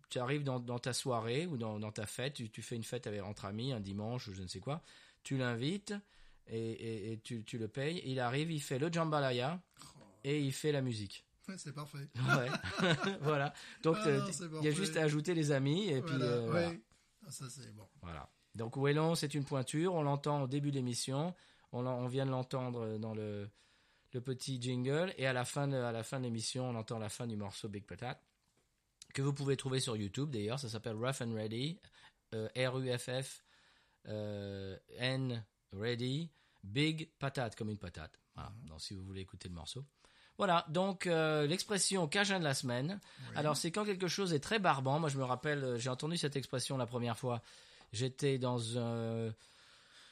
tu 0.10 0.18
arrives 0.20 0.44
dans, 0.44 0.60
dans 0.60 0.80
ta 0.80 0.92
soirée 0.94 1.46
ou 1.46 1.56
dans, 1.58 1.78
dans 1.80 1.92
ta 1.92 2.06
fête, 2.08 2.34
tu, 2.34 2.50
tu 2.50 2.62
fais 2.64 2.76
une 2.76 2.84
fête 2.84 3.06
avec, 3.06 3.22
entre 3.22 3.46
amis, 3.46 3.72
un 3.74 3.80
dimanche 3.80 4.28
ou 4.28 4.34
je 4.34 4.42
ne 4.42 4.48
sais 4.48 4.60
quoi, 4.60 4.82
tu 5.24 5.38
l'invites 5.38 5.94
et, 6.50 6.72
et, 6.72 7.12
et 7.14 7.20
tu, 7.20 7.44
tu 7.44 7.58
le 7.58 7.68
payes. 7.68 8.02
Il 8.06 8.20
arrive, 8.20 8.52
il 8.52 8.62
fait 8.62 8.80
le 8.80 8.92
jambalaya 8.92 9.62
et 10.24 10.40
il 10.40 10.54
fait 10.54 10.72
la 10.72 10.82
musique. 10.82 11.26
C'est 11.58 11.74
parfait. 11.74 12.08
Ouais. 12.16 12.50
voilà. 13.22 13.54
Donc 13.84 13.98
Ah, 14.02 14.08
euh, 14.08 14.32
il 14.60 14.66
y 14.66 14.68
a 14.68 14.72
juste 14.72 14.98
à 14.98 15.04
ajouter 15.04 15.34
les 15.34 15.52
amis 15.52 15.90
et 15.90 16.02
puis 16.02 16.16
Voilà, 16.16 16.26
euh, 16.26 16.50
voilà. 16.50 16.72
Ah, 17.28 17.32
ça 17.32 17.46
c'est 17.50 17.74
bon. 17.76 17.88
Voilà. 18.02 18.30
Donc 18.56 18.78
Wellon, 18.78 19.16
c'est 19.16 19.34
une 19.34 19.46
pointure. 19.46 19.94
On 19.94 20.04
l'entend 20.04 20.44
au 20.44 20.48
début 20.48 20.72
de 20.72 20.76
l'émission. 20.76 21.36
On, 21.72 22.08
vient 22.08 22.26
de 22.26 22.32
l'entendre 22.32 22.98
dans 22.98 23.14
le, 23.14 23.48
le 24.14 24.22
petit 24.22 24.60
jingle. 24.62 25.14
Et 25.18 25.28
à 25.28 25.34
la 25.34 25.46
fin 25.46 25.68
de, 25.68 25.76
à 25.76 25.92
la 25.92 26.04
fin 26.04 26.20
de 26.20 26.24
l'émission, 26.24 26.68
on 26.70 26.76
entend 26.76 26.98
la 26.98 27.10
fin 27.10 27.28
du 27.28 27.36
morceau 27.36 27.70
Big 27.70 27.86
Patate. 27.86 28.22
Que 29.14 29.22
vous 29.22 29.34
pouvez 29.34 29.58
trouver 29.58 29.80
sur 29.80 29.96
YouTube 29.96 30.32
d'ailleurs. 30.32 30.60
Ça 30.60 30.70
s'appelle 30.70 30.96
Rough 30.96 31.22
and 31.22 31.34
Ready. 31.34 31.80
Euh, 32.34 32.48
R-U-F-F 32.56 33.44
euh, 34.08 34.78
N 34.98 35.44
Ready. 35.74 36.30
Big 36.64 37.10
Patate, 37.20 37.56
comme 37.56 37.70
une 37.70 37.78
patate. 37.78 38.20
Voilà. 38.36 38.52
Donc 38.68 38.82
si 38.82 38.94
vous 38.94 39.04
voulez 39.04 39.22
écouter 39.22 39.48
le 39.48 39.56
morceau. 39.56 39.86
Voilà, 40.38 40.66
donc 40.70 41.06
euh, 41.06 41.46
l'expression 41.48 42.08
cajun 42.08 42.40
de 42.40 42.46
la 42.46 42.54
semaine. 42.54 43.00
Alors 43.36 43.58
c'est 43.58 43.72
quand 43.72 43.84
quelque 43.84 44.08
chose 44.08 44.34
est 44.34 44.40
très 44.40 44.60
barbant. 44.60 45.00
Moi 45.00 45.10
je 45.10 45.18
me 45.18 45.24
rappelle, 45.24 45.64
euh, 45.64 45.78
j'ai 45.78 45.90
entendu 45.90 46.18
cette 46.18 46.36
expression 46.38 46.78
la 46.78 46.86
première 46.86 47.18
fois. 47.18 47.42
J'étais 47.92 48.38
dans 48.38 48.78
un, 48.78 49.34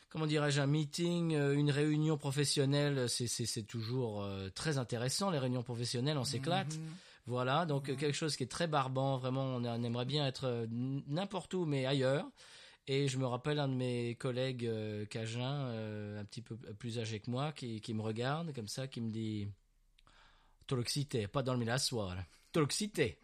comment 0.09 0.25
dirais-je, 0.25 0.59
un 0.59 0.67
meeting, 0.67 1.33
euh, 1.35 1.53
une 1.53 1.71
réunion 1.71 2.17
professionnelle. 2.17 3.07
C'est 3.07 3.63
toujours 3.67 4.23
euh, 4.23 4.49
très 4.49 4.77
intéressant 4.77 5.29
les 5.31 5.39
réunions 5.39 5.63
professionnelles, 5.63 6.17
on 6.17 6.25
s'éclate. 6.25 6.75
Mhm. 6.75 6.93
Voilà, 7.27 7.65
donc 7.65 7.89
euh, 7.89 7.95
quelque 7.95 8.15
chose 8.15 8.35
qui 8.35 8.43
est 8.43 8.51
très 8.51 8.67
barbant. 8.67 9.17
Vraiment, 9.17 9.43
on, 9.43 9.65
on 9.65 9.83
aimerait 9.83 10.05
bien 10.05 10.25
être 10.25 10.67
n'importe 10.69 11.53
où, 11.53 11.65
mais 11.65 11.85
ailleurs. 11.85 12.25
Et 12.89 13.09
je 13.09 13.17
me 13.17 13.25
rappelle 13.25 13.59
un 13.59 13.67
de 13.67 13.73
mes 13.73 14.15
collègues 14.15 14.65
euh, 14.65 15.05
euh, 15.13 16.21
un 16.21 16.25
petit 16.25 16.41
peu 16.41 16.55
plus 16.55 16.99
âgé 16.99 17.19
que 17.19 17.29
moi, 17.29 17.51
qui, 17.51 17.81
me 17.93 18.01
regarde 18.01 18.53
comme 18.53 18.69
ça, 18.69 18.87
qui 18.87 19.01
me 19.01 19.11
dit 19.11 19.49
Toloxité, 20.67 21.27
pas 21.27 21.43
dormir 21.43 21.67
la 21.67 21.79
soirée. 21.79 22.25
Toloxité. 22.53 23.19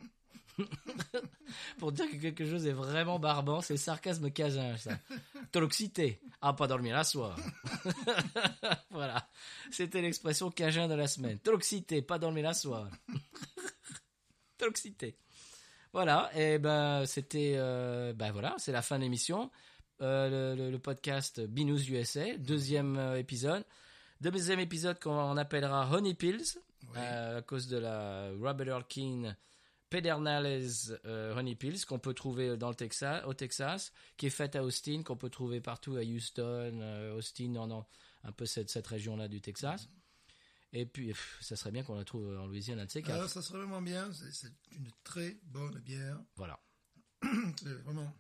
Pour 1.80 1.93
dire 1.93 2.11
que 2.11 2.18
quelque 2.18 2.45
chose 2.45 2.68
est 2.68 2.74
vraiment 2.74 3.20
barbant, 3.20 3.61
c'est 3.61 3.78
sarcasme 3.78 4.32
cajun, 4.32 4.76
ça. 4.76 4.99
Toloxité. 5.51 6.20
Ah, 6.41 6.51
pas 6.51 6.68
dormir 6.68 6.95
la 6.95 7.05
soirée. 7.05 7.41
voilà. 8.91 9.30
C'était 9.72 10.01
l'expression 10.01 10.51
cajun 10.51 10.89
de 10.89 10.95
la 10.95 11.07
semaine. 11.07 11.39
Toloxité, 11.39 12.01
pas 12.01 12.20
dormir 12.20 12.43
la 12.43 12.53
soirée. 12.53 12.91
Toloxité. 14.57 15.18
Voilà, 15.94 16.32
et 16.36 16.58
ben 16.58 17.06
c'était, 17.06 17.54
euh, 17.56 18.14
ben 18.14 18.32
voilà, 18.32 18.56
c'est 18.58 18.72
la 18.72 18.82
fin 18.82 18.98
de 18.98 19.04
l'émission. 19.04 19.52
Euh, 20.02 20.56
le, 20.72 20.80
podcast 20.80 21.39
Binous 21.39 21.88
USA, 21.89 22.36
deuxième 22.38 22.98
euh, 22.98 23.20
épisode. 23.20 23.64
Deuxième 24.20 24.60
épisode 24.60 25.00
qu'on 25.00 25.38
appellera 25.38 25.88
Honey 25.91 26.16
Pills, 26.16 26.58
Oui. 26.94 27.00
à 27.00 27.41
cause 27.44 27.68
de 27.68 27.78
la 27.78 28.32
Robert 28.41 28.88
King 28.88 29.34
Pedernales 29.91 30.64
euh, 31.06 31.36
Honey 31.38 31.54
Pills 31.56 31.86
qu'on 31.86 32.00
peut 32.00 32.16
trouver 32.16 32.58
dans 32.58 32.70
le 32.70 32.76
Texas, 32.76 33.24
au 33.28 33.36
Texas, 33.36 33.94
qui 34.18 34.26
est 34.26 34.32
faite 34.32 34.56
à 34.56 34.64
Austin, 34.64 35.04
qu'on 35.04 35.16
peut 35.16 35.30
trouver 35.30 35.62
partout 35.62 35.96
à 35.96 36.02
Houston, 36.02 36.80
euh, 36.82 37.16
Austin, 37.16 37.50
dans 37.50 37.86
un 38.24 38.32
peu 38.32 38.48
cette, 38.48 38.72
cette 38.72 38.88
région-là 38.88 39.28
du 39.28 39.41
Texas. 39.41 39.88
Et 40.74 40.86
puis, 40.88 41.07
pff, 41.09 41.38
ça 41.41 41.55
serait 41.55 41.71
bien 41.71 41.84
qu'on 41.84 41.95
la 41.95 42.03
trouve 42.03 42.38
en 42.38 42.47
Louisiane, 42.47 42.80
un 42.80 42.86
de 42.86 42.91
ces 42.91 43.01
quatre. 43.03 43.30
Ça 43.30 43.41
serait 43.41 43.59
vraiment 43.59 43.82
bien. 43.82 44.11
C'est 44.32 44.51
une 44.71 44.89
très 45.03 45.38
bonne 45.43 45.80
bière. 45.80 46.19
Voilà. 46.36 46.59
C'est 47.57 47.74
vraiment 47.84 48.11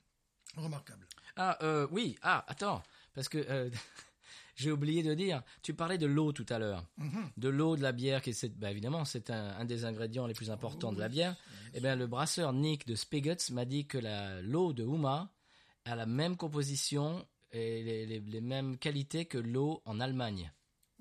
remarquable. 0.55 1.07
Ah, 1.35 1.57
euh, 1.63 1.87
oui, 1.91 2.15
ah, 2.21 2.45
attends, 2.47 2.83
parce 3.13 3.27
que 3.27 3.39
euh, 3.49 3.69
j'ai 4.55 4.71
oublié 4.71 5.01
de 5.03 5.13
dire, 5.15 5.41
tu 5.63 5.73
parlais 5.73 5.97
de 5.97 6.05
l'eau 6.05 6.31
tout 6.31 6.45
à 6.49 6.59
l'heure, 6.59 6.85
Mhm. 6.97 7.31
de 7.37 7.49
l'eau 7.49 7.75
de 7.75 7.81
la 7.81 7.91
bière, 7.91 8.21
qui 8.21 8.33
c'est, 8.35 8.49
bah, 8.57 8.69
évidemment, 8.71 9.03
c'est 9.03 9.29
un, 9.31 9.57
un 9.57 9.65
des 9.65 9.83
ingrédients 9.85 10.27
les 10.27 10.35
plus 10.35 10.51
importants 10.51 10.93
de 10.93 10.99
la 10.99 11.09
bière. 11.09 11.35
Eh 11.73 11.79
bien, 11.81 11.95
le 11.95 12.05
brasseur 12.07 12.53
Nick 12.53 12.85
de 12.87 12.93
Spigots 12.95 13.51
m'a 13.51 13.65
dit 13.65 13.87
que 13.87 13.97
la, 13.97 14.41
l'eau 14.43 14.73
de 14.73 14.83
Houma 14.83 15.33
a 15.85 15.95
la 15.95 16.05
même 16.05 16.37
composition 16.37 17.27
et 17.51 17.83
les, 17.83 18.05
les- 18.05 18.19
les 18.19 18.41
mêmes 18.41 18.77
qualités 18.77 19.25
que 19.25 19.37
l'eau 19.39 19.81
en 19.85 19.99
Allemagne. 19.99 20.51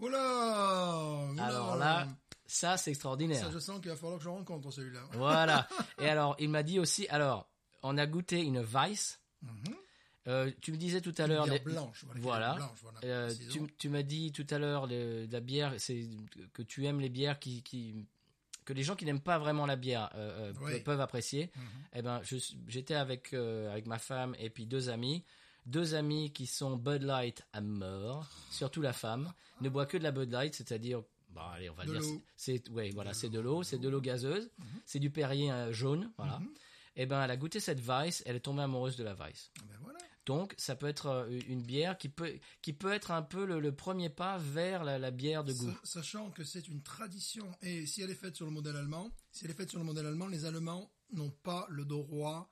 Oula, 0.02 1.28
oula. 1.30 1.44
Alors 1.44 1.76
là, 1.76 2.08
ça, 2.46 2.76
c'est 2.76 2.90
extraordinaire. 2.90 3.44
ça, 3.44 3.50
je 3.52 3.58
sens 3.58 3.80
qu'il 3.80 3.90
va 3.90 3.96
falloir 3.96 4.18
que 4.18 4.24
je 4.24 4.28
rencontre 4.28 4.70
celui-là. 4.70 5.00
Voilà. 5.12 5.68
Et 6.00 6.08
alors, 6.08 6.36
il 6.38 6.48
m'a 6.48 6.62
dit 6.62 6.78
aussi, 6.78 7.06
alors, 7.08 7.48
on 7.82 7.96
a 7.98 8.06
goûté 8.06 8.40
une 8.42 8.60
Weiss. 8.60 9.20
Mhm. 9.42 9.50
Euh, 10.28 10.50
tu 10.60 10.70
me 10.70 10.76
disais 10.76 11.00
tout 11.00 11.14
à 11.18 11.26
l'heure, 11.26 11.44
bière 11.44 11.54
les- 11.54 11.60
blanche. 11.60 12.04
Voilà. 12.06 12.20
Voilà. 12.20 12.54
Blanche, 12.54 12.78
voilà. 12.82 12.98
Euh, 13.04 13.34
tu, 13.50 13.60
tu 13.76 13.88
m'as 13.88 14.02
dit 14.04 14.30
tout 14.30 14.46
à 14.50 14.58
l'heure 14.58 14.86
la 14.86 15.40
bière, 15.40 15.74
c'est 15.78 16.08
que 16.52 16.62
tu 16.62 16.86
aimes 16.86 17.00
les 17.00 17.08
bières 17.08 17.40
qui, 17.40 17.62
qui- 17.62 18.06
que 18.64 18.72
les 18.72 18.84
gens 18.84 18.94
qui 18.94 19.04
n'aiment 19.04 19.20
pas 19.20 19.40
vraiment 19.40 19.66
la 19.66 19.74
bière 19.74 20.10
euh, 20.14 20.52
Oui. 20.62 20.78
peuvent 20.80 21.00
apprécier. 21.00 21.50
Mhm. 21.56 21.62
Eh 21.94 22.02
ben, 22.02 22.20
j'étais 22.68 22.94
avec 22.94 23.32
euh, 23.34 23.72
avec 23.72 23.86
ma 23.86 23.98
femme 23.98 24.36
et 24.38 24.48
puis 24.50 24.64
deux 24.66 24.90
amis, 24.90 25.24
deux 25.66 25.94
amis 25.94 26.32
qui 26.32 26.46
sont 26.46 26.76
Bud 26.76 27.02
Light 27.02 27.42
à 27.52 27.60
mort, 27.60 28.28
surtout 28.50 28.82
la 28.82 28.92
femme, 28.92 29.32
ne 29.60 29.68
boit 29.68 29.86
que 29.86 29.96
de 29.96 30.02
la 30.02 30.12
Bud 30.12 30.30
Light, 30.30 30.54
c'est-à-dire 30.54 31.02
Bon, 31.30 31.40
allez, 31.40 31.70
on 31.70 31.74
va 31.74 31.86
De 31.86 31.92
dire, 31.92 32.02
c'est, 32.36 32.68
ouais, 32.68 32.90
voilà, 32.90 33.14
c'est 33.14 33.30
de 33.30 33.40
l'eau, 33.40 33.62
c'est 33.62 33.78
de 33.78 33.88
l'eau 33.88 34.02
gazeuse, 34.02 34.50
c'est 34.84 34.98
du 34.98 35.10
Perrier 35.10 35.50
euh, 35.50 35.72
jaune, 35.72 36.12
voilà. 36.18 36.38
Mhm. 36.40 36.48
Et 36.96 37.06
ben, 37.06 37.22
elle 37.24 37.30
a 37.30 37.38
goûté 37.38 37.58
cette 37.58 37.80
Weiss, 37.80 38.22
elle 38.26 38.36
est 38.36 38.40
tombée 38.40 38.60
amoureuse 38.60 38.96
de 38.96 39.04
la 39.04 39.14
Weiss. 39.14 39.50
Ah 39.58 39.62
ben 39.70 39.78
voilà. 39.80 39.98
Donc, 40.26 40.54
ça 40.58 40.76
peut 40.76 40.86
être 40.88 41.06
euh, 41.06 41.40
une 41.48 41.62
bière 41.62 41.96
qui 41.96 42.10
peut, 42.10 42.34
qui 42.60 42.74
peut 42.74 42.92
être 42.92 43.10
un 43.12 43.22
peu 43.22 43.46
le, 43.46 43.60
le 43.60 43.74
premier 43.74 44.10
pas 44.10 44.36
vers 44.36 44.84
la, 44.84 44.98
la 44.98 45.10
bière 45.10 45.42
de 45.42 45.54
goût. 45.54 45.72
Sa- 45.84 46.00
Sachant 46.02 46.30
que 46.30 46.44
c'est 46.44 46.68
une 46.68 46.82
tradition, 46.82 47.50
et 47.62 47.86
si 47.86 48.02
elle 48.02 48.10
est 48.10 48.14
faite 48.14 48.36
sur 48.36 48.44
le 48.44 48.52
modèle 48.52 48.76
allemand, 48.76 49.10
si 49.30 49.46
elle 49.46 49.52
est 49.52 49.54
faite 49.54 49.70
sur 49.70 49.78
le 49.78 49.86
modèle 49.86 50.04
allemand, 50.06 50.26
les 50.26 50.44
Allemands 50.44 50.92
n'ont 51.14 51.30
pas 51.30 51.66
le 51.70 51.86
droit 51.86 52.51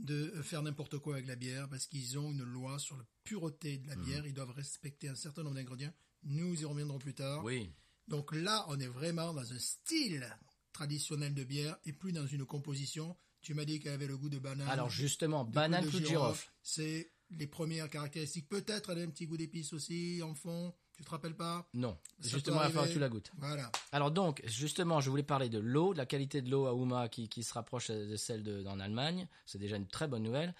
de 0.00 0.32
euh, 0.34 0.42
faire 0.42 0.62
n'importe 0.62 0.98
quoi 0.98 1.14
avec 1.14 1.26
la 1.26 1.36
bière 1.36 1.68
parce 1.68 1.86
qu'ils 1.86 2.18
ont 2.18 2.30
une 2.32 2.42
loi 2.42 2.78
sur 2.78 2.96
la 2.96 3.04
pureté 3.24 3.78
de 3.78 3.86
la 3.88 3.96
Mhm. 3.96 4.04
bière. 4.04 4.26
Ils 4.26 4.34
doivent 4.34 4.50
respecter 4.50 5.08
un 5.08 5.14
certain 5.14 5.42
nombre 5.42 5.56
d'ingrédients. 5.56 5.92
Nous 6.24 6.60
y 6.60 6.64
reviendrons 6.64 6.98
plus 6.98 7.14
tard. 7.14 7.44
Oui. 7.44 7.70
Donc 8.08 8.34
là, 8.34 8.64
on 8.68 8.78
est 8.80 8.86
vraiment 8.88 9.32
dans 9.32 9.52
un 9.52 9.58
style 9.58 10.26
traditionnel 10.72 11.34
de 11.34 11.44
bière 11.44 11.76
et 11.84 11.92
plus 11.92 12.12
dans 12.12 12.26
une 12.26 12.44
composition. 12.44 13.16
Tu 13.42 13.54
m'as 13.54 13.64
dit 13.64 13.78
qu'elle 13.80 13.92
avait 13.92 14.06
le 14.06 14.16
goût 14.18 14.28
de 14.28 14.38
banane. 14.38 14.68
Alors, 14.68 14.90
justement, 14.90 15.44
banane 15.44 15.88
de 15.88 15.90
girofle. 16.04 16.50
C'est 16.62 17.12
les 17.30 17.46
premières 17.46 17.88
caractéristiques. 17.88 18.48
Peut-être 18.48 18.90
elle 18.90 18.98
a 18.98 19.02
un 19.02 19.10
petit 19.10 19.26
goût 19.26 19.36
d'épices 19.36 19.72
aussi 19.72 20.20
en 20.22 20.34
fond. 20.34 20.74
Tu 21.00 21.06
te 21.06 21.10
rappelles 21.12 21.34
pas? 21.34 21.66
Non. 21.72 21.96
Ça 22.20 22.28
justement, 22.28 22.56
il 22.56 22.64
va 22.64 22.64
falloir 22.66 22.72
que 22.72 22.78
arriver. 22.90 22.92
tu 22.92 23.00
la 23.00 23.08
goûtes. 23.08 23.32
Voilà. 23.38 23.72
Alors 23.90 24.10
donc, 24.10 24.42
justement, 24.44 25.00
je 25.00 25.08
voulais 25.08 25.22
parler 25.22 25.48
de 25.48 25.58
l'eau, 25.58 25.94
de 25.94 25.98
la 25.98 26.04
qualité 26.04 26.42
de 26.42 26.50
l'eau 26.50 26.66
à 26.66 26.74
Ouma 26.74 27.08
qui, 27.08 27.26
qui 27.30 27.42
se 27.42 27.54
rapproche 27.54 27.90
de 27.90 28.16
celle 28.16 28.42
de, 28.42 28.62
d'en 28.62 28.78
Allemagne. 28.78 29.26
C'est 29.46 29.56
déjà 29.56 29.76
une 29.76 29.86
très 29.86 30.08
bonne 30.08 30.22
nouvelle. 30.22 30.54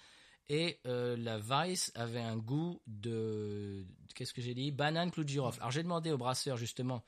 Et 0.49 0.79
euh, 0.87 1.15
la 1.15 1.37
Weiss 1.37 1.91
avait 1.93 2.21
un 2.21 2.37
goût 2.37 2.81
de... 2.87 3.85
Qu'est-ce 4.15 4.33
que 4.33 4.41
j'ai 4.41 4.55
dit? 4.55 4.71
Banane 4.71 5.11
clou 5.11 5.23
de 5.23 5.29
girofle. 5.29 5.59
Alors 5.59 5.69
j'ai 5.69 5.83
demandé 5.83 6.11
au 6.11 6.17
brasseur, 6.17 6.57
justement, 6.57 7.03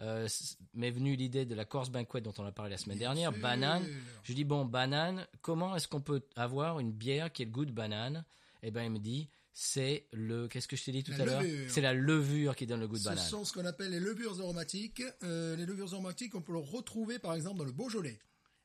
euh, 0.00 0.26
m'est 0.72 0.90
venue 0.90 1.16
l'idée 1.16 1.44
de 1.44 1.54
la 1.54 1.66
Corse 1.66 1.90
Banquet 1.90 2.22
dont 2.22 2.32
on 2.38 2.46
a 2.46 2.50
parlé 2.50 2.70
la 2.70 2.78
semaine 2.78 2.98
dernière, 2.98 3.30
banane. 3.30 3.86
Je 4.22 4.28
lui 4.28 4.36
dis, 4.36 4.44
bon, 4.44 4.64
banane, 4.64 5.26
comment 5.42 5.76
est-ce 5.76 5.86
qu'on 5.86 6.00
peut 6.00 6.22
avoir 6.34 6.80
une 6.80 6.92
bière 6.92 7.30
qui 7.30 7.42
ait 7.42 7.44
le 7.44 7.50
goût 7.52 7.66
de 7.66 7.72
banane? 7.72 8.24
Eh 8.62 8.70
ben 8.70 8.84
il 8.84 8.90
me 8.90 8.98
dit, 8.98 9.28
c'est 9.52 10.06
le... 10.12 10.48
Qu'est-ce 10.48 10.68
que 10.68 10.76
je 10.76 10.84
t'ai 10.84 10.92
dit 10.92 11.02
tout 11.04 11.12
La 11.12 11.22
à 11.22 11.24
l'heure. 11.26 11.42
C'est 11.68 11.80
la 11.80 11.92
levure 11.94 12.54
qui 12.56 12.66
donne 12.66 12.80
le 12.80 12.88
goût 12.88 12.96
de 12.96 13.00
Ce 13.02 13.08
banane. 13.08 13.24
sont 13.28 13.44
ce 13.44 13.52
qu'on 13.52 13.64
appelle 13.66 13.90
les 13.90 14.00
levures 14.00 14.40
aromatiques. 14.40 15.02
Euh, 15.22 15.56
les 15.56 15.66
levures 15.66 15.92
aromatiques, 15.92 16.34
on 16.34 16.42
peut 16.42 16.52
le 16.52 16.58
retrouver 16.58 17.18
par 17.18 17.34
exemple 17.34 17.58
dans 17.58 17.64
le 17.64 17.72
Beaujolais. 17.72 18.18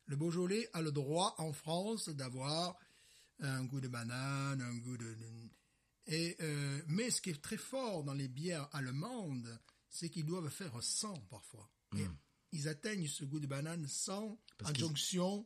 Le 0.05 0.15
Beaujolais 0.15 0.69
a 0.73 0.81
le 0.81 0.91
droit 0.91 1.33
en 1.39 1.51
France 1.53 2.09
d'avoir 2.09 2.77
un 3.39 3.63
goût 3.65 3.81
de 3.81 3.87
banane, 3.87 4.61
un 4.61 4.75
goût 4.77 4.97
de... 4.97 5.15
Et, 6.07 6.35
euh, 6.41 6.81
mais 6.87 7.09
ce 7.09 7.19
qui 7.21 7.31
est 7.31 7.41
très 7.41 7.57
fort 7.57 8.03
dans 8.03 8.13
les 8.13 8.27
bières 8.27 8.69
allemandes, 8.73 9.59
c'est 9.89 10.09
qu'ils 10.09 10.25
doivent 10.25 10.49
faire 10.49 10.71
sans 10.81 11.17
parfois. 11.31 11.69
Et 11.97 12.05
ils 12.51 12.67
atteignent 12.67 13.07
ce 13.07 13.25
goût 13.25 13.39
de 13.39 13.47
banane 13.47 13.87
sans 13.87 14.37
Hmm. 14.57 14.57
Parce 14.57 14.71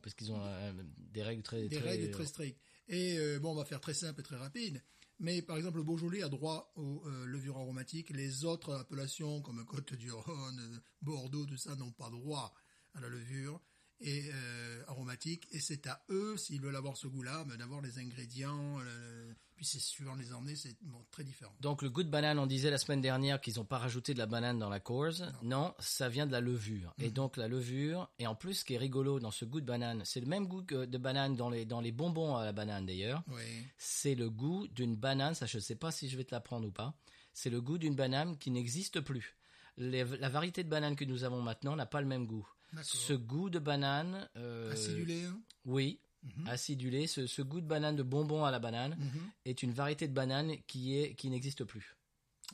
Parce 0.02 0.14
qu'ils 0.14 0.30
ont 0.32 0.40
euh, 0.44 0.72
des 0.98 1.22
règles 1.24 1.42
très... 1.42 1.66
des 1.68 1.76
très- 1.78 1.88
règles 1.90 2.10
très 2.12 2.26
strictes. 2.26 2.60
Et 2.86 3.18
euh, 3.18 3.40
bon, 3.40 3.50
on 3.52 3.54
va 3.56 3.64
faire 3.64 3.80
très 3.80 3.94
simple 3.94 4.20
et 4.20 4.22
très 4.22 4.36
rapide. 4.36 4.80
Mais 5.20 5.42
par 5.42 5.56
exemple, 5.58 5.76
le 5.76 5.82
Beaujolais 5.84 6.22
a 6.22 6.28
droit 6.28 6.72
aux 6.76 7.02
euh, 7.06 7.26
levures 7.26 7.56
aromatiques. 7.58 8.10
Les 8.10 8.44
autres 8.44 8.72
appellations 8.74 9.42
comme 9.42 9.64
Côte 9.66 9.94
du 9.94 10.10
Rhône, 10.10 10.80
Bordeaux, 11.02 11.44
tout 11.46 11.58
ça 11.58 11.76
n'ont 11.76 11.92
pas 11.92 12.10
droit 12.10 12.54
à 12.94 13.00
la 13.00 13.08
levure. 13.08 13.60
et 14.00 14.30
euh, 14.32 14.82
aromatiques. 14.88 15.46
Et 15.52 15.60
c'est 15.60 15.86
à 15.86 16.02
eux, 16.08 16.36
s'ils 16.38 16.60
veulent 16.62 16.76
avoir 16.76 16.96
ce 16.96 17.06
goût-là, 17.06 17.44
ben, 17.44 17.56
d'avoir 17.58 17.82
les 17.82 17.98
ingrédients. 17.98 18.80
euh, 18.80 19.34
puis 19.60 19.66
c'est 19.66 19.78
suivant 19.78 20.14
les 20.14 20.32
emmener, 20.32 20.56
c'est 20.56 20.74
bon, 20.80 21.04
très 21.10 21.22
différent. 21.22 21.52
Donc 21.60 21.82
le 21.82 21.90
goût 21.90 22.02
de 22.02 22.08
banane, 22.08 22.38
on 22.38 22.46
disait 22.46 22.70
la 22.70 22.78
semaine 22.78 23.02
dernière 23.02 23.42
qu'ils 23.42 23.56
n'ont 23.58 23.66
pas 23.66 23.76
rajouté 23.76 24.14
de 24.14 24.18
la 24.18 24.24
banane 24.24 24.58
dans 24.58 24.70
la 24.70 24.80
course. 24.80 25.22
Non, 25.42 25.74
ça 25.78 26.08
vient 26.08 26.26
de 26.26 26.32
la 26.32 26.40
levure. 26.40 26.94
Et 26.96 27.10
donc 27.10 27.36
la 27.36 27.46
levure, 27.46 28.10
et 28.18 28.26
en 28.26 28.34
plus 28.34 28.54
ce 28.54 28.64
qui 28.64 28.72
est 28.72 28.78
rigolo 28.78 29.20
dans 29.20 29.30
ce 29.30 29.44
goût 29.44 29.60
de 29.60 29.66
banane, 29.66 30.02
c'est 30.06 30.20
le 30.20 30.26
même 30.26 30.46
goût 30.46 30.62
que 30.62 30.86
de 30.86 30.96
banane 30.96 31.36
dans 31.36 31.50
les, 31.50 31.66
dans 31.66 31.82
les 31.82 31.92
bonbons 31.92 32.36
à 32.36 32.44
la 32.46 32.52
banane 32.52 32.86
d'ailleurs. 32.86 33.22
Oui. 33.28 33.42
C'est 33.76 34.14
le 34.14 34.30
goût 34.30 34.66
d'une 34.68 34.96
banane, 34.96 35.34
ça 35.34 35.44
je 35.44 35.58
ne 35.58 35.62
sais 35.62 35.76
pas 35.76 35.90
si 35.90 36.08
je 36.08 36.16
vais 36.16 36.24
te 36.24 36.34
l'apprendre 36.34 36.66
ou 36.66 36.72
pas, 36.72 36.94
c'est 37.34 37.50
le 37.50 37.60
goût 37.60 37.76
d'une 37.76 37.94
banane 37.94 38.38
qui 38.38 38.50
n'existe 38.50 39.00
plus. 39.02 39.36
Les- 39.76 40.04
la 40.04 40.30
variété 40.30 40.64
de 40.64 40.70
banane 40.70 40.96
que 40.96 41.04
nous 41.04 41.24
avons 41.24 41.42
maintenant 41.42 41.76
n'a 41.76 41.84
pas 41.86 42.00
le 42.00 42.06
même 42.06 42.26
goût. 42.26 42.48
Ce 42.82 43.12
goût 43.12 43.50
de 43.50 43.58
banane... 43.58 44.26
euh, 44.36 44.72
Acidulé. 44.72 45.24
hein? 45.24 45.38
Oui, 45.66 46.00
acidulé. 46.46 47.06
Ce, 47.06 47.26
ce 47.26 47.42
goût 47.42 47.60
de 47.60 47.66
banane, 47.66 47.96
de 47.96 48.02
bonbon 48.02 48.44
à 48.44 48.50
la 48.50 48.58
banane, 48.58 48.96
Mhm. 48.98 49.30
est 49.46 49.62
une 49.62 49.72
variété 49.72 50.08
de 50.08 50.12
banane 50.14 50.56
qui, 50.66 50.98
est, 50.98 51.14
qui 51.14 51.30
n'existe 51.30 51.64
plus. 51.64 51.96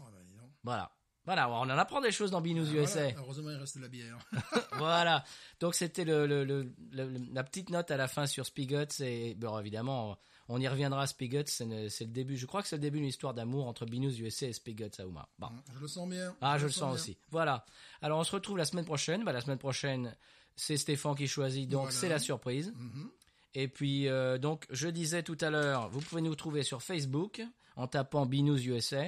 Oh, 0.01 0.05
ben, 0.13 0.23
dis 0.25 0.35
donc. 0.35 0.51
Voilà. 0.65 0.93
Voilà, 1.25 1.51
on 1.51 1.55
en 1.63 1.71
apprend 1.71 2.01
des 2.01 2.13
choses 2.13 2.31
dans 2.31 2.41
Binous 2.41 2.67
Voilà. 2.67 2.83
USA. 2.83 3.09
Heureusement, 3.19 3.51
il 3.51 3.57
reste 3.57 3.77
de 3.79 3.83
la 3.83 3.89
bière. 3.89 4.17
voilà. 4.79 5.25
Donc 5.59 5.75
c'était 5.75 6.05
le, 6.05 6.25
le- 6.27 6.45
le- 6.45 6.73
le- 6.93 7.13
la 7.33 7.43
petite 7.43 7.71
note 7.71 7.91
à 7.91 7.97
la 7.97 8.07
fin 8.07 8.27
sur 8.29 8.47
Spigots 8.47 9.01
et 9.01 9.35
bon 9.35 9.59
évidemment 9.59 10.19
on 10.49 10.61
y 10.61 10.69
reviendra 10.69 11.03
à 11.03 11.07
Spigots, 11.09 11.43
c'est 11.47 11.65
le, 11.65 12.05
début. 12.07 12.37
Je 12.37 12.47
crois 12.47 12.63
que 12.63 12.69
c'est 12.69 12.77
le 12.77 12.81
début 12.83 12.99
d'une 12.99 13.09
histoire 13.09 13.35
d'amour 13.35 13.67
entre 13.67 13.85
Binous 13.87 14.21
USA 14.21 14.47
et 14.47 14.53
Spigots 14.53 15.01
Aouma. 15.01 15.29
Bon. 15.41 15.49
je 15.75 15.81
le 15.81 15.89
sens 15.89 16.09
bien. 16.09 16.37
Ah, 16.41 16.57
je 16.59 16.67
le 16.67 16.71
sens 16.71 16.83
bien. 16.83 16.95
aussi. 16.95 17.17
Voilà. 17.33 17.67
Alors 18.01 18.21
on 18.21 18.23
se 18.25 18.31
retrouve 18.31 18.57
la 18.57 18.65
semaine 18.65 18.85
prochaine. 18.85 19.25
Bah, 19.25 19.33
la 19.33 19.41
semaine 19.41 19.59
prochaine, 19.59 20.15
c'est 20.55 20.77
Stéphane 20.77 21.17
qui 21.17 21.27
choisit, 21.27 21.69
donc 21.69 21.87
Voilà. 21.87 21.97
c'est 21.97 22.09
la 22.09 22.21
surprise. 22.21 22.73
Mhm. 22.77 23.11
Et 23.59 23.69
puis, 23.69 24.07
euh, 24.07 24.37
donc, 24.37 24.67
je 24.69 24.87
disais 24.87 25.23
tout 25.23 25.39
à 25.41 25.49
l'heure, 25.49 25.89
vous 25.89 26.03
pouvez 26.03 26.21
nous 26.21 26.35
trouver 26.35 26.63
sur 26.63 26.83
Facebook 26.83 27.41
en 27.77 27.87
tapant 27.87 28.27
Binous 28.27 28.59
USA. 28.59 29.07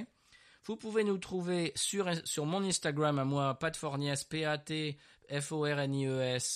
Vous 0.65 0.77
pouvez 0.77 1.05
nous 1.05 1.19
trouver 1.19 1.73
sur, 1.77 2.11
sur 2.27 2.47
mon 2.47 2.65
Instagram 2.65 3.19
à 3.19 3.27
moi, 3.27 3.59
Pat 3.59 3.77
Fornies, 3.77 4.25
P-A-T-F-O-R-N-I-E-S, 4.27 5.03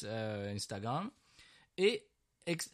euh, 0.08 0.54
Instagram. 0.54 1.10
Et 1.76 2.08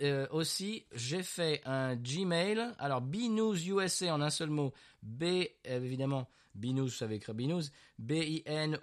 euh, 0.02 0.28
aussi, 0.30 0.86
j'ai 0.92 1.24
fait 1.24 1.62
un 1.64 1.96
Gmail. 1.96 2.76
Alors, 2.78 3.00
Binous 3.00 3.56
USA 3.66 4.14
en 4.14 4.20
un 4.20 4.30
seul 4.30 4.50
mot. 4.50 4.72
B, 5.02 5.46
évidemment, 5.64 6.28
Binous, 6.54 6.90
ça 6.90 7.08
veut 7.08 7.14
écrire 7.14 7.34
Binous. 7.34 7.70
B-I-N-O-U-Z-E-U-S-A, 7.98 8.76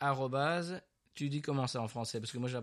arrobase. 0.00 0.80
Tu 1.18 1.28
dis 1.28 1.40
comment 1.42 1.66
ça 1.66 1.80
en 1.82 1.88
français? 1.88 2.20
Parce 2.20 2.30
que 2.30 2.38
moi, 2.38 2.48
j'ai 2.48 2.54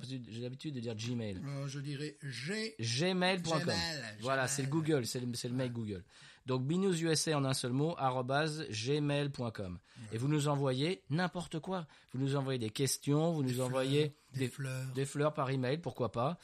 l'habitude- 0.42 0.74
de 0.74 0.80
dire 0.80 0.96
Gmail. 0.96 1.42
Euh, 1.46 1.68
je 1.68 1.80
dirais 1.82 2.18
G. 2.24 2.74
gmail.com. 2.80 3.60
Gmail, 3.64 3.76
Voilà, 4.22 4.48
c'est 4.48 4.62
le 4.62 4.70
Google, 4.70 5.06
c'est 5.06 5.20
le, 5.20 5.28
le 5.28 5.54
mail 5.54 5.74
Google. 5.74 6.06
Donc 6.46 6.64
binoususa 6.66 7.38
en 7.38 7.44
un 7.44 7.54
seul 7.54 7.74
mot, 7.74 7.96
arrobase 7.98 8.66
gmail.com. 8.70 9.78
Et 10.14 10.18
vous 10.18 10.30
nous 10.30 10.48
envoyez 10.48 11.04
n'importe 11.10 11.60
quoi. 11.60 11.86
Vous 12.14 12.20
nous 12.22 12.38
envoyez 12.38 12.58
des 12.60 12.70
questions, 12.70 13.34
vous 13.34 13.44
nous 13.44 13.60
envoyez 13.60 14.16
des, 14.32 14.40
des, 14.40 14.48
fleurs. 14.48 14.86
des 14.94 15.06
fleurs 15.06 15.34
par 15.34 15.50
email, 15.50 15.78
pourquoi 15.80 16.14
pas, 16.14 16.38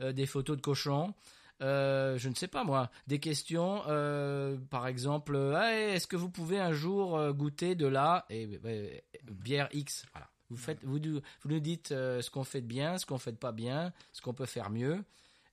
euh, 0.00 0.12
des 0.12 0.24
photos 0.24 0.56
de 0.56 0.62
cochons. 0.62 1.12
euh, 1.60 2.16
je 2.16 2.28
ne 2.30 2.34
sais 2.34 2.48
pas 2.48 2.64
moi, 2.64 2.90
des 3.08 3.18
questions, 3.18 3.82
euh, 3.88 4.56
par 4.70 4.86
exemple, 4.86 5.34
euh, 5.36 5.54
Ah, 5.56 5.74
est-ce 5.76 6.06
que 6.06 6.16
vous 6.16 6.30
pouvez 6.30 6.60
un 6.60 6.72
jour 6.72 7.32
goûter 7.34 7.74
de 7.74 7.86
la 7.86 8.24
et, 8.30 8.48
euh, 8.64 8.88
bière 9.30 9.68
X 9.72 10.06
Voilà. 10.14 10.30
Vous 10.50 10.56
faites, 10.56 10.82
vous, 10.84 10.98
nous- 10.98 11.20
vous 11.42 11.48
nous 11.50 11.60
dites 11.60 11.92
euh, 11.92 12.22
ce 12.22 12.30
qu'on 12.30 12.44
fait 12.44 12.60
de 12.62 12.66
bien, 12.66 12.98
ce 12.98 13.06
qu'on 13.06 13.18
fait 13.18 13.32
de 13.32 13.36
pas 13.36 13.52
bien, 13.52 13.92
ce 14.12 14.22
qu'on 14.22 14.32
peut 14.34 14.46
faire 14.46 14.70
mieux, 14.70 15.04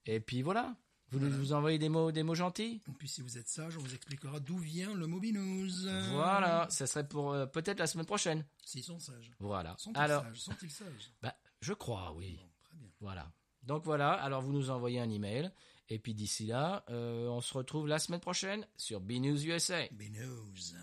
et 0.05 0.19
puis 0.19 0.41
voilà. 0.41 0.75
Vous 1.11 1.19
nous 1.19 1.29
vous 1.29 1.53
envoyez 1.53 1.77
des 1.77 1.87
mots, 1.87 2.11
des 2.11 2.23
mots 2.23 2.33
gentils. 2.35 2.81
Et 2.89 2.91
puis 2.93 3.07
si 3.07 3.21
vous 3.21 3.37
êtes 3.37 3.47
sage, 3.47 3.77
on 3.77 3.79
vous 3.79 3.93
expliquera 3.93 4.39
d'où 4.39 4.57
vient 4.57 4.93
le 4.95 5.05
mot 5.05 5.19
binouze. 5.19 5.87
Voilà, 6.11 6.65
ça 6.69 6.87
serait 6.87 7.07
pour 7.07 7.31
euh, 7.31 7.45
peut-être 7.45 7.79
la 7.79 7.87
semaine 7.87 8.07
prochaine. 8.07 8.43
S'ils 8.65 8.83
sont 8.83 8.99
sages. 8.99 9.31
Voilà. 9.39 9.75
Sont-ils 9.77 9.97
Alors, 9.99 10.23
sages? 10.23 10.39
Sont-ils 10.39 10.71
sages? 10.71 11.11
bah, 11.21 11.35
je 11.61 11.73
crois, 11.73 12.11
oui. 12.17 12.37
Bon, 12.41 12.49
Très 12.63 12.77
bien. 12.77 12.89
Voilà. 13.01 13.31
Donc 13.63 13.83
voilà, 13.85 14.13
alors 14.13 14.41
vous 14.41 14.51
nous 14.51 14.71
envoyez 14.71 14.99
un 14.99 15.09
email. 15.09 15.51
Et 15.89 15.99
puis 15.99 16.15
d'ici 16.15 16.47
là, 16.47 16.83
euh, 16.89 17.27
on 17.27 17.39
se 17.39 17.53
retrouve 17.53 17.87
la 17.87 17.99
semaine 17.99 18.19
prochaine 18.19 18.65
sur 18.75 18.99
B 18.99 19.13
News 19.13 19.45
USA. 19.45 19.83
Binouze. 19.91 20.75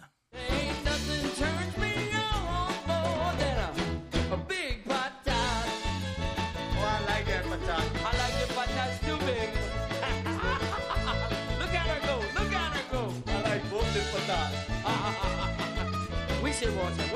water. 16.71 17.12